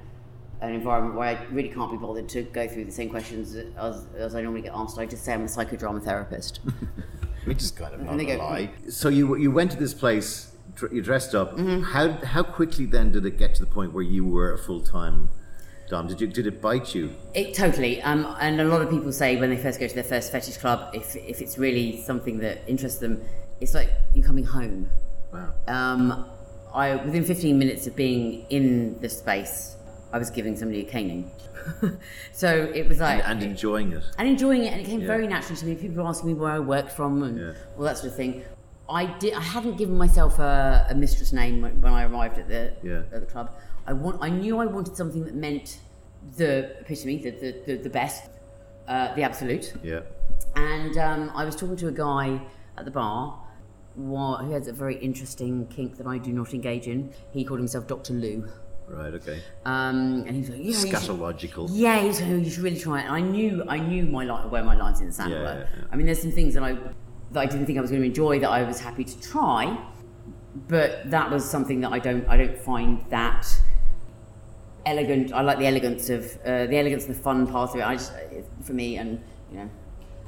an 0.61 0.73
environment 0.73 1.15
where 1.15 1.29
I 1.29 1.43
really 1.51 1.69
can't 1.69 1.91
be 1.91 1.97
bothered 1.97 2.29
to 2.29 2.43
go 2.43 2.67
through 2.67 2.85
the 2.85 2.91
same 2.91 3.09
questions 3.09 3.55
as, 3.77 4.05
as 4.15 4.35
I 4.35 4.41
normally 4.41 4.61
get 4.61 4.73
asked, 4.73 4.97
I 4.97 5.05
just 5.05 5.23
say 5.23 5.33
I'm 5.33 5.43
a 5.43 5.45
psychodrama 5.45 6.03
therapist. 6.03 6.61
Which 7.45 7.61
is 7.61 7.71
kind 7.71 7.93
of 7.93 8.01
not 8.01 8.19
a 8.19 8.25
go, 8.25 8.37
lie. 8.37 8.71
So 8.89 9.09
you 9.09 9.35
you 9.35 9.51
went 9.51 9.71
to 9.71 9.77
this 9.77 9.93
place, 9.93 10.53
you 10.91 11.01
dressed 11.01 11.35
up. 11.35 11.57
Mm-hmm. 11.57 11.83
How 11.83 12.13
how 12.25 12.43
quickly 12.43 12.85
then 12.85 13.11
did 13.11 13.25
it 13.25 13.37
get 13.37 13.53
to 13.55 13.65
the 13.65 13.69
point 13.69 13.93
where 13.93 14.03
you 14.03 14.25
were 14.25 14.53
a 14.53 14.57
full 14.57 14.79
time 14.81 15.27
dom? 15.89 16.07
Did 16.07 16.21
you 16.21 16.27
did 16.27 16.47
it 16.47 16.61
bite 16.61 16.95
you? 16.95 17.13
It 17.33 17.53
totally. 17.53 18.01
Um, 18.01 18.33
and 18.39 18.61
a 18.61 18.63
lot 18.63 18.81
of 18.81 18.89
people 18.89 19.11
say 19.11 19.35
when 19.35 19.49
they 19.49 19.57
first 19.57 19.77
go 19.79 19.87
to 19.87 19.93
their 19.93 20.05
first 20.05 20.31
fetish 20.31 20.55
club, 20.57 20.95
if, 20.95 21.17
if 21.17 21.41
it's 21.41 21.57
really 21.57 22.01
something 22.01 22.39
that 22.39 22.61
interests 22.65 22.99
them, 22.99 23.21
it's 23.61 23.73
like 23.73 23.91
you're 24.13 24.25
coming 24.25 24.43
home. 24.45 24.89
Wow. 25.31 25.53
Um, 25.67 26.25
I 26.73 26.95
within 26.95 27.23
15 27.23 27.57
minutes 27.57 27.87
of 27.87 27.95
being 27.95 28.45
in 28.49 28.99
the 28.99 29.09
space, 29.09 29.75
I 30.11 30.17
was 30.17 30.29
giving 30.29 30.55
somebody 30.55 30.81
a 30.81 30.85
caning. 30.85 31.31
so 32.33 32.69
it 32.73 32.87
was 32.89 32.99
like 32.99 33.23
And, 33.23 33.41
and 33.41 33.43
enjoying 33.51 33.93
it. 33.93 34.03
and 34.17 34.27
enjoying 34.27 34.63
it, 34.65 34.73
and 34.73 34.81
it 34.81 34.85
came 34.85 35.01
Yeah. 35.01 35.07
very 35.07 35.27
naturally 35.27 35.59
to 35.59 35.65
me. 35.65 35.75
People 35.75 36.03
were 36.03 36.09
asking 36.09 36.27
me 36.29 36.33
where 36.35 36.51
I 36.51 36.59
worked 36.59 36.91
from 36.91 37.23
and 37.23 37.37
Yeah. 37.39 37.53
all 37.77 37.83
that 37.83 37.97
sort 37.97 38.09
of 38.11 38.15
thing. 38.15 38.43
I 38.89 39.05
did. 39.17 39.33
I 39.33 39.39
hadn't 39.41 39.77
given 39.77 39.97
myself 39.97 40.39
a, 40.39 40.87
a 40.89 40.95
mistress 40.95 41.31
name 41.31 41.61
when, 41.61 41.79
when 41.81 41.93
I 41.93 42.03
arrived 42.05 42.37
at 42.37 42.47
the 42.49 42.73
Yeah. 42.83 43.03
at 43.13 43.21
the 43.21 43.25
club. 43.25 43.51
I 43.87 43.93
want. 43.93 44.17
I 44.21 44.29
knew 44.29 44.59
I 44.59 44.65
wanted 44.65 44.95
something 44.97 45.23
that 45.25 45.35
meant 45.35 45.79
the 46.37 46.79
epitome, 46.81 47.17
the 47.17 47.31
the, 47.31 47.51
the, 47.65 47.75
the 47.83 47.89
best, 47.89 48.23
uh, 48.87 49.13
the 49.15 49.23
absolute. 49.23 49.73
Yeah. 49.83 50.01
And 50.55 50.97
um, 50.97 51.31
I 51.33 51.45
was 51.45 51.55
talking 51.55 51.77
to 51.77 51.87
a 51.87 51.91
guy 51.91 52.41
at 52.77 52.85
the 52.85 52.91
bar 52.91 53.39
who 53.95 54.51
has 54.51 54.67
a 54.67 54.73
very 54.73 54.95
interesting 54.97 55.67
kink 55.67 55.97
that 55.97 56.07
I 56.07 56.17
do 56.17 56.31
not 56.31 56.53
engage 56.53 56.87
in. 56.87 57.13
He 57.31 57.43
called 57.43 57.59
himself 57.59 57.87
Doctor 57.87 58.13
Lou. 58.13 58.47
Right. 58.87 59.13
Okay. 59.13 59.41
Um, 59.65 60.25
and 60.27 60.35
he's 60.35 60.49
like, 60.49 60.59
yeah, 60.61 60.73
should- 60.73 60.89
Scatological. 61.17 61.69
yeah, 61.71 61.99
he 62.01 62.07
was 62.07 62.19
like, 62.21 62.29
oh, 62.31 62.35
you 62.35 62.49
should 62.49 62.63
really 62.63 62.79
try 62.79 63.01
it. 63.01 63.05
And 63.05 63.13
I 63.15 63.21
knew, 63.21 63.63
I 63.67 63.77
knew 63.77 64.05
my 64.05 64.25
li- 64.25 64.49
where 64.49 64.63
my 64.63 64.75
lines 64.75 64.99
in 64.99 65.07
the 65.07 65.13
sand 65.13 65.31
Yeah, 65.31 65.39
were. 65.39 65.45
yeah, 65.45 65.65
yeah. 65.77 65.83
I 65.91 65.95
mean, 65.95 66.05
there's 66.05 66.21
some 66.21 66.31
things 66.31 66.53
that 66.55 66.63
I 66.63 66.73
that 67.31 67.39
I 67.39 67.45
didn't 67.47 67.65
think 67.65 67.77
I 67.77 67.81
was 67.81 67.89
going 67.89 68.01
to 68.03 68.07
enjoy 68.07 68.39
that 68.39 68.49
I 68.51 68.61
was 68.63 68.79
happy 68.79 69.03
to 69.05 69.21
try, 69.21 69.77
but 70.67 71.09
that 71.09 71.31
was 71.31 71.49
something 71.49 71.81
that 71.81 71.91
I 71.91 71.99
don't 71.99 72.27
I 72.27 72.37
don't 72.37 72.57
find 72.59 73.03
that 73.09 73.47
elegant. 74.85 75.33
I 75.33 75.41
like 75.41 75.57
the 75.59 75.65
elegance 75.67 76.09
of 76.09 76.25
uh, 76.45 76.65
the 76.67 76.77
elegance 76.77 77.05
and 77.05 77.15
the 77.15 77.19
fun 77.19 77.47
part 77.47 77.71
of 77.71 77.77
it. 77.77 77.83
I 77.83 77.95
just 77.95 78.11
for 78.61 78.73
me 78.73 78.97
and 78.97 79.21
you 79.51 79.57
know. 79.59 79.69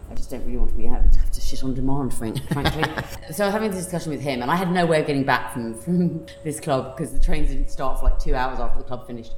I 0.09 0.13
just 0.13 0.29
don't 0.29 0.45
really 0.45 0.57
want 0.57 0.69
to 0.69 0.75
be 0.77 0.85
having 0.85 1.09
to 1.09 1.19
shit 1.55 1.63
on 1.63 1.73
demand, 1.73 2.13
frank, 2.13 2.37
frankly. 2.51 2.83
so 3.33 3.43
I 3.43 3.47
was 3.47 3.53
having 3.53 3.71
this 3.71 3.81
discussion 3.83 4.11
with 4.11 4.21
him, 4.21 4.41
and 4.41 4.51
I 4.51 4.55
had 4.55 4.71
no 4.71 4.85
way 4.85 5.01
of 5.01 5.07
getting 5.07 5.23
back 5.23 5.53
from, 5.53 5.73
from 5.73 6.25
this 6.43 6.59
club 6.59 6.95
because 6.95 7.13
the 7.13 7.19
trains 7.19 7.49
didn't 7.49 7.69
start 7.69 7.99
for 7.99 8.05
like 8.05 8.19
two 8.19 8.35
hours 8.35 8.59
after 8.59 8.79
the 8.79 8.83
club 8.85 9.07
finished. 9.07 9.33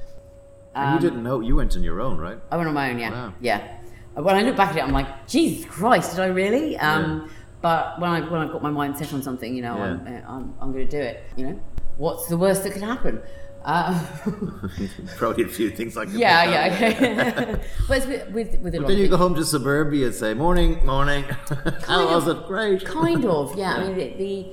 and 0.74 0.94
you 1.02 1.08
didn't 1.10 1.22
know 1.22 1.40
you 1.40 1.56
went 1.56 1.76
on 1.76 1.82
your 1.82 2.00
own, 2.00 2.18
right? 2.18 2.38
I 2.50 2.56
went 2.56 2.68
on 2.68 2.74
my 2.74 2.90
own, 2.90 2.98
yeah. 2.98 3.10
Wow. 3.10 3.32
Yeah. 3.40 3.76
When 4.14 4.34
I 4.34 4.42
look 4.42 4.56
back 4.56 4.70
at 4.70 4.76
it, 4.76 4.82
I'm 4.82 4.92
like, 4.92 5.26
Jesus 5.28 5.64
Christ, 5.66 6.16
did 6.16 6.20
I 6.20 6.26
really? 6.26 6.76
Um, 6.78 7.30
But 7.60 8.00
when, 8.00 8.10
I, 8.10 8.20
when 8.20 8.40
I've 8.40 8.52
got 8.52 8.62
my 8.62 8.70
mind 8.70 8.96
set 8.96 9.12
on 9.12 9.20
something, 9.22 9.54
you 9.54 9.62
know, 9.62 9.74
I'm, 9.74 10.06
uh, 10.06 10.10
I'm, 10.28 10.54
I'm 10.60 10.72
going 10.72 10.86
to 10.88 10.90
do 10.90 11.00
it. 11.00 11.24
You 11.36 11.46
know, 11.48 11.60
what's 11.96 12.26
the 12.28 12.36
worst 12.36 12.62
that 12.64 12.72
could 12.72 12.82
happen? 12.82 13.20
Uh, 13.68 14.02
Probably 15.18 15.44
a 15.44 15.48
few 15.48 15.68
things 15.68 15.94
like 15.94 16.08
that. 16.08 16.18
yeah, 16.18 16.44
yeah. 16.44 16.74
Okay. 16.74 17.60
But 17.88 18.06
with, 18.08 18.30
with, 18.30 18.60
with 18.60 18.74
a 18.74 18.80
lot 18.80 18.88
Then 18.88 18.96
you 18.96 19.08
go 19.08 19.18
home 19.18 19.34
to 19.34 19.44
suburbia 19.44 20.06
and 20.06 20.14
say, 20.14 20.32
"Morning, 20.32 20.84
morning." 20.86 21.24
How 21.48 21.70
Kind 21.82 22.06
was 22.10 22.26
of. 22.28 22.38
it? 22.38 22.46
Great. 22.46 22.84
kind 22.86 23.26
of, 23.26 23.54
yeah. 23.58 23.74
I 23.74 23.88
mean, 23.88 23.94
the, 23.98 24.14
the 24.16 24.52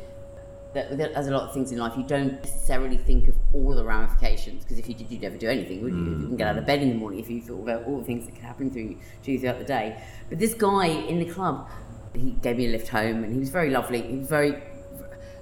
that, 0.74 0.98
that, 0.98 1.12
as 1.14 1.28
a 1.30 1.32
lot 1.32 1.44
of 1.44 1.54
things 1.54 1.72
in 1.72 1.78
life, 1.78 1.94
you 1.96 2.04
don't 2.04 2.34
necessarily 2.44 2.98
think 2.98 3.30
of 3.30 3.36
all 3.54 3.74
the 3.74 3.86
ramifications 3.86 4.64
because 4.64 4.80
if 4.80 4.90
you 4.90 4.94
did, 4.94 5.10
you'd 5.10 5.22
never 5.22 5.38
do 5.38 5.48
anything, 5.48 5.82
would 5.84 5.94
you? 5.94 6.12
If 6.14 6.20
you 6.20 6.28
can 6.28 6.36
get 6.36 6.48
out 6.50 6.58
of 6.58 6.66
bed 6.66 6.82
in 6.82 6.90
the 6.90 6.96
morning, 6.96 7.22
if 7.22 7.30
you 7.30 7.42
thought 7.42 7.62
about 7.64 7.86
all 7.86 8.00
the 8.00 8.04
things 8.04 8.26
that 8.26 8.36
could 8.36 8.44
happen 8.44 8.70
through, 8.70 8.98
to 9.24 9.32
you 9.32 9.40
throughout 9.40 9.60
the 9.60 9.64
day. 9.64 10.04
But 10.28 10.40
this 10.40 10.54
guy 10.54 10.88
in 10.88 11.20
the 11.20 11.26
club, 11.34 11.70
he 12.14 12.32
gave 12.32 12.58
me 12.58 12.68
a 12.68 12.72
lift 12.72 12.90
home, 12.90 13.24
and 13.24 13.32
he 13.32 13.40
was 13.40 13.50
very 13.50 13.70
lovely. 13.70 14.02
He 14.02 14.18
was 14.18 14.28
very, 14.28 14.62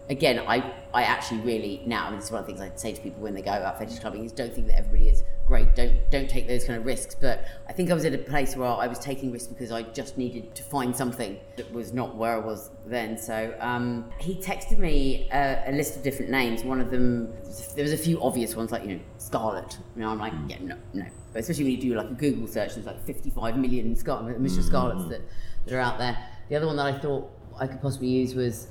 again, 0.09 0.39
I, 0.47 0.73
I 0.93 1.03
actually 1.03 1.41
really 1.41 1.81
now. 1.85 2.11
This 2.11 2.25
is 2.25 2.31
one 2.31 2.41
of 2.41 2.45
the 2.45 2.53
things 2.53 2.61
I 2.61 2.75
say 2.75 2.93
to 2.93 3.01
people 3.01 3.21
when 3.21 3.33
they 3.33 3.41
go 3.41 3.51
out 3.51 3.77
fetish 3.77 3.99
clubbing 3.99 4.23
is 4.23 4.31
don't 4.31 4.53
think 4.53 4.67
that 4.67 4.77
everybody 4.77 5.09
is 5.09 5.23
great. 5.47 5.75
Don't 5.75 6.09
don't 6.11 6.29
take 6.29 6.47
those 6.47 6.65
kind 6.65 6.79
of 6.79 6.85
risks. 6.85 7.15
But 7.15 7.45
I 7.67 7.73
think 7.73 7.89
I 7.91 7.93
was 7.93 8.05
at 8.05 8.13
a 8.13 8.17
place 8.17 8.55
where 8.55 8.67
I 8.67 8.87
was 8.87 8.99
taking 8.99 9.31
risks 9.31 9.47
because 9.47 9.71
I 9.71 9.83
just 9.83 10.17
needed 10.17 10.53
to 10.55 10.63
find 10.63 10.95
something 10.95 11.39
that 11.55 11.71
was 11.71 11.93
not 11.93 12.15
where 12.15 12.35
I 12.35 12.39
was 12.39 12.71
then. 12.85 13.17
So 13.17 13.55
um, 13.59 14.09
he 14.19 14.35
texted 14.35 14.77
me 14.77 15.29
a, 15.31 15.63
a 15.67 15.71
list 15.71 15.95
of 15.95 16.03
different 16.03 16.31
names. 16.31 16.63
One 16.63 16.81
of 16.81 16.91
them, 16.91 17.33
there 17.75 17.83
was 17.83 17.93
a 17.93 17.97
few 17.97 18.21
obvious 18.21 18.55
ones 18.55 18.71
like 18.71 18.83
you 18.83 18.95
know 18.95 19.01
Scarlet. 19.17 19.77
You 19.95 20.01
know, 20.01 20.09
I'm 20.09 20.19
like, 20.19 20.33
yeah, 20.47 20.57
no, 20.61 20.77
no. 20.93 21.05
But 21.31 21.39
especially 21.39 21.63
when 21.63 21.73
you 21.73 21.81
do 21.81 21.95
like 21.95 22.09
a 22.09 22.13
Google 22.13 22.47
search, 22.47 22.75
there's 22.75 22.85
like 22.85 23.03
55 23.05 23.57
million 23.57 23.95
Scarlet, 23.95 24.39
Mr. 24.41 24.63
Scarlets 24.63 25.09
that, 25.09 25.21
that 25.65 25.73
are 25.73 25.79
out 25.79 25.97
there. 25.97 26.15
The 26.49 26.55
other 26.55 26.67
one 26.67 26.75
that 26.75 26.85
I 26.85 26.99
thought 26.99 27.31
I 27.59 27.65
could 27.65 27.81
possibly 27.81 28.07
use 28.07 28.35
was 28.35 28.67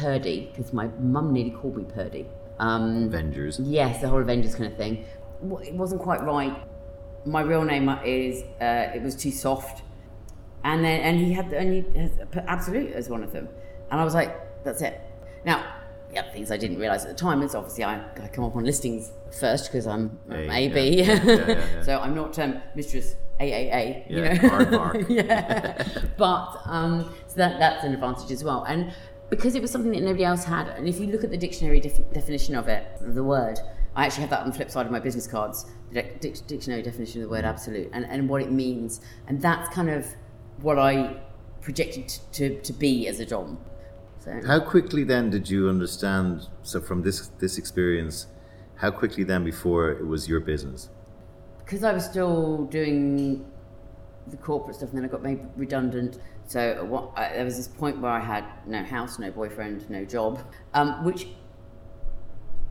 Purdy 0.00 0.50
because 0.50 0.72
my 0.72 0.88
mum 0.98 1.32
nearly 1.32 1.50
called 1.50 1.76
me 1.76 1.84
Purdy. 1.84 2.26
Um, 2.58 3.04
Avengers. 3.06 3.58
Yes, 3.60 4.00
the 4.00 4.08
whole 4.08 4.20
Avengers 4.20 4.54
kind 4.54 4.70
of 4.70 4.76
thing. 4.76 5.04
It 5.64 5.74
wasn't 5.74 6.00
quite 6.00 6.22
right. 6.22 6.56
My 7.24 7.42
real 7.42 7.64
name 7.64 7.88
is 8.04 8.42
uh, 8.60 8.90
it 8.94 9.02
was 9.02 9.14
too 9.14 9.30
soft, 9.30 9.82
and 10.64 10.84
then 10.84 11.00
and 11.00 11.18
he 11.18 11.32
had 11.32 11.52
and 11.52 11.72
he 11.74 12.08
put 12.30 12.44
absolute 12.46 12.92
as 12.92 13.08
one 13.08 13.22
of 13.22 13.32
them, 13.32 13.48
and 13.90 14.00
I 14.00 14.04
was 14.04 14.14
like, 14.14 14.64
that's 14.64 14.82
it. 14.82 15.00
Now, 15.44 15.74
the 16.10 16.18
other 16.20 16.30
things 16.32 16.50
I 16.50 16.56
didn't 16.56 16.78
realize 16.78 17.04
at 17.04 17.08
the 17.10 17.16
time 17.16 17.42
is 17.42 17.54
obviously 17.54 17.84
I, 17.84 18.04
I 18.22 18.28
come 18.28 18.44
up 18.44 18.54
on 18.56 18.64
listings 18.64 19.12
first 19.40 19.66
because 19.66 19.86
I'm, 19.86 20.18
I'm 20.28 20.50
A, 20.50 20.52
AB, 20.66 20.98
yeah. 20.98 21.04
Yeah, 21.04 21.22
yeah, 21.24 21.48
yeah. 21.48 21.82
so 21.88 21.98
I'm 22.00 22.14
not 22.14 22.38
um, 22.38 22.60
Mistress 22.74 23.16
AAA. 23.40 24.10
You 24.10 24.22
Yeah, 24.24 24.70
know, 24.70 24.92
yeah. 25.08 25.84
But 26.16 26.60
um, 26.66 27.12
so 27.26 27.36
that 27.36 27.58
that's 27.58 27.84
an 27.84 27.94
advantage 27.94 28.30
as 28.30 28.44
well, 28.44 28.64
and 28.64 28.92
because 29.32 29.54
it 29.54 29.62
was 29.62 29.70
something 29.70 29.92
that 29.92 30.02
nobody 30.02 30.24
else 30.24 30.44
had, 30.44 30.68
and 30.68 30.86
if 30.86 31.00
you 31.00 31.06
look 31.06 31.24
at 31.24 31.30
the 31.30 31.38
dictionary 31.38 31.80
def- 31.80 32.12
definition 32.12 32.54
of 32.54 32.68
it, 32.68 32.86
the 33.00 33.24
word, 33.24 33.58
I 33.96 34.04
actually 34.04 34.20
have 34.20 34.30
that 34.30 34.40
on 34.42 34.48
the 34.50 34.54
flip 34.54 34.70
side 34.70 34.84
of 34.84 34.92
my 34.92 35.00
business 35.00 35.26
cards, 35.26 35.64
the 35.90 36.02
dic- 36.02 36.20
dic- 36.20 36.46
dictionary 36.46 36.82
definition 36.82 37.22
of 37.22 37.28
the 37.28 37.32
word 37.34 37.46
absolute, 37.46 37.88
and, 37.94 38.04
and 38.04 38.28
what 38.28 38.42
it 38.42 38.52
means, 38.52 39.00
and 39.28 39.40
that's 39.40 39.74
kind 39.74 39.88
of 39.88 40.06
what 40.60 40.78
I 40.78 41.16
projected 41.62 42.08
to, 42.32 42.60
to 42.60 42.72
be 42.74 43.08
as 43.08 43.20
a 43.20 43.24
dom. 43.24 43.58
So 44.18 44.38
How 44.46 44.60
quickly 44.60 45.02
then 45.02 45.30
did 45.30 45.48
you 45.48 45.70
understand? 45.70 46.48
So 46.62 46.80
from 46.80 47.02
this 47.02 47.28
this 47.38 47.56
experience, 47.56 48.26
how 48.76 48.90
quickly 48.90 49.24
then 49.24 49.44
before 49.44 49.90
it 49.90 50.06
was 50.06 50.28
your 50.28 50.40
business? 50.40 50.90
because 51.64 51.84
I 51.84 51.92
was 51.94 52.04
still 52.04 52.66
doing 52.66 53.46
the 54.26 54.36
corporate 54.36 54.76
stuff, 54.76 54.90
and 54.90 54.98
then 54.98 55.06
I 55.06 55.08
got 55.08 55.22
made 55.22 55.40
redundant. 55.56 56.18
So 56.52 56.84
what, 56.84 57.12
I, 57.16 57.32
there 57.32 57.46
was 57.46 57.56
this 57.56 57.66
point 57.66 57.98
where 57.98 58.12
I 58.12 58.20
had 58.20 58.44
no 58.66 58.84
house, 58.84 59.18
no 59.18 59.30
boyfriend, 59.30 59.88
no 59.88 60.04
job, 60.04 60.38
um, 60.74 61.02
which 61.02 61.28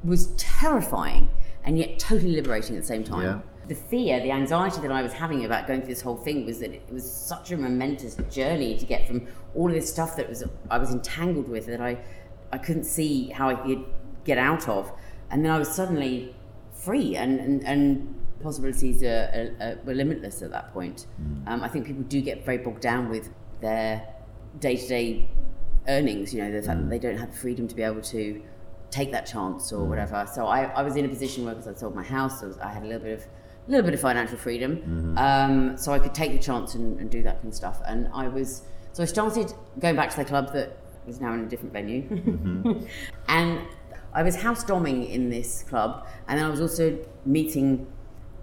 was 0.03 0.27
terrifying 0.37 1.29
and 1.63 1.79
yet 1.79 1.97
totally 1.97 2.33
liberating 2.33 2.75
at 2.75 2.83
the 2.83 2.87
same 2.87 3.03
time. 3.03 3.23
Yeah. 3.23 3.39
The 3.69 3.73
fear, 3.73 4.19
the 4.19 4.29
anxiety 4.29 4.81
that 4.81 4.91
I 4.91 5.01
was 5.01 5.13
having 5.13 5.45
about 5.45 5.65
going 5.67 5.81
through 5.81 5.95
this 5.95 6.01
whole 6.01 6.15
thing 6.15 6.45
was 6.45 6.59
that 6.59 6.71
it 6.71 6.83
was 6.91 7.11
such 7.11 7.51
a 7.51 7.57
momentous 7.57 8.17
journey 8.29 8.77
to 8.77 8.85
get 8.85 9.07
from 9.07 9.27
all 9.55 9.67
of 9.67 9.73
this 9.73 9.91
stuff 9.91 10.15
that 10.17 10.29
was 10.29 10.43
I 10.69 10.77
was 10.77 10.91
entangled 10.91 11.49
with 11.49 11.65
that 11.65 11.81
I 11.81 11.97
I 12.51 12.59
couldn't 12.59 12.83
see 12.83 13.29
how 13.29 13.49
I 13.49 13.55
could 13.55 13.83
get 14.25 14.37
out 14.37 14.67
of, 14.67 14.91
and 15.31 15.43
then 15.43 15.51
I 15.51 15.57
was 15.57 15.69
suddenly 15.69 16.35
free 16.71 17.15
and 17.15 17.39
and, 17.39 17.65
and 17.65 18.15
possibilities 18.41 19.03
are, 19.03 19.29
are, 19.33 19.65
are, 19.65 19.77
were 19.85 19.93
limitless 19.93 20.41
at 20.41 20.51
that 20.51 20.73
point. 20.73 21.05
Um, 21.47 21.63
I 21.63 21.67
think 21.67 21.85
people 21.85 22.03
do 22.03 22.21
get 22.21 22.43
very 22.43 22.57
bogged 22.57 22.81
down 22.81 23.09
with 23.09 23.29
their 23.61 24.07
day 24.59 24.75
to 24.75 24.87
day 24.87 25.29
earnings. 25.87 26.33
You 26.33 26.43
know, 26.43 26.51
the 26.51 26.61
fact 26.61 26.81
that 26.81 26.89
they 26.89 26.99
don't 26.99 27.17
have 27.17 27.31
the 27.31 27.37
freedom 27.37 27.67
to 27.67 27.75
be 27.75 27.83
able 27.83 28.01
to 28.01 28.41
take 28.91 29.11
that 29.11 29.25
chance 29.25 29.71
or 29.71 29.85
whatever. 29.85 30.27
So 30.31 30.47
I, 30.47 30.63
I 30.63 30.83
was 30.83 30.95
in 30.95 31.05
a 31.05 31.09
position 31.09 31.45
where 31.45 31.55
because 31.55 31.67
I 31.67 31.73
sold 31.79 31.95
my 31.95 32.03
house, 32.03 32.43
I, 32.43 32.47
was, 32.47 32.57
I 32.59 32.71
had 32.71 32.83
a 32.83 32.85
little 32.85 33.01
bit 33.01 33.19
of 33.19 33.25
a 33.67 33.71
little 33.71 33.85
bit 33.85 33.93
of 33.93 34.01
financial 34.01 34.37
freedom, 34.37 35.15
um, 35.17 35.77
so 35.77 35.93
I 35.93 35.99
could 35.99 36.15
take 36.15 36.31
the 36.31 36.39
chance 36.39 36.73
and, 36.75 36.99
and 36.99 37.09
do 37.09 37.21
that 37.23 37.35
kind 37.41 37.49
of 37.49 37.55
stuff. 37.55 37.79
And 37.87 38.09
I 38.13 38.27
was 38.27 38.63
so 38.91 39.03
I 39.03 39.05
started 39.05 39.53
going 39.79 39.95
back 39.95 40.09
to 40.11 40.17
the 40.17 40.25
club 40.25 40.51
that 40.53 40.77
was 41.05 41.21
now 41.21 41.33
in 41.33 41.41
a 41.41 41.45
different 41.45 41.71
venue, 41.71 42.85
and 43.27 43.61
I 44.13 44.23
was 44.23 44.35
house 44.35 44.63
doming 44.63 45.09
in 45.09 45.29
this 45.29 45.63
club, 45.63 46.05
and 46.27 46.37
then 46.37 46.45
I 46.45 46.49
was 46.49 46.59
also 46.59 46.97
meeting 47.25 47.87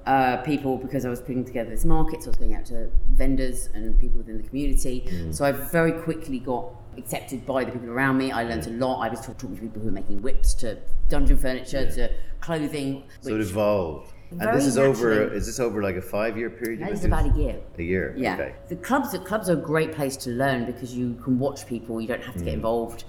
uh, 0.08 0.38
people 0.38 0.78
because 0.78 1.04
I 1.04 1.10
was 1.10 1.20
putting 1.20 1.44
together 1.44 1.70
this 1.70 1.84
market. 1.84 2.22
So 2.22 2.28
I 2.28 2.30
was 2.30 2.36
going 2.38 2.54
out 2.54 2.64
to 2.66 2.90
vendors 3.10 3.68
and 3.74 3.98
people 3.98 4.18
within 4.18 4.38
the 4.42 4.48
community. 4.48 4.96
So 5.32 5.44
I 5.44 5.52
very 5.52 5.92
quickly 5.92 6.38
got 6.38 6.64
accepted 6.96 7.44
by 7.46 7.64
the 7.64 7.70
people 7.72 7.90
around 7.90 8.16
me. 8.16 8.32
I 8.32 8.42
learned 8.44 8.66
a 8.66 8.70
lot. 8.70 9.00
I 9.06 9.08
was 9.10 9.20
talk- 9.24 9.36
talking 9.38 9.56
to 9.56 9.62
people 9.62 9.80
who 9.82 9.86
were 9.86 9.92
making 9.92 10.22
whips, 10.22 10.54
to 10.54 10.78
dungeon 11.08 11.36
furniture, 11.36 11.88
to 11.96 12.10
clothing. 12.40 13.04
So 13.20 13.34
it 13.34 13.40
evolved. 13.40 14.14
And 14.30 14.54
this 14.56 14.66
is 14.66 14.76
over. 14.78 15.32
Is 15.32 15.46
this 15.46 15.60
over 15.60 15.82
like 15.82 15.96
a 15.96 16.02
five-year 16.02 16.50
period? 16.50 16.86
Is 16.88 17.04
about 17.04 17.26
a 17.34 17.38
year. 17.38 17.56
A 17.78 17.82
year. 17.82 18.14
Yeah, 18.16 18.34
Okay. 18.34 18.54
the 18.68 18.76
clubs. 18.76 19.12
The 19.12 19.18
clubs 19.20 19.48
are 19.50 19.54
a 19.54 19.56
great 19.72 19.92
place 19.92 20.16
to 20.24 20.30
learn 20.30 20.64
because 20.66 20.94
you 20.94 21.14
can 21.24 21.38
watch 21.38 21.66
people. 21.66 22.00
You 22.00 22.08
don't 22.08 22.22
have 22.22 22.34
to 22.34 22.40
Mm. 22.40 22.44
get 22.44 22.54
involved. 22.54 23.04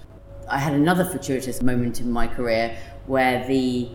I 0.48 0.58
had 0.58 0.72
another 0.74 1.04
fortuitous 1.04 1.62
moment 1.62 2.00
in 2.00 2.10
my 2.10 2.26
career 2.26 2.76
where 3.06 3.46
the 3.46 3.90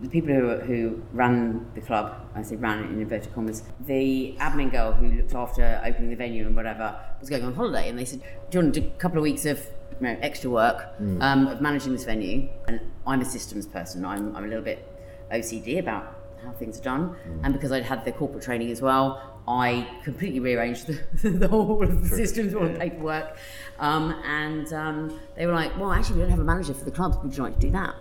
the 0.00 0.08
people 0.08 0.32
who, 0.34 0.56
who 0.58 1.02
ran 1.12 1.66
the 1.74 1.80
club, 1.80 2.14
I 2.34 2.42
say 2.42 2.56
ran 2.56 2.84
in 2.84 3.00
inverted 3.00 3.34
commas, 3.34 3.62
the 3.86 4.34
admin 4.38 4.70
girl 4.70 4.92
who 4.92 5.08
looked 5.10 5.34
after 5.34 5.80
opening 5.84 6.10
the 6.10 6.16
venue 6.16 6.46
and 6.46 6.54
whatever 6.54 6.94
was 7.20 7.28
going 7.28 7.44
on 7.44 7.54
holiday, 7.54 7.88
and 7.88 7.98
they 7.98 8.04
said, 8.04 8.20
"Do 8.50 8.58
you 8.58 8.62
want 8.64 8.74
to 8.74 8.80
do 8.80 8.86
a 8.86 8.90
couple 8.98 9.18
of 9.18 9.22
weeks 9.24 9.44
of 9.44 9.58
you 10.00 10.06
know, 10.06 10.16
extra 10.22 10.50
work 10.50 10.96
Mm. 11.00 11.22
um, 11.22 11.46
of 11.48 11.60
managing 11.60 11.92
this 11.92 12.04
venue?" 12.04 12.48
And 12.68 12.80
I'm 13.06 13.20
a 13.20 13.24
systems 13.24 13.66
person. 13.66 14.04
I'm, 14.04 14.36
I'm 14.36 14.44
a 14.44 14.48
little 14.48 14.62
bit 14.64 14.86
OCD 15.32 15.78
about 15.80 16.14
how 16.44 16.52
things 16.52 16.78
are 16.78 16.84
done, 16.84 17.16
and 17.42 17.52
because 17.52 17.72
I'd 17.72 17.82
had 17.82 18.04
the 18.04 18.12
corporate 18.12 18.44
training 18.44 18.70
as 18.70 18.80
well, 18.80 19.20
I 19.48 19.88
completely 20.04 20.38
rearranged 20.40 20.86
the, 20.86 21.30
the 21.30 21.48
whole 21.48 21.82
of 21.82 22.02
the 22.02 22.08
systems, 22.16 22.54
all 22.54 22.68
the 22.68 22.78
paperwork, 22.78 23.36
um, 23.80 24.14
and 24.24 24.72
um, 24.72 25.20
they 25.36 25.46
were 25.46 25.54
like, 25.54 25.76
"Well, 25.76 25.90
actually, 25.90 26.16
we 26.16 26.20
don't 26.22 26.30
have 26.30 26.38
a 26.38 26.44
manager 26.44 26.72
for 26.74 26.84
the 26.84 26.92
club. 26.92 27.18
Would 27.24 27.36
you 27.36 27.42
like 27.42 27.54
to 27.54 27.60
do 27.60 27.70
that?" 27.72 27.94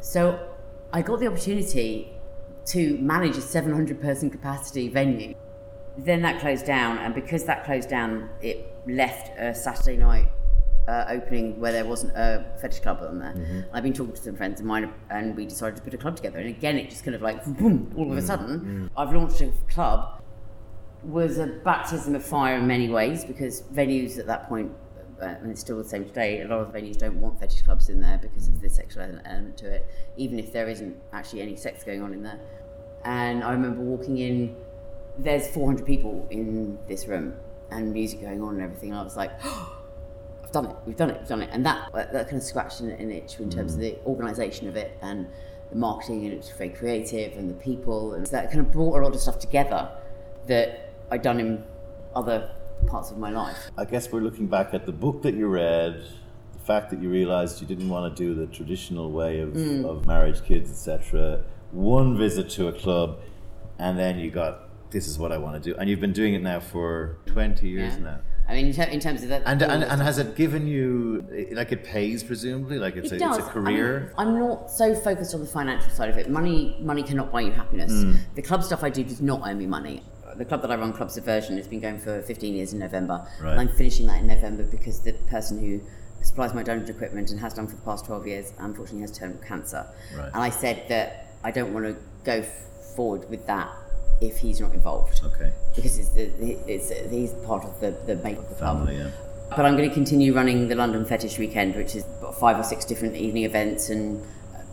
So 0.00 0.38
I 0.92 1.02
got 1.02 1.20
the 1.20 1.26
opportunity 1.28 2.12
to 2.66 2.98
manage 2.98 3.36
a 3.36 3.40
700 3.40 4.00
person 4.00 4.30
capacity 4.30 4.88
venue. 4.88 5.34
Then 5.96 6.22
that 6.22 6.40
closed 6.40 6.66
down, 6.66 6.98
and 6.98 7.14
because 7.14 7.44
that 7.44 7.64
closed 7.64 7.88
down, 7.88 8.30
it 8.40 8.72
left 8.86 9.36
a 9.38 9.54
Saturday 9.54 9.96
night 9.96 10.28
uh, 10.88 11.04
opening 11.08 11.60
where 11.60 11.72
there 11.72 11.84
wasn't 11.84 12.12
a 12.16 12.44
fetish 12.60 12.80
club 12.80 12.98
on 13.02 13.18
there. 13.18 13.32
Mm-hmm. 13.32 13.60
I've 13.72 13.82
been 13.82 13.92
talking 13.92 14.14
to 14.14 14.20
some 14.20 14.36
friends 14.36 14.60
of 14.60 14.66
mine, 14.66 14.92
and 15.10 15.36
we 15.36 15.46
decided 15.46 15.76
to 15.76 15.82
put 15.82 15.94
a 15.94 15.98
club 15.98 16.16
together. 16.16 16.38
And 16.38 16.48
again, 16.48 16.76
it 16.76 16.90
just 16.90 17.04
kind 17.04 17.14
of 17.14 17.22
like 17.22 17.44
boom, 17.58 17.92
all 17.96 18.10
of 18.10 18.16
a 18.16 18.20
mm, 18.20 18.26
sudden, 18.26 18.60
mm. 18.60 19.00
I've 19.00 19.14
launched 19.14 19.40
a 19.40 19.52
club. 19.68 20.22
Was 21.02 21.38
a 21.38 21.46
baptism 21.46 22.14
of 22.14 22.22
fire 22.22 22.58
in 22.58 22.66
many 22.66 22.90
ways 22.90 23.24
because 23.24 23.62
venues 23.62 24.18
at 24.18 24.26
that 24.26 24.50
point, 24.50 24.70
uh, 25.20 25.36
and 25.40 25.50
it's 25.50 25.60
still 25.60 25.78
the 25.78 25.88
same 25.88 26.04
today. 26.04 26.40
A 26.42 26.48
lot 26.48 26.60
of 26.60 26.72
venues 26.72 26.98
don't 26.98 27.20
want 27.20 27.38
fetish 27.38 27.62
clubs 27.62 27.88
in 27.88 28.00
there 28.00 28.18
because 28.18 28.48
of 28.48 28.60
the 28.60 28.68
sexual 28.68 29.02
element 29.02 29.56
to 29.58 29.72
it, 29.72 29.86
even 30.16 30.38
if 30.38 30.52
there 30.52 30.68
isn't 30.68 30.96
actually 31.12 31.42
any 31.42 31.56
sex 31.56 31.84
going 31.84 32.02
on 32.02 32.12
in 32.12 32.22
there. 32.22 32.40
And 33.04 33.42
I 33.44 33.52
remember 33.52 33.82
walking 33.82 34.18
in. 34.18 34.56
There's 35.18 35.48
400 35.48 35.84
people 35.84 36.26
in 36.30 36.78
this 36.88 37.06
room, 37.06 37.34
and 37.70 37.92
music 37.92 38.20
going 38.20 38.42
on 38.42 38.54
and 38.54 38.62
everything. 38.62 38.90
And 38.90 38.98
I 38.98 39.02
was 39.02 39.16
like, 39.16 39.32
oh, 39.44 39.76
I've 40.44 40.52
done 40.52 40.66
it. 40.66 40.76
We've 40.86 40.96
done 40.96 41.10
it. 41.10 41.18
We've 41.18 41.28
done 41.28 41.42
it. 41.42 41.50
And 41.52 41.64
that 41.66 41.92
that 41.92 42.28
kind 42.28 42.36
of 42.36 42.42
scratched 42.42 42.80
an, 42.80 42.90
an 42.90 43.10
itch 43.10 43.38
in 43.38 43.50
terms 43.50 43.74
of 43.74 43.80
the 43.80 43.98
organisation 44.06 44.68
of 44.68 44.76
it 44.76 44.96
and 45.02 45.28
the 45.70 45.76
marketing, 45.76 46.24
and 46.24 46.32
it 46.32 46.36
was 46.38 46.50
very 46.50 46.70
creative, 46.70 47.36
and 47.36 47.48
the 47.48 47.54
people, 47.54 48.14
and 48.14 48.26
so 48.26 48.32
that 48.32 48.48
kind 48.48 48.60
of 48.60 48.72
brought 48.72 48.98
a 48.98 49.02
lot 49.02 49.14
of 49.14 49.20
stuff 49.20 49.38
together 49.38 49.90
that 50.46 50.90
I'd 51.10 51.22
done 51.22 51.38
in 51.40 51.64
other 52.14 52.50
parts 52.86 53.10
of 53.10 53.18
my 53.18 53.30
life. 53.30 53.70
I 53.76 53.84
guess 53.84 54.10
we're 54.12 54.20
looking 54.20 54.46
back 54.46 54.74
at 54.74 54.86
the 54.86 54.92
book 54.92 55.22
that 55.22 55.34
you 55.34 55.46
read, 55.48 56.02
the 56.52 56.58
fact 56.64 56.90
that 56.90 57.00
you 57.02 57.08
realized 57.10 57.60
you 57.60 57.66
didn't 57.66 57.88
want 57.88 58.14
to 58.16 58.22
do 58.22 58.34
the 58.34 58.46
traditional 58.46 59.10
way 59.10 59.40
of, 59.40 59.50
Mm. 59.50 59.84
of 59.84 60.06
marriage, 60.06 60.42
kids, 60.44 60.70
etc. 60.70 61.42
One 61.72 62.16
visit 62.18 62.50
to 62.50 62.68
a 62.68 62.72
club, 62.72 63.18
and 63.78 63.98
then 63.98 64.18
you 64.18 64.30
got 64.30 64.68
this 64.90 65.06
is 65.06 65.18
what 65.20 65.30
I 65.30 65.38
want 65.38 65.62
to 65.62 65.70
do, 65.72 65.76
and 65.78 65.88
you've 65.88 66.00
been 66.00 66.12
doing 66.12 66.34
it 66.34 66.42
now 66.42 66.58
for 66.58 67.16
twenty 67.26 67.68
years 67.68 67.94
Yeah. 67.94 68.02
now. 68.04 68.18
I 68.48 68.54
mean, 68.54 68.66
in, 68.66 68.72
ter- 68.72 68.82
in 68.82 68.98
terms 68.98 69.22
of 69.22 69.28
that, 69.28 69.42
And, 69.46 69.62
and, 69.62 69.84
and 69.84 70.02
has 70.02 70.18
it 70.18 70.34
given 70.34 70.66
you 70.66 71.24
like 71.52 71.70
it 71.70 71.84
pays 71.84 72.24
presumably 72.24 72.80
like 72.80 72.96
it's 72.96 73.12
It 73.12 73.22
a 73.22 73.28
it's 73.28 73.38
a 73.38 73.42
career? 73.42 74.12
I 74.18 74.22
am 74.24 74.36
not 74.36 74.68
so 74.68 74.92
focused 74.92 75.32
on 75.36 75.40
the 75.42 75.46
financial 75.46 75.88
side 75.90 76.08
of 76.10 76.16
it. 76.18 76.28
Money, 76.28 76.76
money 76.80 77.04
cannot 77.04 77.30
buy 77.30 77.42
you 77.42 77.52
happiness. 77.52 77.92
Hmm. 77.92 78.14
The 78.34 78.42
club 78.42 78.64
stuff 78.64 78.82
I 78.82 78.90
do 78.90 79.04
does 79.04 79.20
not 79.20 79.42
earn 79.48 79.58
me 79.58 79.66
money. 79.66 80.02
The 80.40 80.46
club 80.46 80.62
that 80.62 80.70
I 80.72 80.76
run, 80.76 80.94
Club 80.94 81.10
Subversion, 81.10 81.58
has 81.58 81.68
been 81.68 81.80
going 81.80 81.98
for 81.98 82.22
15 82.22 82.54
years 82.54 82.72
in 82.72 82.78
November, 82.78 83.26
Right. 83.42 83.50
and 83.52 83.60
I'm 83.60 83.68
finishing 83.68 84.06
that 84.06 84.20
in 84.22 84.26
November 84.26 84.62
because 84.62 85.00
the 85.00 85.12
person 85.28 85.58
who 85.60 85.82
supplies 86.22 86.54
my 86.54 86.62
donor 86.62 86.82
equipment 86.86 87.30
and 87.30 87.38
has 87.40 87.52
done 87.52 87.66
for 87.66 87.76
the 87.76 87.82
past 87.82 88.06
12 88.06 88.26
years, 88.26 88.52
unfortunately, 88.58 89.02
has 89.02 89.10
terminal 89.10 89.42
cancer. 89.42 89.84
Right. 90.16 90.28
And 90.32 90.36
I 90.42 90.48
said 90.48 90.86
that 90.88 91.34
I 91.44 91.50
don't 91.50 91.74
want 91.74 91.84
to 91.84 91.96
go 92.24 92.42
forward 92.96 93.28
with 93.28 93.46
that 93.48 93.68
if 94.22 94.38
he's 94.38 94.62
not 94.62 94.72
involved 94.72 95.20
Okay, 95.22 95.52
because 95.76 95.98
it's, 95.98 96.08
the, 96.08 96.22
it's 96.66 96.88
he's 97.10 97.34
part 97.46 97.62
of 97.66 97.78
the 97.82 97.90
the 98.06 98.16
make 98.24 98.38
of 98.38 98.48
the 98.48 98.54
club. 98.54 98.78
family. 98.78 98.96
Yeah. 98.96 99.10
But 99.50 99.66
I'm 99.66 99.76
going 99.76 99.90
to 99.90 99.94
continue 99.94 100.32
running 100.34 100.68
the 100.68 100.74
London 100.74 101.04
Fetish 101.04 101.38
Weekend, 101.38 101.74
which 101.76 101.94
is 101.94 102.04
about 102.18 102.40
five 102.40 102.58
or 102.58 102.62
six 102.62 102.86
different 102.86 103.14
evening 103.16 103.44
events 103.44 103.90
and 103.90 104.24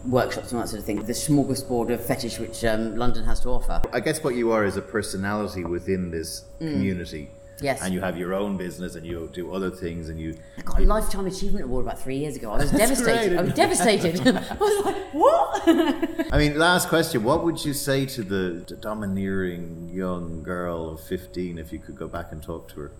workshops 0.07 0.51
and 0.51 0.61
that 0.61 0.69
sort 0.69 0.79
of 0.79 0.85
thing. 0.85 1.03
The 1.03 1.13
smorgasbord 1.13 1.91
of 1.93 2.05
fetish 2.05 2.39
which 2.39 2.63
um, 2.65 2.95
London 2.95 3.25
has 3.25 3.39
to 3.41 3.49
offer. 3.49 3.81
I 3.93 3.99
guess 3.99 4.23
what 4.23 4.35
you 4.35 4.51
are 4.51 4.65
is 4.65 4.77
a 4.77 4.81
personality 4.81 5.63
within 5.63 6.11
this 6.11 6.45
community. 6.59 7.29
Mm. 7.31 7.37
Yes. 7.59 7.81
And 7.81 7.91
you 7.91 8.01
have 8.01 8.17
your 8.17 8.35
own 8.35 8.55
business 8.55 8.95
and 8.95 9.05
you 9.05 9.29
do 9.33 9.51
other 9.51 9.71
things 9.71 10.09
and 10.09 10.19
you 10.19 10.37
I 10.57 10.61
got 10.61 10.79
a 10.79 10.83
Lifetime 10.83 11.25
Achievement 11.25 11.65
Award 11.65 11.85
about 11.85 11.99
three 11.99 12.17
years 12.17 12.35
ago. 12.35 12.51
I 12.51 12.57
was 12.57 12.71
devastated. 12.83 13.29
great. 13.29 13.39
I 13.39 13.41
was 13.41 13.53
devastated. 13.53 14.27
I 14.27 14.55
was 14.55 14.85
like, 14.85 15.13
what? 15.13 15.63
I 16.33 16.37
mean, 16.37 16.59
last 16.59 16.87
question. 16.87 17.23
What 17.23 17.43
would 17.43 17.63
you 17.65 17.73
say 17.73 18.05
to 18.05 18.23
the, 18.23 18.63
the 18.67 18.75
domineering 18.75 19.89
young 19.91 20.43
girl 20.43 20.91
of 20.91 21.01
15 21.01 21.57
if 21.57 21.73
you 21.73 21.79
could 21.79 21.95
go 21.95 22.07
back 22.07 22.31
and 22.31 22.43
talk 22.43 22.69
to 22.69 22.81
her? 22.81 22.91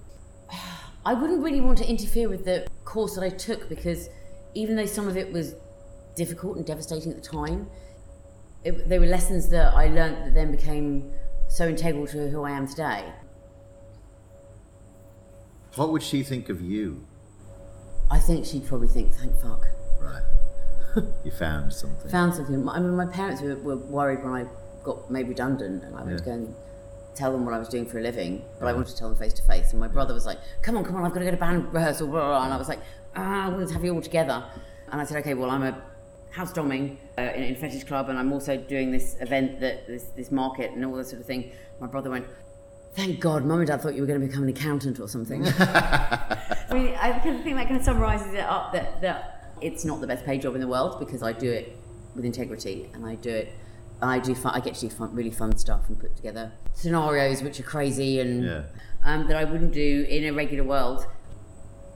I 1.06 1.14
wouldn't 1.14 1.44
really 1.44 1.62
want 1.62 1.78
to 1.78 1.88
interfere 1.88 2.28
with 2.28 2.44
the 2.44 2.68
course 2.84 3.16
that 3.16 3.24
I 3.24 3.30
took 3.30 3.70
because 3.70 4.10
even 4.56 4.76
though 4.76 4.86
some 4.86 5.08
of 5.08 5.16
it 5.16 5.32
was 5.32 5.54
difficult 6.18 6.58
and 6.58 6.66
devastating 6.66 7.12
at 7.12 7.24
the 7.24 7.30
time, 7.30 7.70
it, 8.64 8.90
they 8.90 9.00
were 9.00 9.06
lessons 9.06 9.50
that 9.50 9.74
I 9.74 9.88
learned 9.88 10.26
that 10.26 10.34
then 10.34 10.52
became 10.52 11.12
so 11.48 11.68
integral 11.68 12.08
to 12.08 12.30
who 12.30 12.44
I 12.44 12.52
am 12.52 12.68
today. 12.68 13.06
What 15.76 15.92
would 15.92 16.04
she 16.04 16.24
think 16.24 16.50
of 16.50 16.60
you? 16.60 17.06
I 18.10 18.20
think 18.20 18.46
she'd 18.46 18.66
probably 18.66 18.88
think, 18.88 19.14
thank 19.14 19.40
fuck. 19.40 19.66
Right. 20.02 20.24
you 21.24 21.32
found 21.32 21.72
something. 21.72 22.10
Found 22.10 22.34
something. 22.34 22.68
I 22.68 22.80
mean, 22.80 22.96
my 22.96 23.06
parents 23.06 23.42
were, 23.42 23.56
were 23.56 23.78
worried 23.78 24.24
when 24.24 24.34
I 24.34 24.48
got 24.84 25.12
made 25.12 25.28
redundant 25.28 25.84
and 25.84 25.96
I 25.96 26.04
went 26.04 26.18
to 26.18 26.24
go 26.24 26.32
and 26.32 26.56
tell 27.14 27.32
them 27.32 27.46
what 27.46 27.54
I 27.54 27.60
was 27.60 27.70
doing 27.70 27.86
for 27.86 28.00
a 28.00 28.02
living, 28.02 28.44
but 28.60 28.68
I 28.68 28.74
wanted 28.74 28.90
to 28.90 28.98
tell 28.98 29.10
them 29.10 29.18
face 29.18 29.34
to 29.34 29.44
face. 29.44 29.72
And 29.72 29.80
my 29.80 29.88
brother 29.88 30.14
was 30.14 30.26
like, 30.26 30.40
come 30.62 30.78
on, 30.78 30.84
come 30.84 30.96
on, 30.96 31.04
I've 31.04 31.14
got 31.14 31.20
to 31.20 31.26
go 31.26 31.32
to 31.32 31.38
band 31.38 31.74
rehearsal, 31.74 32.08
blah, 32.08 32.20
blah, 32.20 32.30
blah. 32.30 32.44
And 32.46 32.54
I 32.54 32.58
was 32.58 32.70
like, 32.70 32.80
ah, 33.16 33.46
I 33.46 33.50
wanted 33.50 33.68
to 33.68 33.74
have 33.74 33.84
you 33.84 33.94
all 33.94 34.02
together. 34.02 34.44
And 34.92 35.02
I 35.02 35.04
said, 35.04 35.18
okay, 35.18 35.34
well, 35.34 35.50
I'm 35.50 35.64
a 35.64 35.82
house 36.32 36.52
doming 36.54 36.98
uh, 37.18 37.22
in, 37.22 37.44
in 37.44 37.56
fetish 37.56 37.84
club 37.86 38.10
and 38.10 38.18
I'm 38.20 38.32
also 38.34 38.58
doing 38.58 38.92
this 38.92 39.16
event, 39.22 39.60
that 39.62 39.88
this, 39.88 40.04
this 40.16 40.32
market 40.32 40.72
and 40.72 40.86
all 40.86 40.96
that 40.96 41.08
sort 41.08 41.20
of 41.22 41.26
thing. 41.28 41.52
My 41.80 41.88
brother 41.88 42.10
went, 42.10 42.26
thank 42.94 43.20
God, 43.20 43.46
mum 43.46 43.60
and 43.60 43.68
dad 43.68 43.82
thought 43.82 43.96
you 43.96 44.02
were 44.02 44.08
going 44.08 44.20
to 44.22 44.28
become 44.28 44.44
an 44.44 44.50
accountant 44.50 45.00
or 45.00 45.08
something. 45.08 45.46
I 45.48 46.74
mean, 46.74 46.96
I 47.00 47.20
kind 47.20 47.38
of 47.38 47.44
think 47.44 47.56
that 47.58 47.66
kind 47.68 47.78
of 47.78 47.84
summarises 47.84 48.34
it 48.34 48.40
up 48.42 48.74
that, 48.74 49.02
that 49.02 49.54
it's 49.62 49.86
not 49.86 50.02
the 50.02 50.08
best 50.08 50.26
paid 50.26 50.42
job 50.42 50.56
in 50.56 50.62
the 50.62 50.68
world 50.68 51.00
because 51.00 51.24
I 51.24 51.32
do 51.34 51.52
it 51.52 51.76
with 52.16 52.26
integrity 52.26 52.90
and 52.94 53.06
I 53.06 53.16
do 53.16 53.30
it. 53.30 53.54
I 54.02 54.20
do 54.20 54.36
fun, 54.36 54.54
I 54.54 54.60
get 54.60 54.76
to 54.76 54.82
do 54.82 54.90
fun, 54.90 55.16
really 55.16 55.32
fun 55.32 55.58
stuff 55.58 55.88
and 55.90 56.00
put 56.00 56.16
together 56.16 56.52
scenarios 56.74 57.42
which 57.42 57.60
are 57.60 57.64
crazy 57.64 58.20
and 58.20 58.44
Yeah. 58.46 58.62
um, 59.04 59.28
that 59.28 59.36
I 59.38 59.44
wouldn't 59.44 59.74
do 59.74 60.06
in 60.08 60.24
a 60.26 60.32
regular 60.32 60.64
world. 60.64 61.08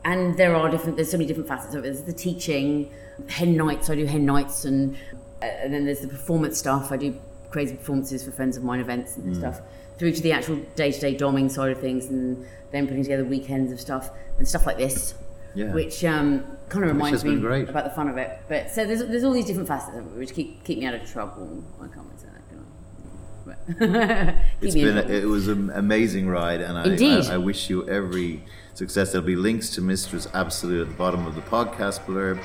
And 0.03 0.35
there 0.35 0.55
are 0.55 0.67
different. 0.71 0.95
There's 0.95 1.11
so 1.11 1.17
many 1.17 1.27
different 1.27 1.47
facets 1.47 1.75
of 1.75 1.81
it. 1.81 1.83
There's 1.83 2.03
the 2.05 2.13
teaching, 2.13 2.91
hen 3.29 3.55
nights. 3.55 3.89
I 3.89 3.95
do 3.95 4.05
hen 4.05 4.25
nights, 4.25 4.65
and 4.65 4.95
uh, 5.41 5.45
and 5.45 5.73
then 5.73 5.85
there's 5.85 6.01
the 6.01 6.07
performance 6.07 6.57
stuff. 6.57 6.91
I 6.91 6.97
do 6.97 7.15
crazy 7.49 7.75
performances 7.75 8.23
for 8.23 8.31
friends 8.31 8.57
of 8.57 8.63
mine, 8.63 8.79
events 8.79 9.17
and 9.17 9.35
stuff. 9.35 9.61
Through 9.97 10.13
to 10.13 10.21
the 10.21 10.31
actual 10.31 10.55
day-to-day 10.75 11.15
doming 11.15 11.51
side 11.51 11.71
of 11.71 11.79
things, 11.79 12.05
and 12.07 12.45
then 12.71 12.87
putting 12.87 13.03
together 13.03 13.23
weekends 13.23 13.71
of 13.71 13.79
stuff 13.79 14.09
and 14.39 14.47
stuff 14.47 14.65
like 14.65 14.77
this, 14.77 15.13
Yeah. 15.53 15.73
which 15.73 16.03
um, 16.05 16.43
kind 16.69 16.83
of 16.85 16.91
reminds 16.91 17.23
me 17.23 17.35
great. 17.39 17.69
about 17.69 17.83
the 17.83 17.91
fun 17.91 18.07
of 18.07 18.17
it. 18.17 18.39
But 18.47 18.71
so 18.71 18.85
there's 18.85 19.05
there's 19.05 19.23
all 19.23 19.33
these 19.33 19.45
different 19.45 19.67
facets 19.67 19.97
of 19.97 20.05
it 20.07 20.17
which 20.17 20.33
keep 20.33 20.63
keep 20.63 20.79
me 20.79 20.85
out 20.85 20.95
of 20.95 21.05
trouble. 21.09 21.63
I 21.79 21.87
can't 21.87 22.19
say 22.19 22.27
that. 22.33 22.49
Can 22.49 22.59
I? 22.59 24.33
But 24.33 24.35
keep 24.61 24.67
It's 24.67 24.73
been 24.75 24.97
a, 24.97 25.01
it 25.01 25.25
was 25.25 25.47
an 25.49 25.69
amazing 25.71 26.27
ride, 26.29 26.61
and 26.61 26.77
I, 26.77 27.31
I, 27.31 27.35
I 27.35 27.37
wish 27.37 27.69
you 27.69 27.87
every 27.87 28.43
success. 28.73 29.11
There'll 29.11 29.27
be 29.27 29.35
links 29.35 29.69
to 29.71 29.81
Mistress 29.81 30.27
Absolute 30.33 30.81
at 30.83 30.87
the 30.87 30.95
bottom 30.95 31.27
of 31.27 31.35
the 31.35 31.41
podcast 31.41 32.05
blurb. 32.05 32.39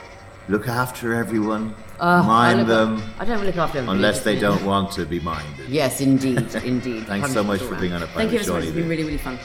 Look 0.49 0.69
after 0.69 1.13
everyone, 1.15 1.75
Uh, 1.99 2.05
I 2.05 2.27
mind 2.27 2.59
look- 2.61 2.69
them, 2.69 3.03
I 3.19 3.25
don't 3.25 3.45
look 3.45 3.57
after 3.57 3.79
everybody. 3.79 3.99
unless 3.99 4.23
they 4.23 4.39
don't 4.39 4.65
want 4.65 4.93
to 4.93 5.05
be 5.05 5.19
minded. 5.19 5.69
Yes, 5.69 6.01
indeed, 6.01 6.55
indeed. 6.65 7.07
Thanks 7.13 7.33
so 7.33 7.43
much 7.43 7.61
for 7.61 7.75
100% 7.75 7.81
being 7.81 7.93
on 7.95 8.03
a 8.03 8.07
Thank 8.07 8.33
you 8.33 8.43
so 8.45 8.55
much. 8.55 8.65
It's 8.65 8.73
been 8.73 8.89
really, 8.89 9.03
really 9.05 9.19
fun. 9.19 9.39